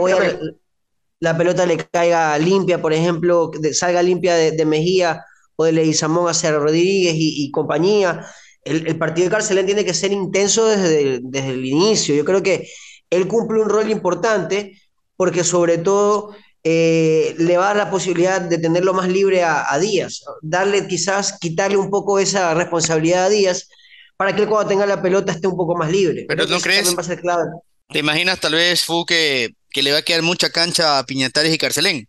la 1.21 1.37
pelota 1.37 1.67
le 1.67 1.77
caiga 1.79 2.37
limpia, 2.38 2.81
por 2.83 2.93
ejemplo, 2.93 3.51
de- 3.61 3.75
salga 3.75 4.03
limpia 4.03 4.35
de, 4.35 4.53
de 4.53 4.65
Mejía 4.65 5.25
o 5.57 5.65
de 5.65 5.73
Leguizamón 5.73 6.29
hacia 6.29 6.53
Rodríguez 6.53 7.15
y, 7.17 7.45
y 7.45 7.51
compañía. 7.51 8.27
El, 8.65 8.87
el 8.87 8.99
partido 8.99 9.27
de 9.27 9.31
Carcelén 9.33 9.67
tiene 9.67 9.85
que 9.85 9.95
ser 9.95 10.12
intenso 10.12 10.67
desde, 10.67 11.21
desde 11.23 11.51
el 11.51 11.65
inicio. 11.65 12.15
Yo 12.15 12.25
creo 12.25 12.43
que 12.43 12.69
él 13.11 13.29
cumple 13.29 13.61
un 13.61 13.69
rol 13.69 13.91
importante 13.91 14.81
porque 15.17 15.45
sobre 15.45 15.79
todo 15.79 16.35
eh, 16.64 17.35
le 17.38 17.57
va 17.57 17.64
a 17.64 17.68
dar 17.68 17.77
la 17.77 17.90
posibilidad 17.90 18.40
de 18.40 18.59
tenerlo 18.59 18.94
más 18.94 19.09
libre 19.09 19.42
a, 19.42 19.72
a 19.72 19.79
Díaz, 19.79 20.22
darle 20.42 20.87
quizás, 20.87 21.38
quitarle 21.40 21.77
un 21.77 21.90
poco 21.90 22.18
esa 22.18 22.55
responsabilidad 22.55 23.27
a 23.27 23.29
Díaz 23.29 23.68
para 24.16 24.35
que 24.35 24.42
él 24.42 24.48
cuando 24.48 24.68
tenga 24.68 24.87
la 24.87 25.03
pelota 25.03 25.33
esté 25.33 25.48
un 25.48 25.57
poco 25.57 25.77
más 25.77 25.90
libre. 25.90 26.25
Pero 26.29 26.44
Creo 26.44 26.57
¿no 26.57 26.62
crees? 26.62 26.96
va 26.96 27.01
a 27.01 27.05
ser 27.05 27.20
clave. 27.20 27.44
¿Te 27.88 27.98
imaginas 27.98 28.40
tal 28.40 28.55
vez, 28.55 28.85
Fu, 28.85 29.05
que, 29.05 29.51
que 29.70 29.83
le 29.83 29.92
va 29.92 29.98
a 29.98 30.03
quedar 30.03 30.22
mucha 30.22 30.51
cancha 30.51 30.98
a 30.98 31.05
Piñatares 31.05 31.53
y 31.53 31.59
Carcelén? 31.59 32.09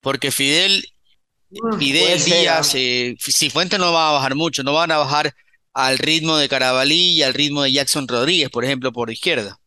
Porque 0.00 0.30
Fidel, 0.30 0.84
Mm, 1.50 1.78
Fidel 1.78 2.24
Díaz, 2.24 2.74
¿ah? 2.74 2.78
eh, 2.78 3.14
Cifuentes 3.20 3.78
no 3.78 3.92
va 3.92 4.08
a 4.08 4.12
bajar 4.12 4.34
mucho, 4.34 4.62
no 4.62 4.72
van 4.72 4.90
a 4.90 4.96
bajar 4.96 5.34
al 5.74 5.98
ritmo 5.98 6.36
de 6.38 6.48
Carabalí 6.48 7.10
y 7.12 7.22
al 7.22 7.34
ritmo 7.34 7.62
de 7.62 7.72
Jackson 7.72 8.08
Rodríguez, 8.08 8.48
por 8.50 8.64
ejemplo, 8.64 8.90
por 8.92 9.10
izquierda. 9.10 9.58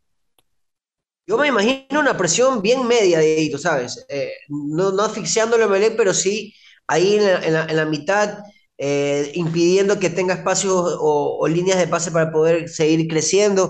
Yo 1.28 1.38
me 1.38 1.48
imagino 1.48 2.00
una 2.00 2.16
presión 2.18 2.62
bien 2.62 2.86
media, 2.88 3.20
Dieguito, 3.20 3.58
¿sabes? 3.58 4.06
Eh, 4.10 4.32
no, 4.50 4.92
no 4.92 5.04
asfixiándolo 5.04 5.66
a 5.66 5.68
Melec, 5.68 5.96
pero 5.98 6.14
sí 6.14 6.54
ahí 6.88 7.16
en 7.16 7.24
la, 7.26 7.40
en 7.46 7.54
la- 7.54 7.66
en 7.66 7.76
la 7.78 7.86
mitad, 7.86 8.38
eh, 8.78 9.32
impidiendo 9.36 10.00
que 10.00 10.10
tenga 10.12 10.36
espacios 10.36 10.74
o, 11.00 11.38
o 11.40 11.48
líneas 11.48 11.80
de 11.80 11.88
pase 11.88 12.12
para 12.12 12.32
poder 12.32 12.70
seguir 12.70 13.08
creciendo. 13.08 13.70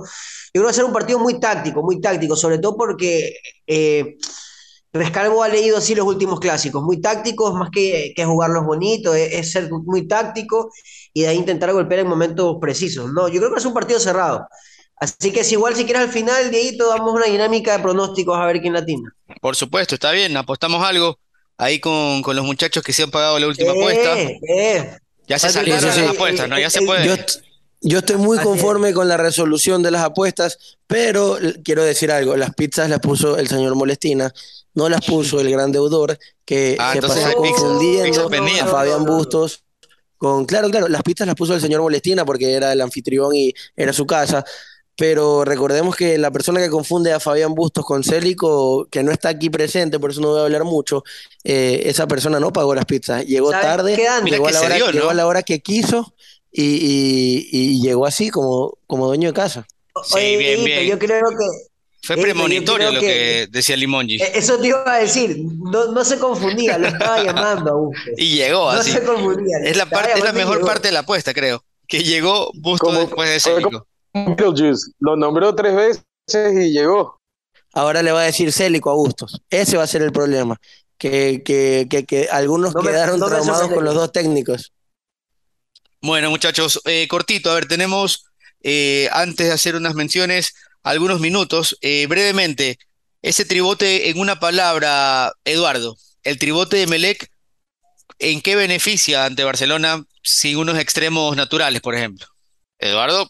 Yo 0.53 0.61
creo 0.61 0.63
que 0.63 0.65
va 0.65 0.71
a 0.71 0.73
ser 0.73 0.85
un 0.85 0.93
partido 0.93 1.19
muy 1.19 1.39
táctico, 1.39 1.81
muy 1.83 2.01
táctico, 2.01 2.35
sobre 2.35 2.59
todo 2.59 2.75
porque 2.77 3.35
eh, 3.67 4.17
Rescalvo 4.93 5.43
ha 5.43 5.49
leído 5.49 5.77
así 5.77 5.93
los 5.93 6.07
últimos 6.07 6.39
clásicos, 6.39 6.81
muy 6.81 7.01
tácticos, 7.01 7.53
más 7.53 7.69
que, 7.69 8.13
que 8.15 8.23
jugarlos 8.25 8.65
bonitos, 8.65 9.13
es, 9.17 9.33
es 9.33 9.51
ser 9.51 9.69
muy 9.71 10.07
táctico 10.07 10.71
y 11.13 11.23
de 11.23 11.27
ahí 11.27 11.37
intentar 11.37 11.73
golpear 11.73 11.99
en 12.01 12.07
momentos 12.07 12.55
precisos. 12.61 13.11
No, 13.11 13.27
yo 13.27 13.39
creo 13.41 13.51
que 13.51 13.59
es 13.59 13.65
un 13.65 13.73
partido 13.73 13.99
cerrado. 13.99 14.47
Así 15.05 15.31
que 15.31 15.43
si 15.43 15.53
igual 15.53 15.75
si 15.75 15.85
quieres 15.85 16.01
al 16.03 16.09
final, 16.11 16.49
Dieguito, 16.49 16.89
damos 16.89 17.13
una 17.13 17.25
dinámica 17.25 17.77
de 17.77 17.83
pronósticos 17.83 18.37
a 18.37 18.45
ver 18.45 18.59
quién 18.61 18.73
latina. 18.73 19.13
Por 19.41 19.55
supuesto, 19.55 19.93
está 19.95 20.11
bien, 20.11 20.35
apostamos 20.35 20.83
algo 20.83 21.19
ahí 21.57 21.79
con, 21.79 22.21
con 22.23 22.35
los 22.35 22.43
muchachos 22.43 22.83
que 22.83 22.91
se 22.91 23.03
han 23.03 23.11
pagado 23.11 23.37
la 23.39 23.47
última 23.47 23.71
apuesta. 23.71 24.19
Eh, 24.19 24.39
eh. 24.49 24.97
Ya 25.27 25.37
se 25.39 25.49
sí, 25.49 25.65
las 25.69 25.97
apuestas, 25.97 26.49
¿no? 26.49 26.59
Ya 26.59 26.69
se 26.69 26.79
El- 26.79 26.85
puede. 26.85 27.05
Yo, 27.05 27.13
est- 27.13 27.41
yo 27.81 27.99
estoy 27.99 28.15
muy 28.17 28.39
conforme 28.39 28.93
con 28.93 29.07
la 29.07 29.17
resolución 29.17 29.83
de 29.83 29.91
las 29.91 30.01
apuestas, 30.03 30.57
pero 30.87 31.37
quiero 31.63 31.83
decir 31.83 32.11
algo, 32.11 32.35
las 32.35 32.53
pizzas 32.55 32.89
las 32.89 32.99
puso 32.99 33.37
el 33.37 33.47
señor 33.47 33.75
Molestina, 33.75 34.33
no 34.73 34.89
las 34.89 35.05
puso 35.05 35.39
el 35.39 35.51
gran 35.51 35.71
deudor 35.71 36.17
que 36.45 36.77
Ah, 36.79 36.93
se 36.93 37.01
pasó 37.01 37.31
confundiendo 37.33 38.27
a. 38.27 38.65
Fabián. 38.67 39.05
Bustos 39.05 39.63
con, 40.17 40.45
claro, 40.45 40.69
claro, 40.69 40.87
las 40.87 41.03
pizzas 41.03 41.27
las 41.27 41.35
puso 41.35 41.53
el 41.53 41.61
señor 41.61 41.81
Molestina 41.81 42.25
porque 42.25 42.53
era 42.53 42.71
el 42.73 42.81
anfitrión 42.81 43.35
y 43.35 43.53
era 43.75 43.93
su 43.93 44.05
casa, 44.07 44.43
pero 44.97 45.43
recordemos 45.43 45.95
que 45.95 46.17
la 46.17 46.31
persona 46.31 46.61
que 46.61 46.69
confunde 46.69 47.11
a 47.11 47.19
Fabián 47.19 47.53
Bustos 47.53 47.83
con 47.85 48.03
Célico, 48.03 48.87
que 48.89 49.03
no 49.03 49.11
está 49.11 49.29
aquí 49.29 49.49
presente, 49.49 49.99
por 49.99 50.11
eso 50.11 50.21
no 50.21 50.29
voy 50.29 50.39
a 50.39 50.43
hablar 50.43 50.63
mucho, 50.63 51.03
eh, 51.43 51.83
esa 51.85 52.07
persona 52.07 52.39
no 52.39 52.53
pagó 52.53 52.73
las 52.75 52.85
pizzas, 52.85 53.25
llegó 53.25 53.51
¿Sabes 53.51 53.65
tarde, 53.65 53.97
llegó 54.25 54.47
a 54.47 54.51
la 54.51 54.61
hora, 54.61 54.75
dio, 54.75 54.85
¿no? 54.87 54.91
llegó 54.91 55.09
a 55.09 55.13
la 55.13 55.27
hora 55.27 55.43
que 55.43 55.59
quiso 55.59 56.13
y, 56.51 56.63
y- 56.63 57.49
y 57.51 57.81
llegó 57.81 58.05
así 58.05 58.29
como, 58.29 58.77
como 58.87 59.07
dueño 59.07 59.29
de 59.29 59.33
casa. 59.33 59.67
Sí, 60.05 60.15
Oye, 60.15 60.37
bien, 60.37 60.63
bien. 60.63 60.85
yo 60.87 60.97
creo 60.99 61.29
que 61.29 61.45
Fue 62.03 62.17
premonitorio 62.17 62.91
lo 62.91 62.99
que- 63.01 63.05
que 63.07 63.47
decía 63.51 63.75
Limongi. 63.75 64.21
eh, 64.21 64.31
eso 64.35 64.57
te 64.59 64.67
iba 64.67 64.83
a 64.85 64.99
decir, 64.99 65.37
no, 65.39 65.91
no 65.91 66.05
se 66.05 66.17
confundía, 66.19 66.77
lo 66.77 66.87
estaba 66.87 67.21
llamando 67.23 67.71
a 67.71 67.75
Bustos. 67.75 68.03
Y 68.17 68.35
llegó 68.35 68.71
No 68.71 68.79
así. 68.79 68.91
se 68.91 69.03
confundía. 69.03 69.57
Es 69.65 69.75
la, 69.75 69.87
parte, 69.87 70.13
es 70.13 70.23
la 70.23 70.31
mejor 70.31 70.55
llegó. 70.57 70.67
parte 70.67 70.87
de 70.87 70.91
la 70.93 70.99
apuesta, 70.99 71.33
creo. 71.33 71.63
Que 71.87 72.03
llegó 72.03 72.51
Busto 72.53 72.85
Como- 72.87 72.99
después 73.01 73.29
de 73.29 73.39
como- 73.41 73.55
Célico. 73.61 73.87
Beetlejuice 74.15 74.91
lo 74.99 75.15
nombró 75.15 75.53
tres 75.53 75.75
veces 75.75 76.03
y 76.53 76.71
llegó. 76.71 77.19
Ahora 77.73 78.01
le 78.01 78.11
va 78.13 78.21
a 78.21 78.25
decir 78.25 78.51
Célico 78.53 78.89
a 78.89 78.95
Bustos. 78.95 79.41
Ese 79.49 79.75
va 79.77 79.83
a 79.83 79.87
ser 79.87 80.01
el 80.01 80.11
problema. 80.13 80.57
Que, 80.97 81.43
que, 81.43 81.87
que, 81.89 82.05
que 82.05 82.29
algunos 82.31 82.73
No 82.73 82.81
me- 82.81 82.89
quedaron 82.91 83.19
no 83.19 83.27
traumados 83.27 83.69
con 83.69 83.83
los 83.83 83.93
dos 83.93 84.11
técnicos. 84.13 84.71
Bueno, 86.01 86.29
muchachos, 86.29 86.79
eh, 86.85 87.07
cortito, 87.09 87.51
a 87.51 87.55
ver, 87.55 87.67
tenemos, 87.67 88.25
eh, 88.63 89.09
antes 89.11 89.47
de 89.47 89.53
hacer 89.53 89.75
unas 89.75 89.95
menciones, 89.95 90.53
algunos 90.83 91.19
minutos. 91.19 91.77
Eh, 91.81 92.05
brevemente, 92.07 92.77
ese 93.21 93.43
tribote 93.43 94.09
en 94.09 94.19
una 94.19 94.39
palabra, 94.39 95.33
Eduardo, 95.43 95.97
el 96.23 96.37
tribote 96.37 96.77
de 96.77 96.87
Melec, 96.87 97.29
¿en 98.19 98.41
qué 98.41 98.55
beneficia 98.55 99.25
ante 99.25 99.43
Barcelona 99.43 100.05
sin 100.23 100.57
unos 100.57 100.77
extremos 100.79 101.35
naturales, 101.35 101.81
por 101.81 101.95
ejemplo? 101.95 102.25
Eduardo, 102.79 103.27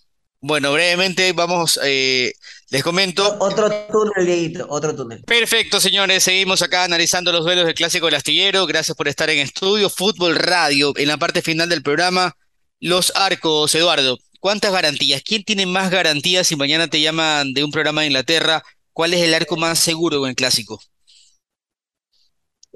bueno, 0.47 0.71
brevemente 0.73 1.33
vamos, 1.33 1.79
eh, 1.83 2.31
les 2.69 2.83
comento. 2.83 3.35
Otro 3.39 3.67
túnel, 3.91 4.27
Dieguito, 4.27 4.67
otro 4.69 4.95
túnel. 4.95 5.23
Perfecto, 5.23 5.79
señores, 5.79 6.21
seguimos 6.21 6.61
acá 6.61 6.83
analizando 6.83 7.31
los 7.31 7.43
duelos 7.43 7.65
del 7.65 7.73
Clásico 7.73 8.05
del 8.05 8.15
Astillero. 8.15 8.67
Gracias 8.67 8.95
por 8.95 9.07
estar 9.07 9.27
en 9.31 9.39
Estudio 9.39 9.89
Fútbol 9.89 10.35
Radio. 10.35 10.93
En 10.97 11.07
la 11.07 11.17
parte 11.17 11.41
final 11.41 11.67
del 11.67 11.81
programa, 11.81 12.35
los 12.79 13.11
arcos, 13.15 13.73
Eduardo. 13.73 14.19
¿Cuántas 14.39 14.71
garantías? 14.71 15.23
¿Quién 15.23 15.43
tiene 15.43 15.65
más 15.65 15.89
garantías 15.89 16.45
si 16.45 16.55
mañana 16.55 16.87
te 16.87 17.01
llaman 17.01 17.53
de 17.53 17.63
un 17.63 17.71
programa 17.71 18.01
de 18.01 18.07
Inglaterra? 18.07 18.61
¿Cuál 18.93 19.15
es 19.15 19.21
el 19.21 19.33
arco 19.33 19.57
más 19.57 19.79
seguro 19.79 20.23
en 20.25 20.29
el 20.29 20.35
Clásico? 20.35 20.79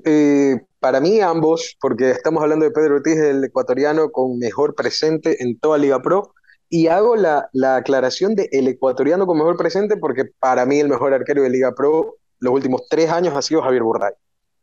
Eh, 0.06 0.56
para 0.80 1.00
mí 1.00 1.22
ambos, 1.22 1.78
porque 1.80 2.10
estamos 2.10 2.42
hablando 2.42 2.66
de 2.66 2.72
Pedro 2.72 2.96
Ortiz, 2.96 3.18
el 3.18 3.44
ecuatoriano 3.44 4.10
con 4.12 4.40
mejor 4.40 4.74
presente 4.74 5.44
en 5.44 5.60
toda 5.60 5.78
Liga 5.78 6.02
Pro, 6.02 6.34
y 6.70 6.88
hago 6.88 7.16
la, 7.16 7.50
la 7.54 7.78
aclaración 7.78 8.36
de 8.36 8.48
el 8.52 8.68
ecuatoriano 8.68 9.26
con 9.26 9.38
mejor 9.38 9.58
presente 9.58 9.98
porque 9.98 10.26
para 10.40 10.66
mí 10.66 10.80
el 10.80 10.88
mejor 10.88 11.14
arquero 11.14 11.42
de 11.42 11.50
Liga 11.50 11.74
Pro 11.74 12.16
los 12.40 12.54
últimos 12.54 12.88
tres 12.90 13.10
años 13.10 13.36
ha 13.36 13.42
sido 13.42 13.62
Javier 13.62 13.84
Burray. 13.84 14.14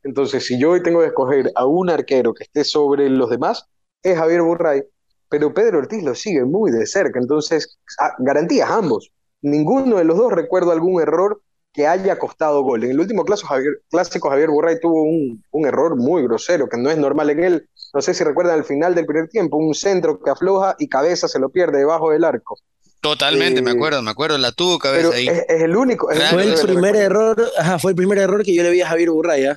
Entonces, 0.02 0.44
si 0.46 0.58
yo 0.58 0.70
hoy 0.70 0.82
tengo 0.82 1.00
que 1.00 1.06
escoger 1.06 1.50
a 1.54 1.66
un 1.66 1.90
arquero 1.90 2.32
que 2.32 2.44
esté 2.44 2.64
sobre 2.64 3.10
los 3.10 3.28
demás, 3.28 3.68
es 4.02 4.16
Javier 4.16 4.42
Burray, 4.42 4.82
pero 5.28 5.52
Pedro 5.52 5.78
Ortiz 5.78 6.02
lo 6.02 6.14
sigue 6.14 6.44
muy 6.44 6.70
de 6.70 6.86
cerca. 6.86 7.18
Entonces, 7.18 7.78
garantías 8.18 8.70
ambos. 8.70 9.12
Ninguno 9.42 9.96
de 9.96 10.04
los 10.04 10.16
dos 10.16 10.32
recuerdo 10.32 10.70
algún 10.70 11.02
error 11.02 11.42
que 11.76 11.86
haya 11.86 12.18
costado 12.18 12.62
gol. 12.62 12.84
En 12.84 12.92
el 12.92 13.00
último 13.00 13.22
clásico 13.22 13.50
Javier, 13.50 13.82
clásico, 13.90 14.30
Javier 14.30 14.48
Burray 14.48 14.80
tuvo 14.80 15.02
un, 15.02 15.44
un, 15.50 15.66
error 15.66 15.94
muy 15.94 16.22
grosero, 16.22 16.70
que 16.70 16.78
no 16.78 16.90
es 16.90 16.96
normal 16.96 17.28
en 17.28 17.44
él. 17.44 17.68
No 17.92 18.00
sé 18.00 18.14
si 18.14 18.24
recuerdan 18.24 18.54
al 18.54 18.64
final 18.64 18.94
del 18.94 19.04
primer 19.04 19.28
tiempo, 19.28 19.58
un 19.58 19.74
centro 19.74 20.18
que 20.18 20.30
afloja 20.30 20.74
y 20.78 20.88
cabeza 20.88 21.28
se 21.28 21.38
lo 21.38 21.50
pierde 21.50 21.78
debajo 21.78 22.10
del 22.10 22.24
arco. 22.24 22.58
Totalmente, 23.02 23.60
eh, 23.60 23.62
me 23.62 23.72
acuerdo, 23.72 24.00
me 24.00 24.10
acuerdo, 24.10 24.38
la 24.38 24.52
tuvo 24.52 24.78
cabeza 24.78 25.14
ahí. 25.14 25.28
Es, 25.28 25.44
es, 25.48 25.62
el 25.62 25.76
único. 25.76 26.10
Es 26.10 26.18
fue 26.30 26.44
el 26.44 26.58
primer 26.58 26.96
error, 26.96 27.52
ajá, 27.58 27.78
fue 27.78 27.92
el 27.92 27.96
primer 27.96 28.18
error 28.18 28.42
que 28.42 28.54
yo 28.54 28.62
le 28.62 28.70
vi 28.70 28.80
a 28.80 28.88
Javier 28.88 29.10
Burray, 29.10 29.44
¿eh? 29.44 29.56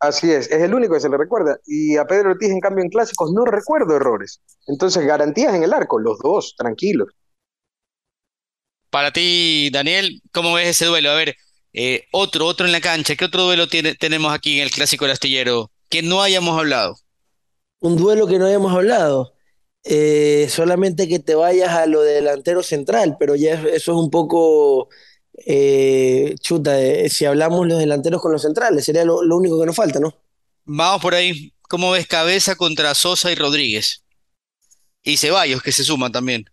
Así 0.00 0.30
es, 0.30 0.50
es 0.50 0.60
el 0.60 0.74
único 0.74 0.94
que 0.94 1.00
se 1.00 1.08
le 1.08 1.16
recuerda. 1.16 1.58
Y 1.66 1.96
a 1.96 2.04
Pedro 2.04 2.32
Ortiz, 2.32 2.50
en 2.50 2.60
cambio, 2.60 2.82
en 2.82 2.90
clásicos 2.90 3.32
no 3.32 3.44
recuerdo 3.44 3.94
errores. 3.94 4.40
Entonces, 4.66 5.06
garantías 5.06 5.54
en 5.54 5.62
el 5.62 5.72
arco, 5.72 6.00
los 6.00 6.18
dos, 6.18 6.54
tranquilos. 6.58 7.08
Para 8.90 9.12
ti, 9.12 9.70
Daniel, 9.72 10.20
¿cómo 10.32 10.54
ves 10.54 10.68
ese 10.68 10.84
duelo? 10.84 11.10
A 11.10 11.14
ver, 11.14 11.34
eh, 11.74 12.06
otro, 12.12 12.46
otro 12.46 12.64
en 12.66 12.72
la 12.72 12.80
cancha. 12.80 13.16
¿Qué 13.16 13.24
otro 13.24 13.42
duelo 13.42 13.68
tiene, 13.68 13.94
tenemos 13.94 14.32
aquí 14.32 14.58
en 14.58 14.64
el 14.64 14.70
Clásico 14.70 15.04
del 15.04 15.12
Astillero 15.12 15.70
que 15.90 16.02
no 16.02 16.22
hayamos 16.22 16.58
hablado? 16.58 16.96
Un 17.80 17.96
duelo 17.96 18.26
que 18.26 18.38
no 18.38 18.46
hayamos 18.46 18.72
hablado. 18.72 19.34
Eh, 19.84 20.46
solamente 20.48 21.08
que 21.08 21.18
te 21.18 21.34
vayas 21.34 21.70
a 21.70 21.86
lo 21.86 22.00
de 22.00 22.14
delantero 22.14 22.62
central, 22.62 23.16
pero 23.18 23.34
ya 23.36 23.54
eso 23.54 23.74
es 23.74 23.88
un 23.88 24.10
poco 24.10 24.88
eh, 25.46 26.34
chuta. 26.40 26.78
Si 27.10 27.26
hablamos 27.26 27.66
los 27.66 27.78
delanteros 27.78 28.22
con 28.22 28.32
los 28.32 28.42
centrales, 28.42 28.84
sería 28.84 29.04
lo, 29.04 29.22
lo 29.22 29.36
único 29.36 29.60
que 29.60 29.66
nos 29.66 29.76
falta, 29.76 30.00
¿no? 30.00 30.14
Vamos 30.64 31.02
por 31.02 31.14
ahí. 31.14 31.52
¿Cómo 31.68 31.90
ves 31.90 32.06
cabeza 32.06 32.56
contra 32.56 32.94
Sosa 32.94 33.32
y 33.32 33.34
Rodríguez? 33.34 34.04
Y 35.02 35.16
Ceballos, 35.18 35.62
que 35.62 35.72
se 35.72 35.84
suma 35.84 36.10
también. 36.10 36.46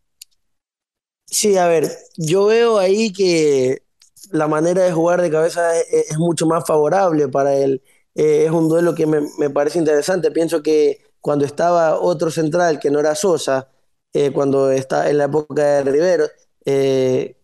Sí, 1.25 1.55
a 1.55 1.67
ver, 1.67 1.89
yo 2.17 2.45
veo 2.45 2.77
ahí 2.77 3.13
que 3.13 3.83
la 4.31 4.47
manera 4.47 4.83
de 4.83 4.91
jugar 4.91 5.21
de 5.21 5.31
cabeza 5.31 5.77
es, 5.79 6.17
mucho 6.17 6.45
más 6.45 6.65
favorable 6.65 7.27
para 7.27 7.55
él. 7.55 7.81
Eh, 8.15 8.45
es 8.45 8.51
un 8.51 8.69
duelo 8.69 8.95
que 8.95 9.05
me, 9.05 9.21
me, 9.37 9.49
parece 9.49 9.79
interesante. 9.79 10.31
Pienso 10.31 10.63
que 10.63 11.01
cuando 11.21 11.45
estaba 11.45 11.99
otro 11.99 12.31
central 12.31 12.79
que 12.79 12.91
no 12.91 12.99
era 12.99 13.15
Sosa, 13.15 13.69
eh, 14.13 14.31
cuando 14.31 14.71
está 14.71 15.09
en 15.09 15.17
la 15.17 15.25
época 15.25 15.83
de 15.83 15.91
Rivero, 15.91 16.25
eh, 16.65 17.35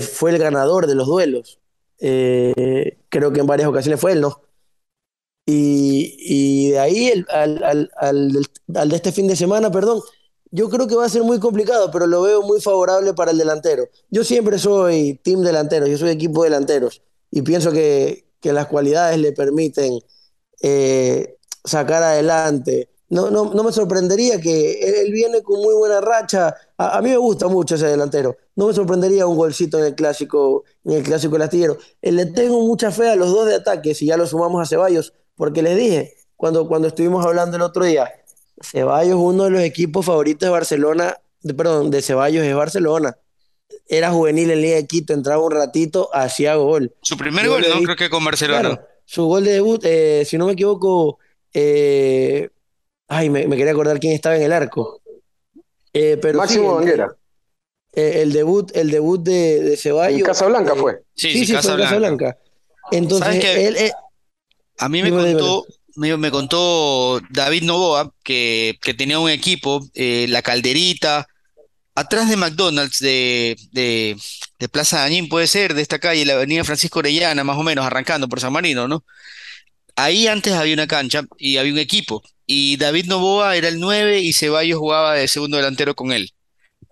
fue 0.00 0.30
el 0.32 0.38
ganador 0.38 0.86
de 0.86 0.94
los 0.94 1.06
duelos. 1.06 1.60
creo 1.98 3.32
que 3.32 3.40
en 3.40 3.46
varias 3.46 3.68
ocasiones 3.68 4.00
fue 4.00 4.12
él, 4.12 4.20
¿no? 4.20 4.42
Y, 5.46 6.16
y 6.18 6.70
de 6.70 6.78
ahí 6.78 7.24
al, 7.28 7.62
al, 7.64 7.90
al, 7.96 8.46
al 8.74 8.88
de 8.88 8.96
este 8.96 9.12
fin 9.12 9.26
de 9.26 9.36
semana, 9.36 9.70
perdón, 9.70 10.00
yo 10.50 10.68
creo 10.68 10.86
que 10.86 10.96
va 10.96 11.06
a 11.06 11.08
ser 11.08 11.22
muy 11.22 11.38
complicado, 11.38 11.90
pero 11.90 12.06
lo 12.06 12.22
veo 12.22 12.42
muy 12.42 12.60
favorable 12.60 13.14
para 13.14 13.30
el 13.30 13.38
delantero. 13.38 13.88
Yo 14.10 14.24
siempre 14.24 14.58
soy 14.58 15.20
team 15.22 15.42
delantero, 15.42 15.86
yo 15.86 15.96
soy 15.96 16.10
equipo 16.10 16.44
delanteros 16.44 17.02
y 17.30 17.42
pienso 17.42 17.72
que, 17.72 18.26
que 18.40 18.52
las 18.52 18.66
cualidades 18.66 19.18
le 19.18 19.32
permiten 19.32 19.98
eh, 20.62 21.36
sacar 21.64 22.02
adelante. 22.02 22.88
No, 23.08 23.30
no, 23.30 23.52
no, 23.52 23.64
me 23.64 23.72
sorprendería 23.72 24.40
que 24.40 25.02
él, 25.02 25.12
viene 25.12 25.42
con 25.42 25.60
muy 25.60 25.74
buena 25.74 26.00
racha. 26.00 26.54
A, 26.76 26.98
a, 26.98 27.02
mí 27.02 27.10
me 27.10 27.16
gusta 27.16 27.48
mucho 27.48 27.74
ese 27.74 27.86
delantero. 27.86 28.36
No 28.54 28.68
me 28.68 28.72
sorprendería 28.72 29.26
un 29.26 29.36
golcito 29.36 29.78
en 29.78 29.86
el 29.86 29.94
clásico, 29.96 30.64
en 30.84 30.92
el 30.92 31.02
clásico 31.02 31.32
del 31.32 31.42
astillero. 31.42 31.76
Eh, 32.02 32.12
le 32.12 32.26
tengo 32.26 32.60
mucha 32.64 32.92
fe 32.92 33.08
a 33.08 33.16
los 33.16 33.30
dos 33.30 33.46
de 33.46 33.56
ataque, 33.56 33.94
si 33.94 34.06
ya 34.06 34.16
lo 34.16 34.26
sumamos 34.26 34.62
a 34.62 34.66
Ceballos, 34.66 35.12
porque 35.34 35.60
les 35.62 35.76
dije, 35.76 36.14
cuando, 36.36 36.68
cuando 36.68 36.88
estuvimos 36.88 37.26
hablando 37.26 37.56
el 37.56 37.62
otro 37.62 37.84
día, 37.84 38.08
Ceballos, 38.60 39.16
uno 39.18 39.44
de 39.44 39.50
los 39.50 39.62
equipos 39.62 40.04
favoritos 40.04 40.46
de 40.46 40.50
Barcelona, 40.50 41.16
de, 41.42 41.54
perdón, 41.54 41.90
de 41.90 42.02
Ceballos 42.02 42.44
es 42.44 42.54
Barcelona. 42.54 43.16
Era 43.88 44.10
juvenil 44.10 44.50
en 44.50 44.60
Liga 44.60 44.76
de 44.76 44.86
Quito, 44.86 45.12
entraba 45.14 45.42
un 45.42 45.52
ratito, 45.52 46.10
hacía 46.12 46.54
gol. 46.56 46.94
Su 47.02 47.16
primer 47.16 47.48
gol, 47.48 47.64
¿no? 47.68 47.82
Creo 47.82 47.96
que 47.96 48.10
con 48.10 48.24
Barcelona. 48.24 48.60
Claro, 48.60 48.86
su 49.04 49.24
gol 49.24 49.44
de 49.44 49.52
debut, 49.52 49.82
eh, 49.84 50.24
si 50.26 50.38
no 50.38 50.46
me 50.46 50.52
equivoco, 50.52 51.18
eh, 51.52 52.50
ay, 53.08 53.30
me, 53.30 53.46
me, 53.48 53.56
quería 53.56 53.72
acordar 53.72 53.98
quién 53.98 54.12
estaba 54.12 54.36
en 54.36 54.42
el 54.42 54.52
arco. 54.52 55.00
Eh, 55.92 56.18
pero 56.20 56.38
Máximo 56.38 56.70
sí, 56.70 56.76
Banguera. 56.76 57.16
El, 57.92 58.32
debut, 58.32 58.70
el 58.76 58.90
debut 58.90 59.20
de, 59.20 59.60
de 59.60 59.76
Ceballos. 59.76 60.20
En 60.20 60.26
Casablanca 60.26 60.76
fue. 60.76 61.02
Sí, 61.14 61.32
sí, 61.32 61.38
sí, 61.40 61.46
sí 61.46 61.52
Casablanca. 61.54 61.88
fue 61.88 61.96
en 61.96 62.16
Casablanca. 62.16 62.38
Entonces, 62.92 63.44
él, 63.44 63.76
él, 63.76 63.92
a 64.78 64.88
mí 64.88 65.02
me 65.02 65.10
contó, 65.10 65.66
me, 66.00 66.16
me, 66.16 66.30
contó 66.30 67.20
David 67.28 67.64
Novoa 67.64 68.10
que, 68.24 68.78
que 68.80 68.94
tenía 68.94 69.18
un 69.18 69.28
equipo, 69.28 69.86
eh, 69.94 70.24
La 70.30 70.40
Calderita, 70.40 71.28
atrás 71.94 72.30
de 72.30 72.36
McDonald's 72.36 73.00
de, 73.00 73.54
de, 73.72 74.16
de, 74.58 74.68
Plaza 74.70 75.00
Dañín, 75.00 75.28
puede 75.28 75.46
ser, 75.46 75.74
de 75.74 75.82
esta 75.82 75.98
calle, 75.98 76.24
la 76.24 76.34
avenida 76.34 76.64
Francisco 76.64 77.00
Orellana, 77.00 77.44
más 77.44 77.58
o 77.58 77.62
menos, 77.62 77.84
arrancando 77.84 78.28
por 78.28 78.40
San 78.40 78.52
Marino, 78.52 78.88
¿no? 78.88 79.04
Ahí 79.94 80.26
antes 80.26 80.54
había 80.54 80.72
una 80.72 80.86
cancha 80.86 81.24
y 81.36 81.58
había 81.58 81.72
un 81.72 81.78
equipo. 81.78 82.22
Y 82.46 82.78
David 82.78 83.04
Novoa 83.04 83.56
era 83.56 83.68
el 83.68 83.78
9 83.78 84.20
y 84.20 84.32
Ceballos 84.32 84.78
jugaba 84.78 85.14
de 85.14 85.28
segundo 85.28 85.58
delantero 85.58 85.94
con 85.94 86.12
él, 86.12 86.32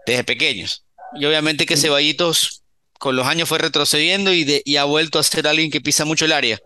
desde 0.07 0.23
pequeños. 0.23 0.85
Y 1.19 1.25
obviamente 1.25 1.65
que 1.65 1.79
Ceballitos 1.79 2.63
con 2.99 3.17
los 3.17 3.27
años 3.27 3.49
fue 3.49 3.59
retrocediendo 3.59 4.35
y, 4.35 4.45
de, 4.45 4.61
y 4.67 4.77
ha 4.77 4.85
vuelto 4.85 5.19
a 5.19 5.23
ser 5.23 5.49
alguien 5.49 5.71
que 5.71 5.81
pisa 5.81 6.05
mucho 6.05 6.27
el 6.27 6.33
área. 6.33 6.61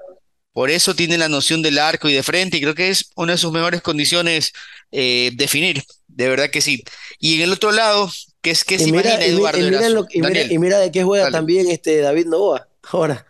Por 0.52 0.70
eso 0.70 0.94
tiene 0.94 1.16
la 1.16 1.28
noción 1.28 1.62
del 1.62 1.78
arco 1.78 2.08
y 2.08 2.14
de 2.14 2.22
frente, 2.22 2.58
y 2.58 2.60
creo 2.60 2.74
que 2.74 2.90
es 2.90 3.10
una 3.16 3.32
de 3.32 3.38
sus 3.38 3.52
mejores 3.52 3.80
condiciones 3.80 4.52
eh, 4.90 5.30
definir, 5.34 5.82
de 6.08 6.28
verdad 6.28 6.50
que 6.50 6.60
sí. 6.60 6.84
Y 7.18 7.36
en 7.36 7.42
el 7.42 7.52
otro 7.52 7.72
lado, 7.72 8.10
¿qué 8.42 8.50
es 8.50 8.64
que 8.64 8.78
se 8.78 8.92
mira, 8.92 9.14
imagina 9.14 9.24
Eduardo 9.24 9.58
y, 9.58 9.70
mira, 9.70 9.88
lo, 9.88 10.06
y, 10.10 10.20
mira, 10.20 10.42
y, 10.42 10.58
mira, 10.58 10.78
de 10.78 10.92
qué 10.92 11.02
juega 11.04 11.24
Dale. 11.24 11.36
también 11.36 11.70
este 11.70 11.98
David 11.98 12.26
Novoa 12.26 12.68
ahora. 12.90 13.26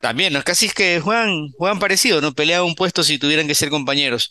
También, 0.00 0.32
¿no? 0.32 0.44
casi 0.44 0.66
es 0.66 0.74
que 0.74 1.00
juegan, 1.00 1.50
juegan 1.58 1.80
parecido, 1.80 2.20
¿no? 2.20 2.32
Pelean 2.32 2.62
un 2.62 2.76
puesto 2.76 3.02
si 3.02 3.18
tuvieran 3.18 3.48
que 3.48 3.56
ser 3.56 3.68
compañeros. 3.68 4.30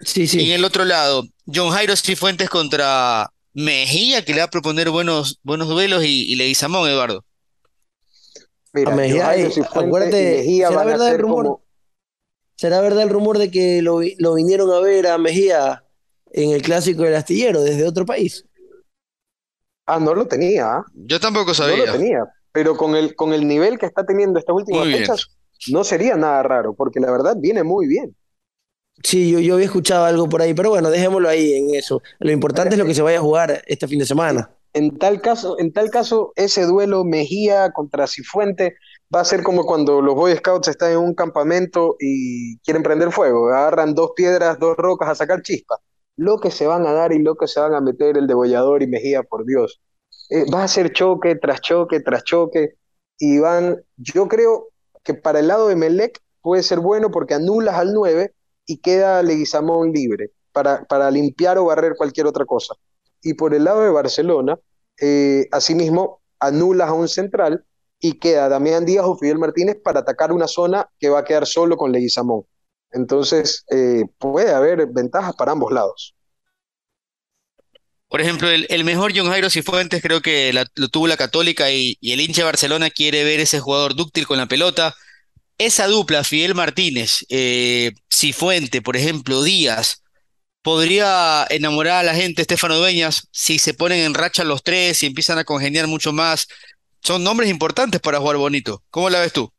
Sí, 0.00 0.28
sí. 0.28 0.40
Y 0.40 0.50
en 0.50 0.60
el 0.60 0.64
otro 0.64 0.84
lado, 0.84 1.26
John 1.52 1.72
Jairo 1.72 1.96
Cifuentes 1.96 2.48
contra 2.48 3.28
Mejía, 3.52 4.24
que 4.24 4.32
le 4.32 4.38
va 4.38 4.44
a 4.44 4.50
proponer 4.50 4.90
buenos, 4.90 5.40
buenos 5.42 5.66
duelos, 5.66 6.04
y, 6.04 6.32
y 6.32 6.36
Leguizamón, 6.36 6.88
Eduardo. 6.88 7.24
Mira, 8.80 8.92
a 8.92 8.96
Mejía, 8.96 9.36
eh, 9.36 9.50
acuérdate, 9.74 10.36
Mejía 10.38 10.68
¿será 10.68 10.84
verdad 10.84 11.08
el 11.12 11.18
rumor? 11.18 11.44
Como... 11.44 11.62
¿Será 12.56 12.80
verdad 12.80 13.04
el 13.04 13.10
rumor 13.10 13.38
de 13.38 13.50
que 13.50 13.82
lo, 13.82 14.00
lo, 14.18 14.34
vinieron 14.34 14.70
a 14.72 14.80
ver 14.80 15.06
a 15.06 15.16
Mejía 15.16 15.84
en 16.32 16.50
el 16.50 16.62
clásico 16.62 17.02
del 17.02 17.14
astillero 17.14 17.62
desde 17.62 17.86
otro 17.86 18.04
país? 18.04 18.44
Ah, 19.86 20.00
no 20.00 20.14
lo 20.14 20.26
tenía. 20.26 20.82
Yo 20.92 21.20
tampoco 21.20 21.54
sabía. 21.54 21.78
No 21.78 21.86
lo 21.86 21.92
tenía. 21.92 22.24
Pero 22.52 22.76
con 22.76 22.96
el, 22.96 23.14
con 23.14 23.32
el 23.32 23.46
nivel 23.46 23.78
que 23.78 23.86
está 23.86 24.04
teniendo 24.04 24.38
estas 24.38 24.54
últimas 24.54 24.86
muy 24.86 24.94
fechas, 24.94 25.28
bien. 25.66 25.76
no 25.76 25.84
sería 25.84 26.16
nada 26.16 26.42
raro, 26.42 26.74
porque 26.74 26.98
la 26.98 27.10
verdad 27.10 27.36
viene 27.38 27.62
muy 27.62 27.86
bien. 27.86 28.16
Sí, 29.02 29.30
yo, 29.30 29.38
yo 29.38 29.54
había 29.54 29.66
escuchado 29.66 30.04
algo 30.04 30.28
por 30.28 30.42
ahí, 30.42 30.54
pero 30.54 30.70
bueno, 30.70 30.90
dejémoslo 30.90 31.28
ahí 31.28 31.52
en 31.54 31.74
eso. 31.74 32.02
Lo 32.18 32.32
importante 32.32 32.74
es 32.74 32.78
lo 32.78 32.84
que 32.84 32.94
se 32.94 33.02
vaya 33.02 33.18
a 33.18 33.22
jugar 33.22 33.62
este 33.66 33.86
fin 33.86 34.00
de 34.00 34.06
semana. 34.06 34.50
En 34.72 34.98
tal 34.98 35.20
caso, 35.20 35.58
en 35.58 35.72
tal 35.72 35.90
caso, 35.90 36.32
ese 36.36 36.64
duelo 36.64 37.04
Mejía 37.04 37.72
contra 37.72 38.06
Cifuente 38.06 38.76
va 39.14 39.20
a 39.20 39.24
ser 39.24 39.42
como 39.42 39.64
cuando 39.64 40.02
los 40.02 40.14
Boy 40.14 40.36
Scouts 40.36 40.68
están 40.68 40.92
en 40.92 40.98
un 40.98 41.14
campamento 41.14 41.96
y 41.98 42.58
quieren 42.60 42.82
prender 42.82 43.10
fuego, 43.12 43.48
agarran 43.48 43.94
dos 43.94 44.12
piedras, 44.14 44.58
dos 44.58 44.76
rocas 44.76 45.08
a 45.08 45.14
sacar 45.14 45.42
chispas. 45.42 45.80
Lo 46.16 46.38
que 46.38 46.50
se 46.50 46.66
van 46.66 46.86
a 46.86 46.92
dar 46.92 47.12
y 47.12 47.22
lo 47.22 47.36
que 47.36 47.46
se 47.46 47.60
van 47.60 47.74
a 47.74 47.80
meter 47.80 48.18
el 48.18 48.26
degollador 48.26 48.82
y 48.82 48.86
Mejía, 48.86 49.22
por 49.22 49.46
Dios. 49.46 49.80
Eh, 50.30 50.44
va 50.52 50.64
a 50.64 50.68
ser 50.68 50.92
choque 50.92 51.36
tras 51.36 51.60
choque 51.60 52.00
tras 52.00 52.24
choque 52.24 52.74
y 53.18 53.38
van, 53.38 53.82
yo 53.96 54.28
creo 54.28 54.68
que 55.02 55.14
para 55.14 55.40
el 55.40 55.48
lado 55.48 55.68
de 55.68 55.76
Melec 55.76 56.20
puede 56.42 56.62
ser 56.62 56.80
bueno 56.80 57.10
porque 57.10 57.34
anulas 57.34 57.76
al 57.76 57.92
9 57.94 58.34
y 58.66 58.78
queda 58.80 59.22
Leguizamón 59.22 59.92
libre 59.92 60.32
para, 60.52 60.84
para 60.84 61.10
limpiar 61.10 61.58
o 61.58 61.66
barrer 61.66 61.94
cualquier 61.96 62.26
otra 62.26 62.44
cosa. 62.44 62.74
Y 63.28 63.34
por 63.34 63.54
el 63.54 63.64
lado 63.64 63.82
de 63.82 63.90
Barcelona, 63.90 64.58
eh, 64.98 65.48
asimismo, 65.52 66.22
anulas 66.40 66.88
a 66.88 66.94
un 66.94 67.08
central 67.08 67.62
y 68.00 68.14
queda 68.14 68.48
Damián 68.48 68.86
Díaz 68.86 69.04
o 69.04 69.18
Fidel 69.18 69.38
Martínez 69.38 69.76
para 69.84 70.00
atacar 70.00 70.32
una 70.32 70.48
zona 70.48 70.88
que 70.98 71.10
va 71.10 71.18
a 71.18 71.24
quedar 71.24 71.46
solo 71.46 71.76
con 71.76 71.92
Leguizamón. 71.92 72.44
Entonces, 72.90 73.66
eh, 73.70 74.04
puede 74.16 74.54
haber 74.54 74.86
ventajas 74.86 75.34
para 75.36 75.52
ambos 75.52 75.70
lados. 75.72 76.14
Por 78.08 78.22
ejemplo, 78.22 78.48
el, 78.48 78.84
mejor 78.84 79.12
John 79.14 79.28
Jairo 79.28 79.50
Cifuentes 79.50 80.00
creo 80.00 80.22
que 80.22 80.50
la- 80.54 80.66
lo 80.76 80.88
tuvo 80.88 81.06
la 81.06 81.18
Católica 81.18 81.70
y, 81.70 81.98
el 82.00 82.22
hincha 82.22 82.40
de 82.40 82.46
Barcelona 82.46 82.88
quiere 82.88 83.24
ver 83.24 83.40
ese 83.40 83.60
jugador 83.60 83.94
dúctil 83.94 84.26
con 84.26 84.38
la 84.38 84.46
pelota. 84.46 84.94
Esa 85.58 85.86
dupla, 85.86 86.24
Fidel 86.24 86.54
Martínez, 86.54 87.26
eh, 87.28 87.92
por 88.82 88.96
ejemplo, 88.96 89.42
Díaz, 89.42 90.02
podría 90.62 91.46
enamorar 91.50 91.98
a 91.98 92.02
la 92.02 92.14
gente, 92.14 92.42
Estefano 92.42 92.76
Dueñas, 92.76 93.28
si 93.32 93.58
se 93.58 93.74
ponen 93.74 94.00
en 94.00 94.14
racha 94.14 94.44
los 94.44 94.62
tres 94.62 95.02
y 95.02 95.06
empiezan 95.06 95.38
a 95.38 95.44
congeniar 95.44 95.86
mucho 95.86 96.12
más. 96.12 96.46
Son 97.00 97.22
nombres 97.24 97.48
importantes 97.48 98.00
para 98.00 98.18
jugar 98.18 98.36
bonito. 98.36 98.82
¿Cómo 98.90 99.08
la 99.08 99.20
ves 99.20 99.32
tú? 99.32 99.50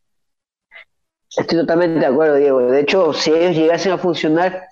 Estoy 1.37 1.59
totalmente 1.59 1.99
de 1.99 2.05
acuerdo, 2.05 2.35
Diego. 2.35 2.59
De 2.61 2.81
hecho, 2.81 3.13
si 3.13 3.31
ellos 3.31 3.55
llegasen 3.55 3.91
a 3.93 3.97
funcionar, 3.97 4.63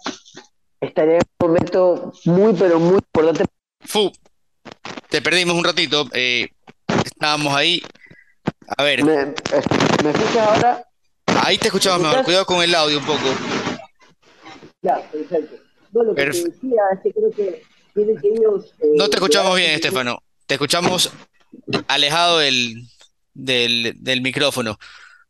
estaría 0.82 1.16
en 1.16 1.22
un 1.40 1.48
momento 1.48 2.12
muy, 2.26 2.54
pero 2.54 2.80
muy 2.80 2.96
importante. 2.96 3.46
Fu, 3.82 4.12
te 5.10 5.22
perdimos 5.22 5.56
un 5.56 5.64
ratito. 5.64 6.08
eh, 6.14 6.50
estábamos 7.06 7.56
ahí. 7.56 7.82
A 8.78 8.84
ver, 8.84 9.04
¿Me, 9.04 9.26
¿me 10.04 10.10
escuchas 10.10 10.38
ahora? 10.38 10.84
ahí 11.44 11.58
te 11.58 11.68
escuchamos 11.68 12.02
¿Me 12.02 12.08
mejor. 12.10 12.26
Cuidado 12.26 12.46
con 12.46 12.62
el 12.62 12.76
audio 12.76 13.00
un 13.00 13.06
poco. 13.06 13.24
Ya, 14.82 15.02
perfecto. 15.12 15.56
No, 15.92 16.04
lo 16.04 16.16
que 16.16 16.24
te 16.24 16.28
decía 16.30 16.82
es 16.94 17.00
que 17.04 17.12
creo 17.14 17.32
que 17.32 17.64
tienen 17.94 18.18
que 18.18 18.28
ellos. 18.28 18.66
eh, 18.80 18.88
No 18.96 19.10
te 19.10 19.18
escuchamos 19.18 19.56
bien. 19.56 19.72
Estefano. 19.72 20.22
Te 20.46 20.56
escuchamos 20.56 21.12
alejado 21.88 22.40
del, 22.40 22.84
del, 23.34 23.94
del 23.98 24.22
micrófono. 24.22 24.78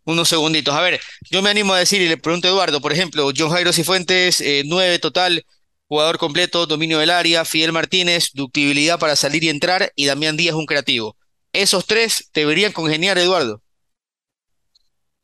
Unos 0.05 0.29
segunditos. 0.29 0.73
A 0.73 0.81
ver, 0.81 0.99
yo 1.29 1.41
me 1.41 1.49
animo 1.49 1.73
a 1.73 1.79
decir 1.79 2.01
y 2.01 2.07
le 2.07 2.17
pregunto 2.17 2.47
a 2.47 2.51
Eduardo, 2.51 2.79
por 2.79 2.93
ejemplo, 2.93 3.29
John 3.35 3.49
Jairo 3.49 3.73
Cifuentes, 3.73 4.39
eh, 4.41 4.63
9 4.65 4.99
total, 4.99 5.45
jugador 5.87 6.17
completo, 6.17 6.65
dominio 6.65 6.99
del 6.99 7.09
área, 7.09 7.43
Fidel 7.43 7.73
Martínez, 7.73 8.29
ductibilidad 8.33 8.99
para 8.99 9.15
salir 9.17 9.43
y 9.43 9.49
entrar, 9.49 9.91
y 9.95 10.05
Damián 10.05 10.37
Díaz, 10.37 10.55
un 10.55 10.65
creativo. 10.65 11.17
Esos 11.51 11.85
tres 11.85 12.29
deberían 12.33 12.71
congeniar, 12.71 13.17
Eduardo. 13.17 13.61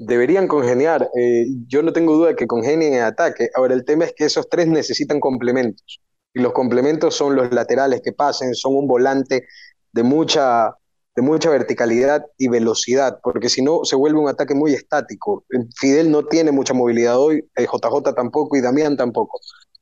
Deberían 0.05 0.47
congeniar. 0.47 1.09
eh, 1.17 1.45
yo 1.67 1.81
no 1.83 1.93
tengo 1.93 2.15
duda 2.15 2.29
de 2.29 2.35
que 2.35 2.47
congenien 2.47 2.93
en 2.93 3.01
ataque. 3.01 3.49
Ahora, 3.55 3.73
el 3.73 3.85
tema 3.85 4.05
es 4.05 4.13
que 4.15 4.25
esos 4.25 4.49
tres 4.49 4.67
necesitan 4.67 5.19
complementos. 5.19 5.99
Y 6.33 6.41
los 6.41 6.53
complementos 6.53 7.15
son 7.15 7.35
los 7.35 7.51
laterales 7.51 8.01
que 8.03 8.11
pasen, 8.11 8.55
son 8.55 8.75
un 8.75 8.87
volante 8.87 9.45
de 9.91 10.03
mucha, 10.03 10.71
de 11.15 11.21
mucha 11.21 11.49
verticalidad 11.49 12.25
y 12.37 12.47
velocidad, 12.47 13.19
porque 13.21 13.49
si 13.49 13.61
no 13.61 13.85
se 13.85 13.95
vuelve 13.95 14.19
un 14.19 14.29
ataque 14.29 14.55
muy 14.55 14.73
estático. 14.73 15.45
Fidel 15.79 16.09
no 16.09 16.25
tiene 16.25 16.51
mucha 16.51 16.73
movilidad 16.73 17.19
hoy, 17.19 17.45
eh, 17.55 17.67
JJ 17.71 18.15
tampoco 18.15 18.57
y 18.57 18.61
Damián 18.61 18.97
tampoco. 18.97 19.39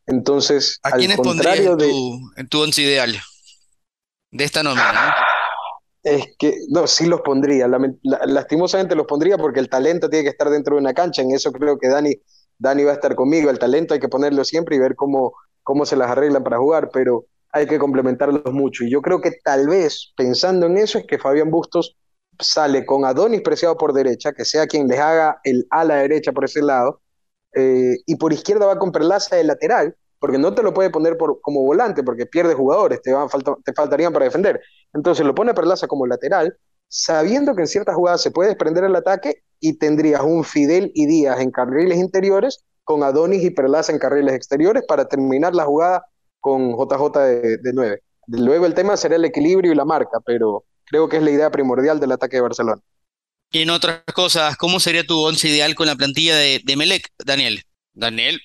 Entonces, 0.08 0.80
¿A 0.84 0.90
al 0.90 1.00
quiénes 1.00 1.18
pondrías 1.18 1.56
contrario 1.56 1.72
en 1.72 1.78
de... 1.78 1.88
tu, 1.88 2.32
en 2.36 2.48
tu 2.50 2.62
once 2.62 2.82
ideal? 2.82 3.16
De 4.32 4.44
esta 4.44 4.64
nómina, 4.64 4.92
¿no? 4.92 5.31
Es 6.04 6.36
que, 6.40 6.56
no, 6.70 6.88
sí 6.88 7.06
los 7.06 7.22
pondría, 7.22 7.68
lastimosamente 8.02 8.96
los 8.96 9.06
pondría 9.06 9.38
porque 9.38 9.60
el 9.60 9.70
talento 9.70 10.10
tiene 10.10 10.24
que 10.24 10.32
estar 10.32 10.50
dentro 10.50 10.76
de 10.76 10.82
una 10.82 10.96
cancha, 10.96 11.22
en 11.22 11.32
eso 11.32 11.52
creo 11.52 11.78
que 11.78 11.90
Dani, 11.90 12.16
Dani 12.58 12.84
va 12.84 12.92
a 12.92 12.96
estar 12.96 13.14
conmigo, 13.14 13.52
el 13.52 13.60
talento 13.60 13.94
hay 13.94 14.00
que 14.00 14.10
ponerlo 14.10 14.44
siempre 14.44 14.76
y 14.76 14.80
ver 14.80 14.96
cómo, 14.96 15.34
cómo 15.62 15.86
se 15.86 15.96
las 15.96 16.10
arreglan 16.10 16.44
para 16.44 16.58
jugar, 16.58 16.90
pero 16.92 17.26
hay 17.52 17.68
que 17.68 17.78
complementarlos 17.78 18.52
mucho. 18.54 18.84
Y 18.84 18.90
yo 18.90 19.02
creo 19.02 19.22
que 19.22 19.32
tal 19.44 19.68
vez, 19.68 20.14
pensando 20.16 20.66
en 20.66 20.78
eso, 20.78 20.98
es 20.98 21.06
que 21.06 21.20
Fabián 21.20 21.52
Bustos 21.52 21.98
sale 22.40 22.86
con 22.86 23.06
Adonis 23.06 23.42
Preciado 23.42 23.78
por 23.78 23.94
derecha, 23.94 24.34
que 24.34 24.46
sea 24.46 24.68
quien 24.68 24.88
les 24.88 25.00
haga 25.00 25.40
el 25.44 25.68
ala 25.70 25.96
derecha 25.98 26.32
por 26.32 26.46
ese 26.46 26.62
lado, 26.62 27.02
eh, 27.54 27.98
y 28.06 28.16
por 28.16 28.34
izquierda 28.34 28.66
va 28.66 28.80
con 28.80 28.92
Perlaza 28.92 29.36
de 29.36 29.44
lateral, 29.44 29.96
porque 30.22 30.38
no 30.38 30.54
te 30.54 30.62
lo 30.62 30.72
puede 30.72 30.92
poner 30.92 31.18
por, 31.18 31.42
como 31.42 31.64
volante, 31.64 32.04
porque 32.04 32.28
pierde 32.28 32.54
jugadores, 32.54 33.02
te, 33.02 33.12
van, 33.12 33.28
falta, 33.28 33.56
te 33.66 33.74
faltarían 33.74 34.14
para 34.14 34.26
defender. 34.26 34.62
Entonces 34.94 35.26
lo 35.26 35.34
pone 35.34 35.50
a 35.50 35.56
Perlaza 35.56 35.88
como 35.88 36.06
lateral, 36.06 36.56
sabiendo 36.88 37.56
que 37.56 37.62
en 37.62 37.68
ciertas 37.68 37.96
jugadas 37.96 38.22
se 38.22 38.30
puede 38.30 38.50
desprender 38.50 38.84
el 38.84 38.96
ataque 38.96 39.42
y 39.60 39.80
tendrías 39.80 40.22
un 40.22 40.44
Fidel 40.44 40.92
y 40.94 41.08
Díaz 41.08 41.40
en 41.40 41.50
carriles 41.50 41.98
interiores, 41.98 42.64
con 42.84 43.02
Adonis 43.02 43.44
y 43.44 43.50
Perlaza 43.50 43.92
en 43.92 43.98
carriles 43.98 44.36
exteriores 44.36 44.84
para 44.88 45.08
terminar 45.08 45.56
la 45.56 45.66
jugada 45.66 46.06
con 46.40 46.74
JJ 46.74 47.18
de, 47.18 47.58
de 47.58 47.74
9. 47.74 48.04
Luego 48.28 48.68
el 48.68 48.76
tema 48.76 48.98
será 48.98 49.16
el 49.16 49.26
equilibrio 49.26 49.72
y 49.72 49.76
la 49.76 49.86
marca, 49.86 50.20
pero 50.24 50.66
creo 50.86 51.10
que 51.10 51.18
es 51.18 51.24
la 51.24 51.32
idea 51.32 51.50
primordial 51.50 52.00
del 52.00 52.12
ataque 52.12 52.38
de 52.38 52.42
Barcelona. 52.42 52.82
Y 53.50 53.64
en 53.64 53.72
otras 53.72 54.04
cosas, 54.14 54.56
¿cómo 54.56 54.80
sería 54.80 55.04
tu 55.04 55.20
once 55.20 55.48
ideal 55.48 55.74
con 55.74 55.88
la 55.88 55.96
plantilla 55.96 56.36
de, 56.36 56.62
de 56.64 56.76
Melec, 56.76 57.10
Daniel? 57.26 57.64
Daniel, 57.94 58.40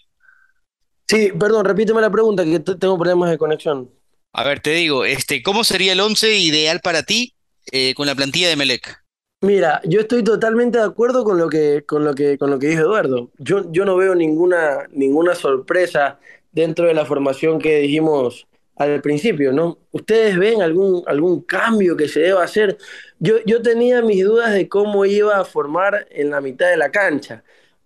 Sí, 1.09 1.32
perdón, 1.38 1.64
repíteme 1.64 2.00
la 2.00 2.11
pregunta, 2.11 2.44
que 2.44 2.59
tengo 2.61 2.98
problemas 2.98 3.30
de 3.30 3.38
conexión. 3.38 3.90
a 4.32 4.44
ver, 4.44 4.61
te 4.61 4.70
digo, 4.70 5.04
este, 5.04 5.42
¿cómo 5.42 5.64
sería 5.64 5.92
el 5.92 6.00
once 6.00 6.36
ideal 6.36 6.80
para 6.80 7.02
ti 7.04 7.34
eh, 7.72 7.94
con 7.94 8.07
la 8.07 8.14
plantilla 8.14 8.48
de 8.48 8.57
Melec? 8.57 9.02
Mira, 9.42 9.80
yo 9.84 10.00
estoy 10.00 10.24
totalmente 10.24 10.78
de 10.78 10.84
acuerdo 10.84 11.22
con 11.24 11.38
lo 11.38 11.48
que, 11.48 11.84
con 11.86 12.04
lo 12.04 12.14
que, 12.14 12.38
con 12.38 12.50
lo 12.50 12.59
que 12.59 12.68
dijo 12.68 12.82
Eduardo. 12.82 13.30
Yo, 13.38 13.70
yo 13.70 13.84
no 13.84 13.96
veo 13.96 14.14
ninguna, 14.14 14.88
ninguna 14.90 15.34
sorpresa 15.34 16.18
dentro 16.52 16.86
de 16.86 16.94
la 16.94 17.04
formación 17.04 17.59
que 17.61 17.78
dijimos 17.78 18.46
al 18.76 19.00
principio, 19.02 19.52
¿no? 19.52 19.78
¿Ustedes 19.92 20.38
ven 20.38 20.62
algún, 20.62 21.02
algún 21.07 21.42
cambio 21.42 21.96
que 21.96 22.09
se 22.09 22.20
deba 22.20 22.42
hacer? 22.44 22.78
Yo, 23.18 23.36
yo 23.46 23.62
tenía 23.62 24.02
mis 24.02 24.24
dudas 24.24 24.52
de 24.52 24.68
cómo 24.68 25.04
iba 25.04 25.38
a 25.38 25.44
formar 25.44 26.07
en 26.11 26.30
la 26.30 26.40
mitad 26.40 26.68
de 26.68 26.76
la 26.76 26.90
cancha, 26.90 27.44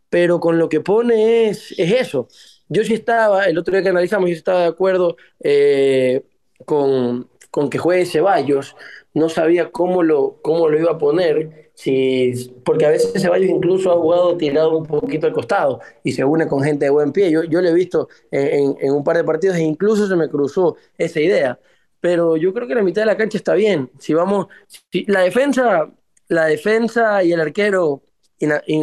pero 0.09 0.41
con 0.41 0.59
lo 0.59 0.69
que 0.69 0.81
pone 0.81 1.49
es, 1.51 1.73
es 1.79 1.93
eso. 1.93 2.29
Yo 2.73 2.85
sí 2.85 2.95
estaba, 2.95 3.47
el 3.47 3.59
otro 3.59 3.73
día 3.75 3.83
que 3.83 3.89
analizamos, 3.91 4.31
yo 4.31 4.37
estaba 4.37 4.61
de 4.63 4.69
acuerdo 4.69 5.17
eh, 5.41 6.23
con, 6.65 7.29
con 7.51 7.69
que 7.71 7.79
juegue 7.79 8.07
Ceballos 8.07 8.77
no 9.13 9.29
sabía 9.29 9.73
cómo 9.73 10.05
lo, 10.05 10.39
cómo 10.41 10.69
lo 10.69 10.79
iba 10.79 10.93
a 10.93 10.99
poner, 10.99 11.73
si, 11.75 12.33
porque 12.65 12.87
a 12.87 12.91
veces 12.91 13.21
Ceballos 13.21 13.51
incluso 13.51 13.91
ha 13.91 13.97
jugado 13.97 14.37
tirado 14.37 14.77
un 14.79 14.87
poquito 14.87 15.27
al 15.27 15.33
costado 15.33 15.81
y 16.05 16.13
se 16.13 16.25
une 16.25 16.47
con 16.47 16.63
gente 16.63 16.85
de 16.85 16.91
buen 16.93 17.13
pie. 17.13 17.31
Yo, 17.33 17.43
yo 17.45 17.61
lo 17.61 17.69
he 17.69 17.75
visto 17.75 18.09
en, 18.31 18.77
en- 18.81 18.93
un 18.93 19.03
par 19.05 19.17
de 19.17 19.25
partidos 19.25 19.57
e 19.57 19.63
incluso 19.63 20.07
se 20.07 20.15
me 20.17 20.29
cruzó 20.29 20.77
esa 20.97 21.21
idea. 21.21 21.59
Pero 22.01 22.37
yo 22.37 22.55
creo 22.55 22.67
que 22.69 22.75
la 22.77 22.83
mitad 22.83 23.03
de 23.03 23.07
la 23.07 23.17
cancha 23.17 23.37
está 23.39 23.55
bien. 23.55 23.91
Si 23.99 24.15
vamos, 24.15 24.47
si- 24.93 25.05
la 25.07 25.21
defensa, 25.23 25.91
la 26.29 26.47
defensa 26.47 27.23
y 27.25 27.33
el 27.33 27.41
arquero 27.41 28.03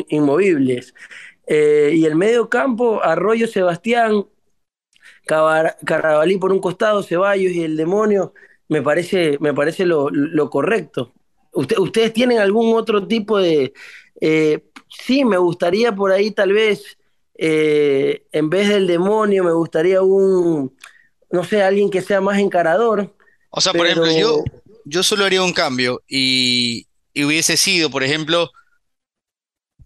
inmovibles. 0.10 0.94
Eh, 1.48 1.92
y 1.96 2.06
el 2.06 2.16
medio 2.16 2.50
campo, 2.50 3.02
Arroyo 3.04 3.48
Sebastián, 3.48 4.26
Cabar- 5.26 5.78
Carabalí 5.86 6.38
por 6.38 6.52
un 6.52 6.60
costado, 6.60 7.04
Ceballos 7.04 7.52
y 7.54 7.64
el 7.64 7.76
demonio, 7.78 8.34
me 8.70 8.82
parece, 8.82 9.38
me 9.40 9.54
parece 9.54 9.86
lo, 9.86 10.10
lo 10.10 10.50
correcto. 10.50 11.14
Usted- 11.54 11.78
¿Ustedes 11.78 12.14
tienen 12.14 12.40
algún 12.40 12.76
otro 12.76 13.08
tipo 13.08 13.40
de... 13.40 13.74
eh, 14.22 14.64
sí, 14.90 15.24
me 15.26 15.38
gustaría 15.38 15.94
por 15.96 16.12
ahí 16.12 16.32
tal 16.32 16.54
vez, 16.54 16.98
eh, 17.38 18.26
en 18.32 18.50
vez 18.50 18.68
del 18.70 18.88
demonio, 18.88 19.44
me 19.44 19.54
gustaría 19.54 20.02
un, 20.02 20.76
no 21.32 21.44
sé, 21.44 21.62
alguien 21.62 21.90
que 21.90 22.02
sea 22.02 22.20
más 22.22 22.40
encarador, 22.40 23.16
O 23.50 23.62
sea, 23.62 23.74
por 23.74 23.86
ejemplo, 23.88 24.12
yo, 24.12 24.44
yo 24.86 25.04
solo 25.04 25.24
haría 25.26 25.44
un 25.44 25.54
cambio 25.54 26.02
y, 26.08 26.88
y 27.14 27.24
hubiese 27.24 27.58
sido, 27.58 27.90
por 27.90 28.04
ejemplo, 28.04 28.50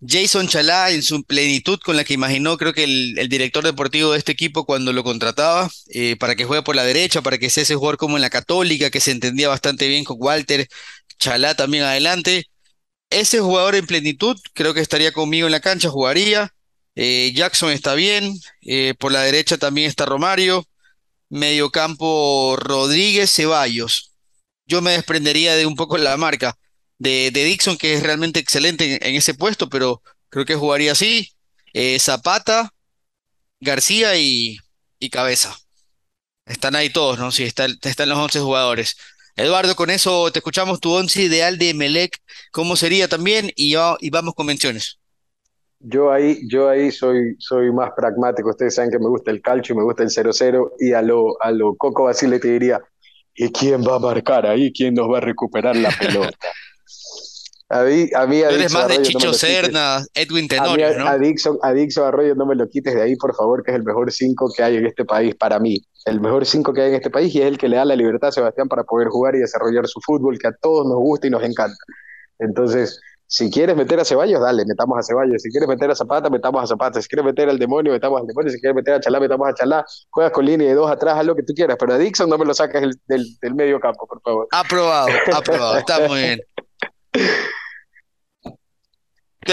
Jason 0.05 0.47
Chalá 0.47 0.91
en 0.91 1.03
su 1.03 1.23
plenitud 1.23 1.79
con 1.79 1.95
la 1.95 2.03
que 2.03 2.13
imaginó, 2.13 2.57
creo 2.57 2.73
que 2.73 2.83
el, 2.85 3.29
director 3.29 3.63
deportivo 3.63 4.11
de 4.11 4.17
este 4.17 4.31
equipo 4.31 4.65
cuando 4.65 4.93
lo 4.93 5.03
contrataba, 5.03 5.69
eh, 5.93 6.15
para 6.17 6.35
que 6.35 6.45
juegue 6.45 6.63
por 6.63 6.75
la 6.75 6.83
derecha, 6.83 7.21
para 7.21 7.37
que 7.37 7.49
sea 7.51 7.63
ese 7.63 7.75
jugador 7.75 7.97
como 7.97 8.17
en 8.17 8.21
la 8.21 8.31
Católica, 8.31 8.89
que 8.89 8.99
se 8.99 9.11
entendía 9.11 9.47
bastante 9.47 9.87
bien 9.87 10.03
con 10.03 10.17
Walter, 10.19 10.67
Chalá 11.19 11.55
también 11.55 11.83
adelante. 11.83 12.47
Ese 13.09 13.39
jugador 13.41 13.75
en 13.75 13.85
plenitud 13.87 14.37
creo 14.53 14.73
que 14.73 14.81
estaría 14.81 15.11
conmigo 15.11 15.47
en 15.47 15.51
la 15.51 15.59
cancha, 15.61 15.89
jugaría. 15.89 16.53
Eh, 16.95 17.31
Jackson 17.35 17.71
está 17.71 17.93
bien, 17.95 18.33
eh, 18.63 18.95
por 18.99 19.11
la 19.11 19.21
derecha 19.23 19.57
también 19.57 19.87
está 19.87 20.05
Romario, 20.05 20.67
mediocampo 21.29 22.57
Rodríguez, 22.59 23.31
Ceballos. 23.33 24.13
Yo 24.65 24.81
me 24.81 24.91
desprendería 24.91 25.55
de 25.55 25.65
un 25.65 25.75
poco 25.75 25.97
la 25.97 26.17
marca 26.17 26.57
de, 27.01 27.31
de 27.31 27.43
Dixon, 27.45 27.77
que 27.77 27.95
es 27.95 28.03
realmente 28.03 28.39
excelente 28.39 28.95
en, 28.95 28.99
en 29.09 29.15
ese 29.15 29.33
puesto, 29.33 29.69
pero 29.69 30.01
creo 30.29 30.45
que 30.45 30.55
jugaría 30.55 30.91
así. 30.93 31.29
Eh, 31.73 31.99
Zapata, 31.99 32.71
García 33.59 34.17
y, 34.17 34.57
y 34.99 35.09
Cabeza. 35.09 35.55
Están 36.45 36.75
ahí 36.75 36.89
todos, 36.91 37.17
¿no? 37.19 37.31
Sí, 37.31 37.43
está- 37.43 37.67
están 37.83 38.09
los 38.09 38.17
11 38.19 38.39
jugadores. 38.39 38.97
Eduardo, 39.35 39.75
con 39.75 39.89
eso 39.89 40.31
te 40.31 40.39
escuchamos 40.39 40.79
tu 40.79 40.91
once 40.93 41.21
ideal 41.21 41.57
de 41.57 41.73
Melec, 41.73 42.17
¿cómo 42.51 42.75
sería 42.75 43.07
también? 43.07 43.51
Y, 43.55 43.75
y 43.99 44.09
vamos 44.09 44.33
con 44.35 44.45
menciones. 44.47 44.99
Yo 45.79 46.11
ahí, 46.11 46.47
yo 46.47 46.69
ahí 46.69 46.91
soy, 46.91 47.35
soy 47.39 47.71
más 47.71 47.91
pragmático. 47.95 48.49
Ustedes 48.49 48.75
saben 48.75 48.91
que 48.91 48.99
me 48.99 49.07
gusta 49.09 49.31
el 49.31 49.41
calcio, 49.41 49.75
me 49.75 49.83
gusta 49.83 50.03
el 50.03 50.09
0-0 50.11 50.73
y 50.79 50.93
a 50.93 51.01
lo, 51.01 51.41
a 51.41 51.51
lo 51.51 51.75
Coco 51.75 52.03
Basile 52.03 52.39
te 52.39 52.49
diría, 52.49 52.79
¿y 53.33 53.49
quién 53.51 53.83
va 53.83 53.95
a 53.95 53.99
marcar 53.99 54.45
ahí? 54.45 54.71
¿Quién 54.71 54.93
nos 54.93 55.09
va 55.11 55.17
a 55.17 55.21
recuperar 55.21 55.75
la 55.75 55.89
pelota? 55.99 56.37
A 57.71 57.83
mí, 57.83 58.09
a 58.13 58.27
mí 58.27 58.41
a 58.43 58.49
eres 58.49 58.73
Dixon 58.73 58.73
más 58.73 58.87
de 58.89 58.95
Arroyo 58.95 58.99
no 58.99 59.03
Chicho 59.03 59.31
quites. 59.31 59.37
Serna, 59.39 60.05
Edwin 60.13 60.47
A 60.57 60.73
mí, 60.73 60.77
Tenorio, 60.77 60.97
¿no? 60.97 61.07
a 61.07 61.17
Dixon, 61.17 61.57
a 61.63 61.71
Dixon 61.71 62.05
Arroyo 62.05 62.35
no 62.35 62.45
me 62.45 62.55
lo 62.55 62.67
quites 62.67 62.93
de 62.93 63.01
ahí, 63.01 63.15
por 63.15 63.33
favor, 63.33 63.63
que 63.63 63.71
es 63.71 63.77
el 63.77 63.83
mejor 63.83 64.11
5 64.11 64.51
que 64.55 64.61
hay 64.63 64.75
en 64.75 64.85
este 64.85 65.05
país 65.05 65.35
para 65.35 65.57
mí. 65.57 65.77
El 66.05 66.19
mejor 66.19 66.45
5 66.45 66.73
que 66.73 66.81
hay 66.81 66.89
en 66.89 66.95
este 66.95 67.09
país 67.09 67.33
y 67.33 67.41
es 67.41 67.47
el 67.47 67.57
que 67.57 67.69
le 67.69 67.77
da 67.77 67.85
la 67.85 67.95
libertad 67.95 68.27
a 68.29 68.31
Sebastián 68.33 68.67
para 68.67 68.83
poder 68.83 69.07
jugar 69.07 69.35
y 69.35 69.39
desarrollar 69.39 69.87
su 69.87 70.01
fútbol 70.01 70.37
que 70.37 70.47
a 70.49 70.51
todos 70.61 70.85
nos 70.85 70.97
gusta 70.97 71.27
y 71.27 71.29
nos 71.29 71.43
encanta. 71.43 71.77
Entonces, 72.39 72.99
si 73.27 73.49
quieres 73.49 73.77
meter 73.77 73.97
a 73.97 74.03
Ceballos, 74.03 74.41
dale, 74.41 74.65
metamos 74.65 74.99
a 74.99 75.03
Ceballos. 75.03 75.41
Si 75.41 75.49
quieres 75.49 75.69
meter 75.69 75.89
a 75.89 75.95
Zapata, 75.95 76.29
metamos 76.29 76.61
a 76.63 76.67
Zapata. 76.67 77.01
Si 77.01 77.07
quieres 77.07 77.23
meter 77.25 77.49
al 77.49 77.57
demonio, 77.57 77.93
metamos 77.93 78.19
al 78.19 78.27
demonio. 78.27 78.51
Si 78.51 78.59
quieres 78.59 78.75
meter 78.75 78.95
a 78.95 78.99
Chalá, 78.99 79.21
metamos 79.21 79.47
a 79.47 79.53
Chalá. 79.53 79.85
Juegas 80.09 80.33
con 80.33 80.45
línea 80.45 80.67
de 80.67 80.73
dos 80.73 80.91
atrás, 80.91 81.17
haz 81.17 81.25
lo 81.25 81.33
que 81.33 81.43
tú 81.43 81.53
quieras. 81.53 81.77
Pero 81.79 81.93
a 81.93 81.97
Dixon 81.97 82.29
no 82.29 82.37
me 82.37 82.43
lo 82.43 82.53
saques 82.53 82.81
del, 82.81 82.91
del, 83.07 83.25
del 83.41 83.55
medio 83.55 83.79
campo, 83.79 84.05
por 84.05 84.21
favor. 84.21 84.47
Aprobado, 84.51 85.07
aprobado, 85.33 85.77
está 85.77 86.05
muy 86.09 86.19
bien. 86.19 86.41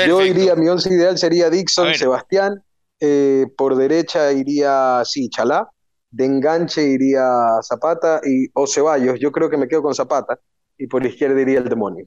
Yo 0.07 0.25
iría, 0.25 0.55
mi 0.55 0.69
once 0.69 0.93
ideal 0.93 1.19
sería 1.19 1.51
Dixon. 1.51 1.95
Sebastián. 1.95 2.63
eh, 3.01 3.47
por 3.57 3.77
derecha 3.77 4.33
iría, 4.33 5.03
sí, 5.05 5.29
Chalá. 5.31 5.69
De 6.11 6.25
enganche 6.25 6.83
iría 6.83 7.23
Zapata 7.63 8.21
y, 8.25 8.49
o 8.55 8.67
Ceballos. 8.67 9.21
Yo 9.21 9.31
creo 9.31 9.49
que 9.51 9.57
me 9.57 9.69
quedo 9.69 9.83
con 9.83 9.95
Zapata. 9.95 10.39
Y 10.77 10.87
por 10.87 11.05
izquierda 11.05 11.41
iría 11.41 11.59
el 11.59 11.69
demonio. 11.69 12.07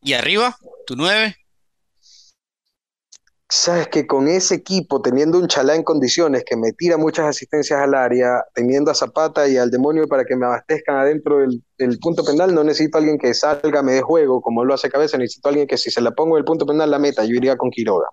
¿Y 0.00 0.14
arriba? 0.14 0.56
¿Tu 0.86 0.96
nueve? 0.96 1.36
Sabes 3.54 3.88
que 3.88 4.06
con 4.06 4.28
ese 4.28 4.54
equipo, 4.54 5.02
teniendo 5.02 5.38
un 5.38 5.46
Chalá 5.46 5.74
en 5.74 5.82
condiciones 5.82 6.42
que 6.42 6.56
me 6.56 6.72
tira 6.72 6.96
muchas 6.96 7.26
asistencias 7.26 7.78
al 7.78 7.92
área, 7.92 8.42
teniendo 8.54 8.90
a 8.90 8.94
Zapata 8.94 9.46
y 9.46 9.58
al 9.58 9.70
demonio 9.70 10.08
para 10.08 10.24
que 10.24 10.34
me 10.34 10.46
abastezcan 10.46 10.96
adentro 10.96 11.36
del, 11.36 11.62
del 11.76 11.98
punto 11.98 12.24
penal, 12.24 12.54
no 12.54 12.64
necesito 12.64 12.96
a 12.96 13.00
alguien 13.00 13.18
que 13.18 13.34
salga, 13.34 13.82
me 13.82 13.92
dé 13.92 14.00
juego, 14.00 14.40
como 14.40 14.64
lo 14.64 14.72
hace 14.72 14.88
Cabeza, 14.88 15.18
necesito 15.18 15.48
a 15.48 15.50
alguien 15.50 15.66
que 15.66 15.76
si 15.76 15.90
se 15.90 16.00
la 16.00 16.12
pongo 16.12 16.36
del 16.36 16.46
punto 16.46 16.64
penal 16.64 16.90
la 16.90 16.98
meta, 16.98 17.26
yo 17.26 17.34
iría 17.34 17.58
con 17.58 17.70
Quiroga. 17.70 18.06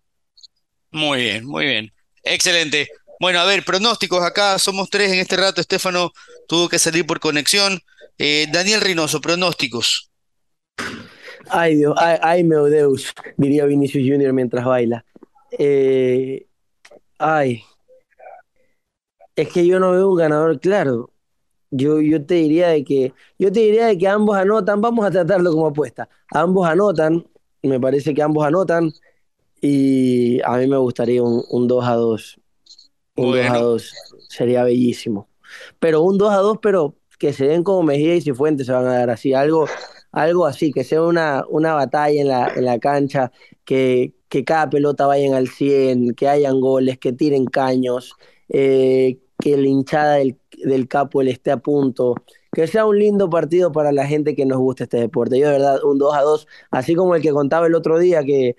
Muy 0.92 1.22
bien, 1.22 1.46
muy 1.46 1.64
bien. 1.64 1.94
Excelente. 2.22 2.90
Bueno, 3.22 3.40
a 3.40 3.46
ver, 3.46 3.64
pronósticos 3.64 4.22
acá, 4.22 4.60
somos 4.60 4.90
tres 4.90 5.10
en 5.14 5.20
este 5.20 5.38
rato. 5.38 5.62
Estefano 5.62 6.12
tuvo 6.50 6.68
que 6.68 6.80
salir 6.80 7.08
por 7.08 7.22
conexión. 7.22 7.80
Eh, 8.18 8.48
Daniel 8.52 8.82
Reynoso, 8.82 9.22
pronósticos. 9.22 10.12
Ay, 11.48 11.78
Dios, 11.78 11.96
ay, 11.98 12.18
ay, 12.22 12.44
meu 12.44 12.66
Deus, 12.66 13.14
diría 13.38 13.64
Vinicius 13.64 14.04
Junior 14.06 14.34
mientras 14.34 14.66
baila. 14.66 15.06
Eh, 15.52 16.47
ay, 17.18 17.64
es 19.36 19.50
que 19.50 19.66
yo 19.66 19.80
no 19.80 19.91
veo 19.91 20.10
un 20.10 20.18
ganador 20.18 20.60
claro. 20.60 21.12
Yo, 21.72 22.02
yo 22.02 22.26
te 22.26 22.36
diría 22.36 22.70
de 22.70 22.84
que, 22.84 23.14
yo 23.38 23.52
te 23.52 23.60
diría 23.62 23.88
de 23.88 23.97
que 23.97 24.08
ambos 24.08 24.36
anotan, 24.36 24.82
vamos 24.82 25.06
a 25.06 25.12
tratarlo 25.12 25.52
como 25.52 25.68
apuesta. 25.68 26.10
Ambos 26.32 26.68
anotan, 26.68 27.26
me 27.62 27.80
parece 27.80 28.14
que 28.14 28.22
ambos 28.22 28.45
anotan, 28.45 28.91
y 29.62 30.41
a 30.41 30.58
mí 30.58 30.68
me 30.68 30.78
gustaría 30.78 31.22
un, 31.24 31.43
un 31.50 31.68
2 31.68 31.86
a 31.86 31.93
2. 31.93 32.39
Un 33.16 33.32
2 33.32 33.45
a 33.45 33.50
Bueno. 33.50 33.60
2 33.60 33.93
sería 34.28 34.64
bellísimo. 34.64 35.30
Pero 35.80 36.02
un 36.02 36.18
2 36.18 36.32
a 36.32 36.38
2, 36.38 36.58
pero 36.62 36.95
que 37.18 37.34
se 37.34 37.47
den 37.47 37.64
como 37.64 37.84
Mejía 37.84 38.16
y 38.16 38.22
Cifuentes 38.22 38.68
se 38.68 38.74
van 38.74 38.88
a 38.88 38.93
dar 38.95 39.10
así, 39.10 39.34
algo, 39.34 39.68
algo 40.12 40.45
así, 40.45 40.72
que 40.72 40.84
sea 40.84 41.04
una, 41.04 41.45
una 41.50 41.74
batalla 41.74 42.22
en 42.22 42.28
la, 42.28 42.52
en 42.56 42.66
la 42.66 42.80
cancha, 42.80 43.32
que, 43.64 44.16
que 44.30 44.44
cada 44.44 44.70
pelota 44.70 45.08
vayan 45.08 45.34
al 45.34 45.48
100, 45.48 46.14
que 46.16 46.28
hayan 46.28 46.62
goles, 46.62 46.98
que 47.00 47.12
tiren 47.14 47.46
caños, 47.46 48.14
eh, 48.50 49.18
que 49.40 49.58
la 49.58 49.68
hinchada 49.68 50.16
del, 50.16 50.38
del 50.64 50.88
Capo 50.88 51.22
esté 51.22 51.52
a 51.52 51.58
punto, 51.58 52.16
que 52.52 52.68
sea 52.68 52.86
un 52.86 52.98
lindo 53.00 53.30
partido 53.30 53.72
para 53.72 53.92
la 53.92 54.06
gente 54.06 54.36
que 54.36 54.46
nos 54.46 54.60
gusta 54.60 54.84
este 54.84 54.98
deporte. 54.98 55.38
Yo 55.40 55.48
de 55.48 55.54
verdad, 55.54 55.84
un 55.84 55.98
2 55.98 56.16
a 56.16 56.22
2, 56.22 56.48
así 56.72 56.96
como 56.96 57.16
el 57.16 57.22
que 57.22 57.32
contaba 57.32 57.68
el 57.68 57.76
otro 57.76 57.98
día 58.00 58.24
que, 58.24 58.56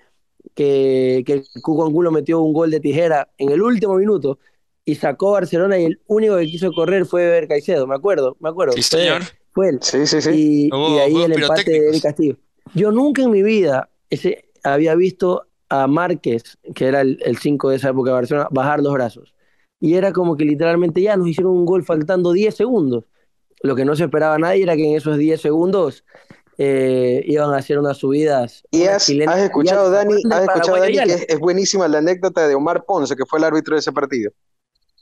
que, 0.55 1.23
que 1.25 1.33
el 1.33 1.43
Cuco 1.61 1.85
Angulo 1.85 2.11
metió 2.11 2.41
un 2.41 2.53
gol 2.53 2.71
de 2.71 2.79
tijera 2.79 3.29
en 3.37 3.49
el 3.51 3.61
último 3.61 3.95
minuto 3.95 4.39
y 4.83 4.95
sacó 4.95 5.31
Barcelona 5.31 5.79
y 5.79 5.85
el 5.85 6.01
único 6.07 6.37
que 6.37 6.47
quiso 6.47 6.71
correr 6.73 7.05
fue 7.05 7.27
Ver 7.27 7.47
Caicedo, 7.47 7.85
me 7.87 7.95
acuerdo, 7.95 8.35
me 8.39 8.49
acuerdo. 8.49 8.73
Sí, 8.73 8.81
fue- 8.81 8.99
señor. 8.99 9.21
Fue 9.53 9.69
él. 9.69 9.79
Sí, 9.81 10.07
sí, 10.07 10.21
sí. 10.21 10.29
Y, 10.33 10.69
Hubo 10.73 10.95
y 10.95 10.99
ahí 10.99 11.23
el 11.23 11.33
empate 11.33 11.69
de. 11.69 11.89
Eric 11.89 12.01
Castillo. 12.03 12.37
Yo 12.73 12.91
nunca 12.91 13.21
en 13.21 13.31
mi 13.31 13.43
vida 13.43 13.89
ese, 14.09 14.45
había 14.63 14.95
visto 14.95 15.47
a 15.71 15.87
Márquez, 15.87 16.57
que 16.75 16.85
era 16.85 16.99
el 16.99 17.37
5 17.37 17.69
de 17.69 17.77
esa 17.77 17.89
época 17.89 18.09
de 18.09 18.15
Barcelona, 18.15 18.47
bajar 18.51 18.81
los 18.81 18.91
brazos. 18.93 19.33
Y 19.79 19.95
era 19.95 20.11
como 20.11 20.35
que 20.35 20.43
literalmente 20.43 21.01
ya 21.01 21.15
nos 21.15 21.29
hicieron 21.29 21.53
un 21.53 21.65
gol 21.65 21.85
faltando 21.85 22.33
10 22.33 22.53
segundos. 22.53 23.05
Lo 23.63 23.73
que 23.73 23.85
no 23.85 23.95
se 23.95 24.03
esperaba 24.03 24.37
nadie 24.37 24.63
era 24.63 24.75
que 24.75 24.85
en 24.85 24.97
esos 24.97 25.17
10 25.17 25.39
segundos 25.39 26.03
eh, 26.57 27.23
iban 27.25 27.53
a 27.53 27.57
hacer 27.57 27.79
unas 27.79 27.97
subidas. 27.97 28.63
Y 28.69 28.83
has, 28.83 29.09
has 29.09 29.39
escuchado, 29.39 29.89
gigantes. 29.89 29.91
Dani, 29.91 30.21
¿Se 30.21 30.27
acuerdan 30.27 30.49
has 30.49 30.55
escuchado, 30.55 30.79
Dani, 30.79 30.93
que 30.93 31.13
es, 31.13 31.25
es 31.29 31.39
buenísima 31.39 31.87
la 31.87 31.99
anécdota 31.99 32.47
de 32.49 32.55
Omar 32.55 32.83
Ponce, 32.83 33.15
que 33.15 33.25
fue 33.25 33.39
el 33.39 33.45
árbitro 33.45 33.75
de 33.75 33.79
ese 33.79 33.93
partido. 33.93 34.31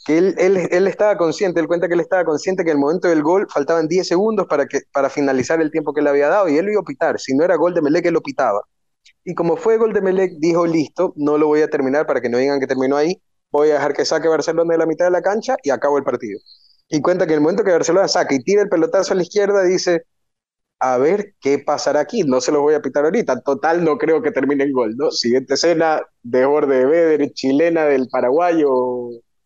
Que 0.05 0.19
él, 0.19 0.35
él, 0.37 0.69
él 0.69 0.87
estaba 0.87 1.17
consciente, 1.17 1.59
él 1.59 1.67
cuenta 1.67 1.87
que 1.87 1.95
él 1.95 1.99
estaba 1.99 2.23
consciente 2.25 2.63
que 2.63 2.69
en 2.69 2.77
el 2.77 2.81
momento 2.81 3.07
del 3.07 3.23
gol 3.23 3.47
faltaban 3.51 3.87
10 3.87 4.07
segundos 4.07 4.45
para, 4.45 4.67
que, 4.67 4.81
para 4.93 5.09
finalizar 5.09 5.59
el 5.61 5.71
tiempo 5.71 5.93
que 5.93 6.03
le 6.03 6.11
había 6.11 6.29
dado 6.29 6.47
y 6.47 6.59
él 6.59 6.65
lo 6.65 6.73
iba 6.73 6.81
a 6.81 6.85
pitar. 6.85 7.19
Si 7.19 7.35
no 7.35 7.43
era 7.43 7.55
gol 7.55 7.73
de 7.73 7.81
Melec, 7.81 8.05
él 8.05 8.13
lo 8.13 8.21
pitaba. 8.21 8.61
Y 9.25 9.35
como 9.35 9.57
fue 9.57 9.77
gol 9.77 9.93
de 9.93 10.01
Melec, 10.01 10.33
dijo, 10.39 10.65
listo, 10.65 11.13
no 11.15 11.37
lo 11.37 11.47
voy 11.47 11.61
a 11.61 11.69
terminar 11.69 12.05
para 12.07 12.21
que 12.21 12.29
no 12.29 12.37
digan 12.37 12.59
que 12.59 12.67
terminó 12.67 12.95
ahí, 12.97 13.21
voy 13.51 13.69
a 13.71 13.73
dejar 13.75 13.93
que 13.93 14.05
saque 14.05 14.27
Barcelona 14.27 14.71
de 14.73 14.77
la 14.79 14.85
mitad 14.85 15.05
de 15.05 15.11
la 15.11 15.21
cancha 15.21 15.55
y 15.63 15.69
acabo 15.69 15.97
el 15.97 16.03
partido. 16.03 16.39
Y 16.87 17.01
cuenta 17.01 17.25
que 17.27 17.33
en 17.33 17.37
el 17.39 17.41
momento 17.41 17.63
que 17.63 17.71
Barcelona 17.71 18.07
saca 18.07 18.33
y 18.33 18.39
tira 18.39 18.61
el 18.63 18.69
pelotazo 18.69 19.13
a 19.13 19.15
la 19.17 19.23
izquierda, 19.23 19.63
dice, 19.63 20.03
a 20.79 20.97
ver 20.97 21.33
qué 21.41 21.59
pasará 21.59 21.99
aquí, 21.99 22.23
no 22.23 22.41
se 22.41 22.51
los 22.51 22.61
voy 22.61 22.73
a 22.73 22.81
pitar 22.81 23.03
ahorita, 23.05 23.41
total 23.41 23.83
no 23.83 23.97
creo 23.97 24.21
que 24.21 24.31
termine 24.31 24.63
en 24.63 24.71
gol, 24.71 24.95
¿no? 24.97 25.11
Siguiente 25.11 25.55
escena, 25.55 26.01
de 26.23 26.45
borde 26.45 26.77
de 26.79 26.85
Beder, 26.85 27.31
chilena 27.33 27.85
del 27.85 28.07
paraguayo, 28.09 28.69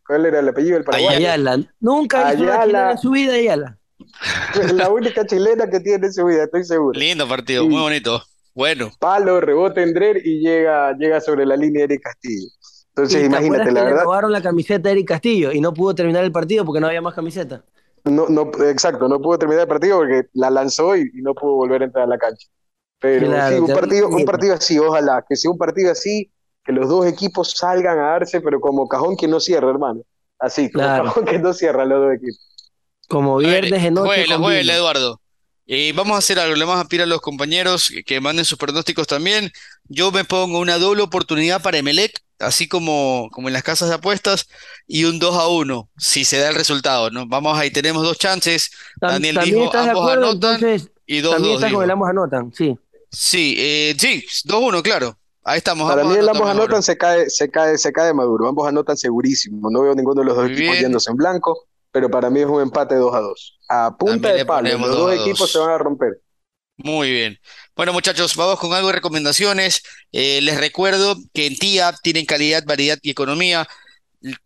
¿cuál 0.05 0.25
era 0.27 0.39
el 0.39 0.49
apellido 0.49 0.75
del 0.75 0.83
paraguayo? 0.85 1.17
Ayala. 1.17 1.57
Nunca 1.79 2.33
hizo 2.33 2.43
una 2.43 2.53
Ayala. 2.53 2.63
chilena 2.65 2.91
en 2.91 2.97
su 2.99 3.11
vida, 3.11 3.33
Ayala. 3.33 3.79
La 4.73 4.89
única 4.89 5.25
chilena 5.25 5.69
que 5.69 5.79
tiene 5.79 6.07
en 6.07 6.13
su 6.13 6.25
vida, 6.25 6.43
estoy 6.43 6.63
seguro. 6.65 6.97
Lindo 6.99 7.27
partido, 7.27 7.63
Sí. 7.63 7.69
muy 7.69 7.81
bonito. 7.81 8.21
Bueno, 8.53 8.91
Palo, 8.99 9.41
rebote 9.41 9.81
en 9.83 9.93
Drer 9.93 10.17
y 10.25 10.39
llega, 10.39 10.93
llega 10.97 11.19
sobre 11.21 11.45
la 11.45 11.55
línea 11.57 11.81
de 11.87 11.93
Eric 11.95 12.03
Castillo. 12.03 12.47
Entonces, 12.89 13.21
¿Y 13.21 13.23
te 13.23 13.25
imagínate, 13.25 13.71
la 13.71 13.81
que 13.81 13.85
le 13.85 13.91
verdad, 13.91 14.03
robaron 14.03 14.31
la 14.31 14.41
camiseta 14.41 14.89
a 14.89 14.91
Eric 14.91 15.07
Castillo 15.07 15.51
y 15.51 15.59
no 15.61 15.73
pudo 15.73 15.95
terminar 15.95 16.23
el 16.23 16.31
partido 16.31 16.63
porque 16.65 16.79
no 16.79 16.87
había 16.87 17.01
más 17.01 17.13
camiseta? 17.15 17.63
no, 18.05 18.27
no, 18.29 18.51
exacto, 18.65 19.07
no 19.07 19.21
pudo 19.21 19.37
terminar 19.39 19.63
el 19.63 19.67
partido 19.67 19.97
porque 19.99 20.23
la 20.33 20.49
lanzó 20.49 20.95
y, 20.95 21.01
y 21.13 21.21
no 21.21 21.33
pudo 21.33 21.53
volver 21.55 21.81
a 21.81 21.85
entrar 21.85 22.03
a 22.05 22.07
la 22.07 22.17
cancha. 22.17 22.47
Pero 22.99 23.27
Claro, 23.27 23.55
sí, 23.55 23.61
un 23.61 23.67
partido, 23.73 24.07
un 24.09 24.25
partido 24.25 24.53
así, 24.55 24.79
ojalá, 24.79 25.25
que 25.27 25.35
sea 25.35 25.51
un 25.51 25.57
partido 25.57 25.91
así, 25.91 26.31
que 26.63 26.71
los 26.71 26.87
dos 26.89 27.05
equipos 27.05 27.51
salgan 27.51 27.99
a 27.99 28.11
darse, 28.11 28.41
pero 28.41 28.59
como 28.61 28.87
cajón 28.87 29.15
que 29.17 29.27
no 29.27 29.39
cierra, 29.39 29.69
hermano. 29.69 30.01
Así, 30.39 30.71
como 30.71 30.85
Claro. 30.85 31.05
cajón 31.05 31.25
que 31.25 31.39
no 31.39 31.53
cierra 31.53 31.85
los 31.85 31.99
dos 32.01 32.13
equipos. 32.15 32.39
Como 33.07 33.37
viernes 33.37 33.83
de 33.83 33.91
noche 33.91 34.23
vino. 34.23 34.49
Eduardo. 34.73 35.21
Eh, 35.65 35.93
vamos 35.95 36.15
a 36.15 36.19
hacer 36.19 36.39
algo, 36.39 36.55
le 36.55 36.65
vamos 36.65 36.83
a 36.83 36.87
pedir 36.87 37.03
a 37.03 37.05
los 37.05 37.21
compañeros 37.21 37.89
que, 37.89 38.03
que 38.03 38.19
manden 38.19 38.43
sus 38.45 38.57
pronósticos 38.57 39.07
también. 39.07 39.51
Yo 39.85 40.11
me 40.11 40.25
pongo 40.25 40.59
una 40.59 40.77
doble 40.77 41.03
oportunidad 41.03 41.61
para 41.61 41.77
Emelec, 41.77 42.19
así 42.39 42.67
como, 42.67 43.29
como 43.31 43.47
en 43.47 43.53
las 43.53 43.63
casas 43.63 43.89
de 43.89 43.95
apuestas, 43.95 44.47
y 44.87 45.05
un 45.05 45.19
2 45.19 45.35
a 45.37 45.47
1, 45.47 45.89
si 45.97 46.25
se 46.25 46.37
da 46.37 46.49
el 46.49 46.55
resultado, 46.55 47.09
¿no? 47.11 47.25
Vamos 47.27 47.57
ahí, 47.57 47.71
tenemos 47.71 48.03
dos 48.03 48.17
chances. 48.17 48.71
Daniel 48.99 49.35
también 49.35 49.55
dijo, 49.55 49.77
ambos 49.77 50.01
acuerdo, 50.01 50.29
anotan 50.29 50.55
entonces 50.55 50.91
y 51.05 51.21
2 51.21 51.33
también 51.33 51.53
2 51.53 51.61
estás 51.63 51.73
con 51.73 51.83
el 51.83 51.91
ambos 51.91 52.09
anotan, 52.09 52.53
sí. 52.53 52.77
Sí, 53.09 53.55
eh, 53.57 53.95
sí, 53.97 54.25
2-1, 54.45 54.81
claro. 54.81 55.17
Ahí 55.45 55.57
estamos. 55.57 55.89
Para 55.89 56.01
ambos 56.01 56.15
mí 56.15 56.19
el 56.19 56.29
anotan 56.29 56.41
ambos 56.41 56.55
anotan 56.57 56.83
se 56.83 56.97
cae, 56.97 57.29
se 57.29 57.49
cae, 57.49 57.77
se 57.77 57.91
cae 57.91 58.13
Maduro, 58.13 58.47
ambos 58.47 58.67
anotan 58.67 58.97
segurísimo. 58.97 59.69
No 59.69 59.81
veo 59.81 59.93
ninguno 59.93 60.21
de 60.21 60.27
los 60.27 60.35
dos 60.35 60.45
Muy 60.45 60.53
equipos 60.53 60.71
bien. 60.71 60.83
yéndose 60.85 61.11
en 61.11 61.17
blanco, 61.17 61.67
pero 61.93 62.09
para 62.09 62.29
mí 62.31 62.41
es 62.41 62.47
un 62.47 62.61
empate 62.61 62.95
2 62.95 63.15
a 63.15 63.19
2. 63.21 63.59
A 63.69 63.97
punta 63.97 64.29
También 64.29 64.35
de 64.35 64.45
palo, 64.45 64.77
los 64.79 64.95
2 64.97 64.97
dos 64.97 65.13
equipos 65.13 65.39
2. 65.39 65.51
se 65.51 65.59
van 65.59 65.69
a 65.71 65.77
romper. 65.77 66.19
Muy 66.77 67.11
bien. 67.11 67.39
Bueno, 67.75 67.93
muchachos, 67.93 68.35
vamos 68.35 68.59
con 68.59 68.73
algo 68.73 68.87
de 68.87 68.95
recomendaciones. 68.95 69.83
Eh, 70.11 70.41
les 70.41 70.57
recuerdo 70.59 71.15
que 71.33 71.45
en 71.45 71.55
TIA 71.57 71.93
tienen 72.01 72.25
calidad, 72.25 72.63
variedad 72.65 72.97
y 73.03 73.11
economía. 73.11 73.67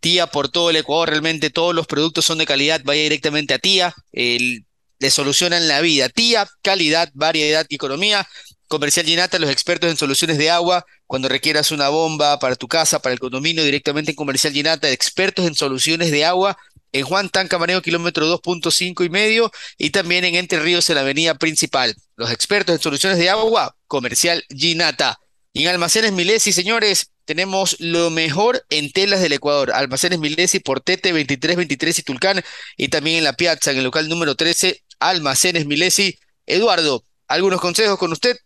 TIA 0.01 0.27
por 0.27 0.49
todo 0.49 0.69
el 0.69 0.75
Ecuador, 0.75 1.09
realmente 1.09 1.49
todos 1.49 1.73
los 1.73 1.87
productos 1.87 2.25
son 2.25 2.37
de 2.39 2.45
calidad. 2.45 2.81
Vaya 2.83 3.03
directamente 3.03 3.53
a 3.53 3.59
TIA, 3.59 3.95
le 4.11 5.11
solucionan 5.11 5.67
la 5.69 5.81
vida. 5.81 6.09
TIA, 6.09 6.47
calidad, 6.61 7.09
variedad 7.13 7.65
y 7.69 7.75
economía. 7.75 8.27
Comercial 8.67 9.05
Ginata, 9.05 9.39
los 9.39 9.49
expertos 9.49 9.89
en 9.89 9.97
soluciones 9.97 10.37
de 10.37 10.49
agua. 10.51 10.85
Cuando 11.05 11.29
requieras 11.29 11.71
una 11.71 11.87
bomba 11.89 12.39
para 12.39 12.55
tu 12.57 12.67
casa, 12.67 12.99
para 12.99 13.13
el 13.13 13.19
condominio, 13.19 13.63
directamente 13.63 14.11
en 14.11 14.15
Comercial 14.17 14.51
Ginata, 14.53 14.89
expertos 14.89 15.47
en 15.47 15.55
soluciones 15.55 16.11
de 16.11 16.25
agua. 16.25 16.57
En 16.97 17.05
Juan 17.05 17.29
Tan 17.29 17.47
Camarero, 17.47 17.83
kilómetro 17.83 18.25
2.5 18.25 19.05
y 19.05 19.09
medio 19.09 19.51
y 19.77 19.91
también 19.91 20.25
en 20.25 20.33
Entre 20.33 20.59
Ríos 20.59 20.89
en 20.89 20.95
la 20.95 21.01
avenida 21.01 21.35
principal. 21.35 21.95
Los 22.15 22.31
expertos 22.31 22.75
en 22.75 22.81
soluciones 22.81 23.19
de 23.19 23.29
agua, 23.29 23.75
Comercial 23.85 24.43
Ginata. 24.49 25.19
Y 25.53 25.63
en 25.63 25.69
Almacenes 25.69 26.11
Milesi, 26.11 26.51
señores, 26.51 27.11
tenemos 27.25 27.79
lo 27.79 28.09
mejor 28.09 28.65
en 28.71 28.91
telas 28.91 29.21
del 29.21 29.33
Ecuador. 29.33 29.71
Almacenes 29.73 30.17
Milesi, 30.17 30.59
Portete 30.59 31.09
2323 31.09 31.99
y 31.99 32.03
Tulcán. 32.03 32.41
Y 32.77 32.87
también 32.87 33.19
en 33.19 33.25
la 33.25 33.33
Piazza, 33.33 33.69
en 33.71 33.77
el 33.77 33.83
local 33.83 34.09
número 34.09 34.33
13, 34.33 34.81
Almacenes 34.99 35.67
Milesi. 35.67 36.17
Eduardo, 36.47 37.03
¿algunos 37.27 37.61
consejos 37.61 37.99
con 37.99 38.11
usted? 38.11 38.37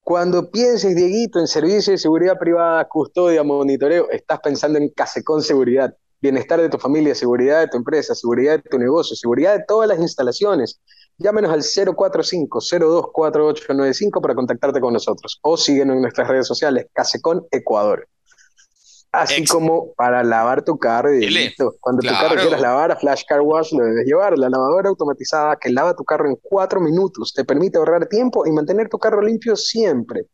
Cuando 0.00 0.50
pienses, 0.50 0.96
Dieguito, 0.96 1.38
en 1.38 1.46
servicio 1.46 1.92
de 1.92 1.98
seguridad 1.98 2.38
privada, 2.38 2.88
custodia, 2.88 3.42
monitoreo, 3.42 4.10
estás 4.10 4.40
pensando 4.40 4.78
en 4.78 4.88
Casecon 4.88 5.42
Seguridad. 5.42 5.94
Bienestar 6.22 6.60
de 6.60 6.68
tu 6.68 6.78
familia, 6.78 7.14
seguridad 7.14 7.60
de 7.60 7.68
tu 7.68 7.76
empresa, 7.76 8.14
seguridad 8.14 8.62
de 8.62 8.70
tu 8.70 8.78
negocio, 8.78 9.16
seguridad 9.16 9.56
de 9.58 9.64
todas 9.66 9.88
las 9.88 9.98
instalaciones. 9.98 10.80
Llámenos 11.18 11.52
al 11.52 11.62
045-024895 11.62 14.20
para 14.22 14.34
contactarte 14.34 14.80
con 14.80 14.92
nosotros 14.92 15.38
o 15.42 15.56
síguenos 15.56 15.96
en 15.96 16.02
nuestras 16.02 16.28
redes 16.28 16.46
sociales, 16.46 16.86
Casecon 16.92 17.46
Ecuador. 17.50 18.06
Así 19.10 19.42
Ex- 19.42 19.52
como 19.52 19.92
para 19.94 20.24
lavar 20.24 20.64
tu 20.64 20.78
carro 20.78 21.12
y 21.12 21.28
listo. 21.28 21.74
Cuando 21.80 22.00
tu 22.00 22.08
carro 22.08 22.40
quieras 22.40 22.60
lavar 22.62 22.92
a 22.92 22.96
Flash 22.96 23.24
Car 23.28 23.42
Wash, 23.42 23.72
lo 23.72 23.84
debes 23.84 24.06
llevar. 24.06 24.38
La 24.38 24.48
lavadora 24.48 24.88
automatizada 24.88 25.56
que 25.56 25.68
lava 25.68 25.94
tu 25.94 26.02
carro 26.02 26.28
en 26.28 26.38
cuatro 26.40 26.80
minutos 26.80 27.34
te 27.34 27.44
permite 27.44 27.76
ahorrar 27.76 28.06
tiempo 28.06 28.46
y 28.46 28.52
mantener 28.52 28.88
tu 28.88 28.98
carro 28.98 29.20
limpio 29.20 29.54
siempre. 29.54 30.28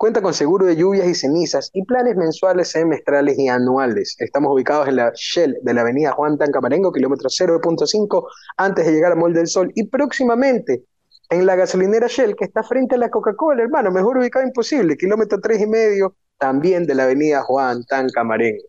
Cuenta 0.00 0.22
con 0.22 0.32
seguro 0.32 0.64
de 0.64 0.76
lluvias 0.76 1.06
y 1.06 1.14
cenizas 1.14 1.68
y 1.74 1.84
planes 1.84 2.16
mensuales, 2.16 2.70
semestrales 2.70 3.38
y 3.38 3.48
anuales. 3.48 4.16
Estamos 4.18 4.50
ubicados 4.50 4.88
en 4.88 4.96
la 4.96 5.12
Shell 5.14 5.58
de 5.60 5.74
la 5.74 5.82
avenida 5.82 6.12
Juan 6.12 6.38
Tancamarengo, 6.38 6.90
kilómetro 6.90 7.28
0.5, 7.28 8.26
antes 8.56 8.86
de 8.86 8.92
llegar 8.92 9.12
a 9.12 9.14
Mall 9.16 9.34
del 9.34 9.46
Sol. 9.46 9.70
Y 9.74 9.88
próximamente 9.88 10.84
en 11.28 11.44
la 11.44 11.54
gasolinera 11.54 12.06
Shell, 12.06 12.34
que 12.34 12.46
está 12.46 12.62
frente 12.62 12.94
a 12.94 12.98
la 12.98 13.10
Coca-Cola, 13.10 13.62
hermano, 13.62 13.90
mejor 13.90 14.16
ubicado 14.16 14.46
imposible, 14.46 14.96
kilómetro 14.96 15.38
tres 15.38 15.60
y 15.60 15.66
medio, 15.66 16.16
también 16.38 16.86
de 16.86 16.94
la 16.94 17.02
avenida 17.02 17.42
Juan 17.42 17.84
Tancamarengo. 17.84 18.64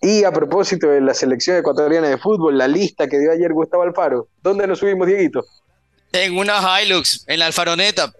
Y 0.00 0.24
a 0.24 0.32
propósito 0.32 0.88
de 0.88 1.00
la 1.00 1.14
selección 1.14 1.56
ecuatoriana 1.56 2.08
de 2.08 2.18
fútbol, 2.18 2.58
la 2.58 2.66
lista 2.66 3.06
que 3.06 3.20
dio 3.20 3.30
ayer 3.30 3.52
Gustavo 3.52 3.84
Alfaro, 3.84 4.26
¿dónde 4.42 4.66
nos 4.66 4.80
subimos, 4.80 5.06
Dieguito? 5.06 5.44
En 6.10 6.36
una 6.36 6.82
Hilux, 6.82 7.22
en 7.28 7.38
la 7.38 7.46
Alfaroneta. 7.46 8.12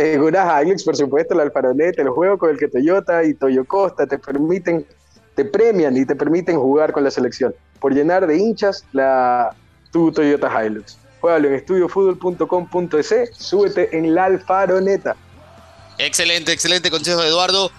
En 0.00 0.22
Hilux, 0.22 0.82
por 0.82 0.96
supuesto, 0.96 1.34
la 1.34 1.42
Alfaroneta, 1.42 2.00
el 2.00 2.08
juego 2.08 2.38
con 2.38 2.50
el 2.50 2.58
que 2.58 2.68
Toyota 2.68 3.22
y 3.22 3.34
Toyo 3.34 3.66
Costa 3.66 4.06
te 4.06 4.18
permiten, 4.18 4.86
te 5.34 5.44
premian 5.44 5.94
y 5.96 6.06
te 6.06 6.16
permiten 6.16 6.58
jugar 6.58 6.92
con 6.92 7.04
la 7.04 7.10
selección. 7.10 7.54
Por 7.80 7.92
llenar 7.92 8.26
de 8.26 8.38
hinchas 8.38 8.84
la, 8.92 9.54
tu 9.90 10.10
Toyota 10.10 10.64
Hilux. 10.64 10.96
Juégalo 11.20 11.48
en 11.48 11.54
estudiofutbol.com.es, 11.54 13.14
súbete 13.36 13.94
en 13.96 14.14
la 14.14 14.24
Alfaroneta. 14.24 15.16
Excelente, 15.98 16.52
excelente 16.52 16.90
consejo 16.90 17.22
Eduardo. 17.22 17.70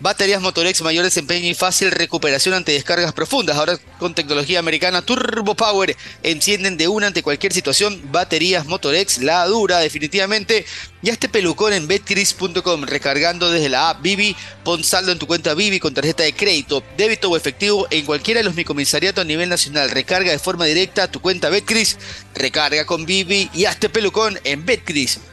Baterías 0.00 0.40
Motorex, 0.40 0.80
mayor 0.82 1.04
desempeño 1.04 1.48
y 1.48 1.54
fácil 1.54 1.90
recuperación 1.90 2.54
ante 2.54 2.70
descargas 2.72 3.12
profundas. 3.12 3.56
Ahora 3.56 3.76
con 3.98 4.14
tecnología 4.14 4.60
americana 4.60 5.02
Turbo 5.02 5.56
Power. 5.56 5.96
Encienden 6.22 6.76
de 6.76 6.86
una 6.86 7.08
ante 7.08 7.22
cualquier 7.22 7.52
situación. 7.52 8.00
Baterías 8.12 8.66
Motorex, 8.66 9.18
la 9.18 9.44
dura 9.46 9.78
definitivamente. 9.80 10.64
Y 11.02 11.10
este 11.10 11.28
pelucón 11.28 11.72
en 11.72 11.88
betcris.com. 11.88 12.84
Recargando 12.84 13.50
desde 13.50 13.68
la 13.68 13.90
app 13.90 14.00
Vivi. 14.00 14.36
Pon 14.62 14.84
saldo 14.84 15.10
en 15.10 15.18
tu 15.18 15.26
cuenta 15.26 15.54
Vivi 15.54 15.80
con 15.80 15.94
tarjeta 15.94 16.22
de 16.22 16.32
crédito, 16.32 16.82
débito 16.96 17.30
o 17.30 17.36
efectivo 17.36 17.88
en 17.90 18.04
cualquiera 18.04 18.38
de 18.38 18.44
los 18.44 18.54
microcomisariatos 18.54 19.22
a 19.22 19.26
nivel 19.26 19.48
nacional. 19.48 19.90
Recarga 19.90 20.30
de 20.30 20.38
forma 20.38 20.66
directa 20.66 21.10
tu 21.10 21.20
cuenta 21.20 21.48
Betcris. 21.48 21.98
Recarga 22.34 22.84
con 22.84 23.04
Vivi 23.04 23.50
y 23.52 23.64
hazte 23.64 23.88
pelucón 23.88 24.38
en 24.44 24.64
betcris.com. 24.64 25.28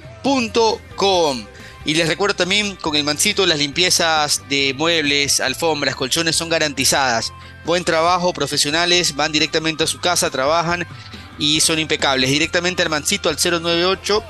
Y 1.86 1.94
les 1.94 2.08
recuerdo 2.08 2.36
también 2.36 2.76
con 2.76 2.96
el 2.96 3.04
mancito 3.04 3.46
las 3.46 3.60
limpiezas 3.60 4.42
de 4.50 4.74
muebles, 4.76 5.40
alfombras, 5.40 5.96
colchones 5.96 6.36
son 6.36 6.50
garantizadas. 6.50 7.32
Buen 7.64 7.84
trabajo, 7.84 8.34
profesionales, 8.34 9.16
van 9.16 9.32
directamente 9.32 9.84
a 9.84 9.88
su 9.88 10.00
casa, 10.00 10.32
trabajan 10.32 10.88
y 11.38 11.62
son 11.62 11.78
impecables. 11.80 12.32
Directamente 12.32 12.82
al 12.82 12.90
mancito 12.90 13.30
al 13.30 13.38
098 13.38 14.24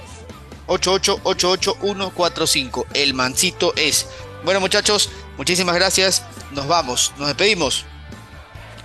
8888145. 0.67 2.85
El 2.93 3.13
mancito 3.13 3.73
es. 3.75 4.07
Bueno 4.43 4.59
muchachos, 4.59 5.09
muchísimas 5.37 5.75
gracias. 5.75 6.23
Nos 6.51 6.67
vamos, 6.67 7.13
nos 7.17 7.27
despedimos. 7.27 7.85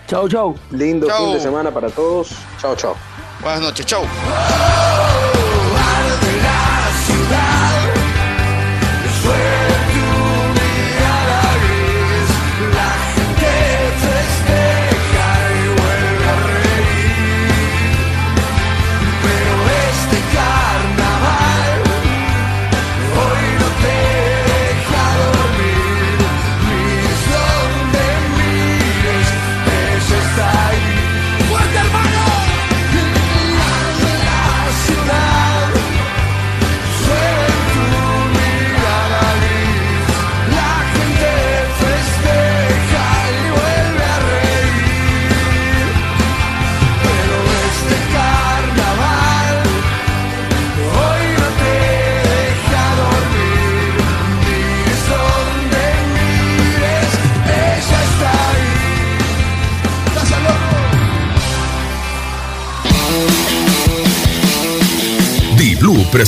Chau, 0.07 0.29
chau. 0.29 0.55
Lindo 0.71 1.07
Chau. 1.07 1.27
fin 1.27 1.35
de 1.35 1.41
semana 1.41 1.73
para 1.73 1.89
todos. 1.91 2.31
Chao, 2.61 2.75
chao. 2.77 2.97
Buenas 3.43 3.61
noches, 3.61 3.87
chau. 3.87 4.05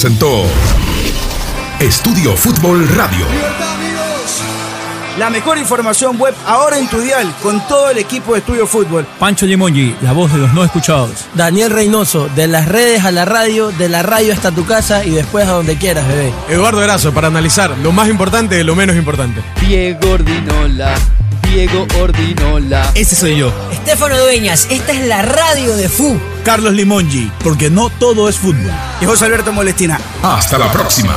Presentó 0.03 0.43
Estudio 1.79 2.37
Fútbol 2.37 2.89
Radio. 2.89 3.25
La 5.17 5.31
mejor 5.31 5.59
información 5.59 6.19
web 6.19 6.35
ahora 6.45 6.77
en 6.81 6.89
tu 6.89 6.99
dial 6.99 7.33
con 7.41 7.65
todo 7.69 7.89
el 7.89 7.99
equipo 7.99 8.33
de 8.33 8.41
Estudio 8.41 8.67
Fútbol. 8.67 9.07
Pancho 9.21 9.47
Limongi, 9.47 9.95
la 10.03 10.11
voz 10.11 10.33
de 10.33 10.39
los 10.39 10.53
no 10.55 10.65
escuchados. 10.65 11.27
Daniel 11.35 11.71
Reynoso, 11.71 12.29
de 12.35 12.49
las 12.49 12.67
redes 12.67 13.05
a 13.05 13.13
la 13.13 13.25
radio, 13.25 13.71
de 13.71 13.89
la 13.89 14.03
radio 14.03 14.33
hasta 14.33 14.51
tu 14.51 14.67
casa 14.67 15.05
y 15.05 15.11
después 15.11 15.47
a 15.47 15.53
donde 15.53 15.77
quieras, 15.77 16.09
bebé. 16.09 16.33
Eduardo 16.49 16.83
Erazo, 16.83 17.15
para 17.15 17.29
analizar 17.29 17.71
lo 17.79 17.93
más 17.93 18.09
importante 18.09 18.57
de 18.57 18.65
lo 18.65 18.75
menos 18.75 18.97
importante. 18.97 19.41
Diego 19.61 20.11
Ordinola, 20.11 20.97
Diego 21.53 21.87
Ordinola. 22.01 22.93
Ese 22.95 23.15
soy 23.15 23.37
yo. 23.37 23.53
Estefano 23.71 24.19
Dueñas, 24.19 24.67
esta 24.71 24.93
es 24.93 25.07
la 25.07 25.21
radio 25.21 25.77
de 25.77 25.87
FU. 25.91 26.19
Carlos 26.45 26.73
Limongi, 26.73 27.31
porque 27.45 27.69
no 27.69 27.91
todo 27.91 28.31
es 28.31 28.39
fútbol. 28.39 28.73
Y 29.03 29.05
José 29.05 29.27
Alberto 29.27 29.53
Molestina. 29.53 30.01
Hasta 30.23 30.57
la 30.57 30.73
próxima. 30.73 31.15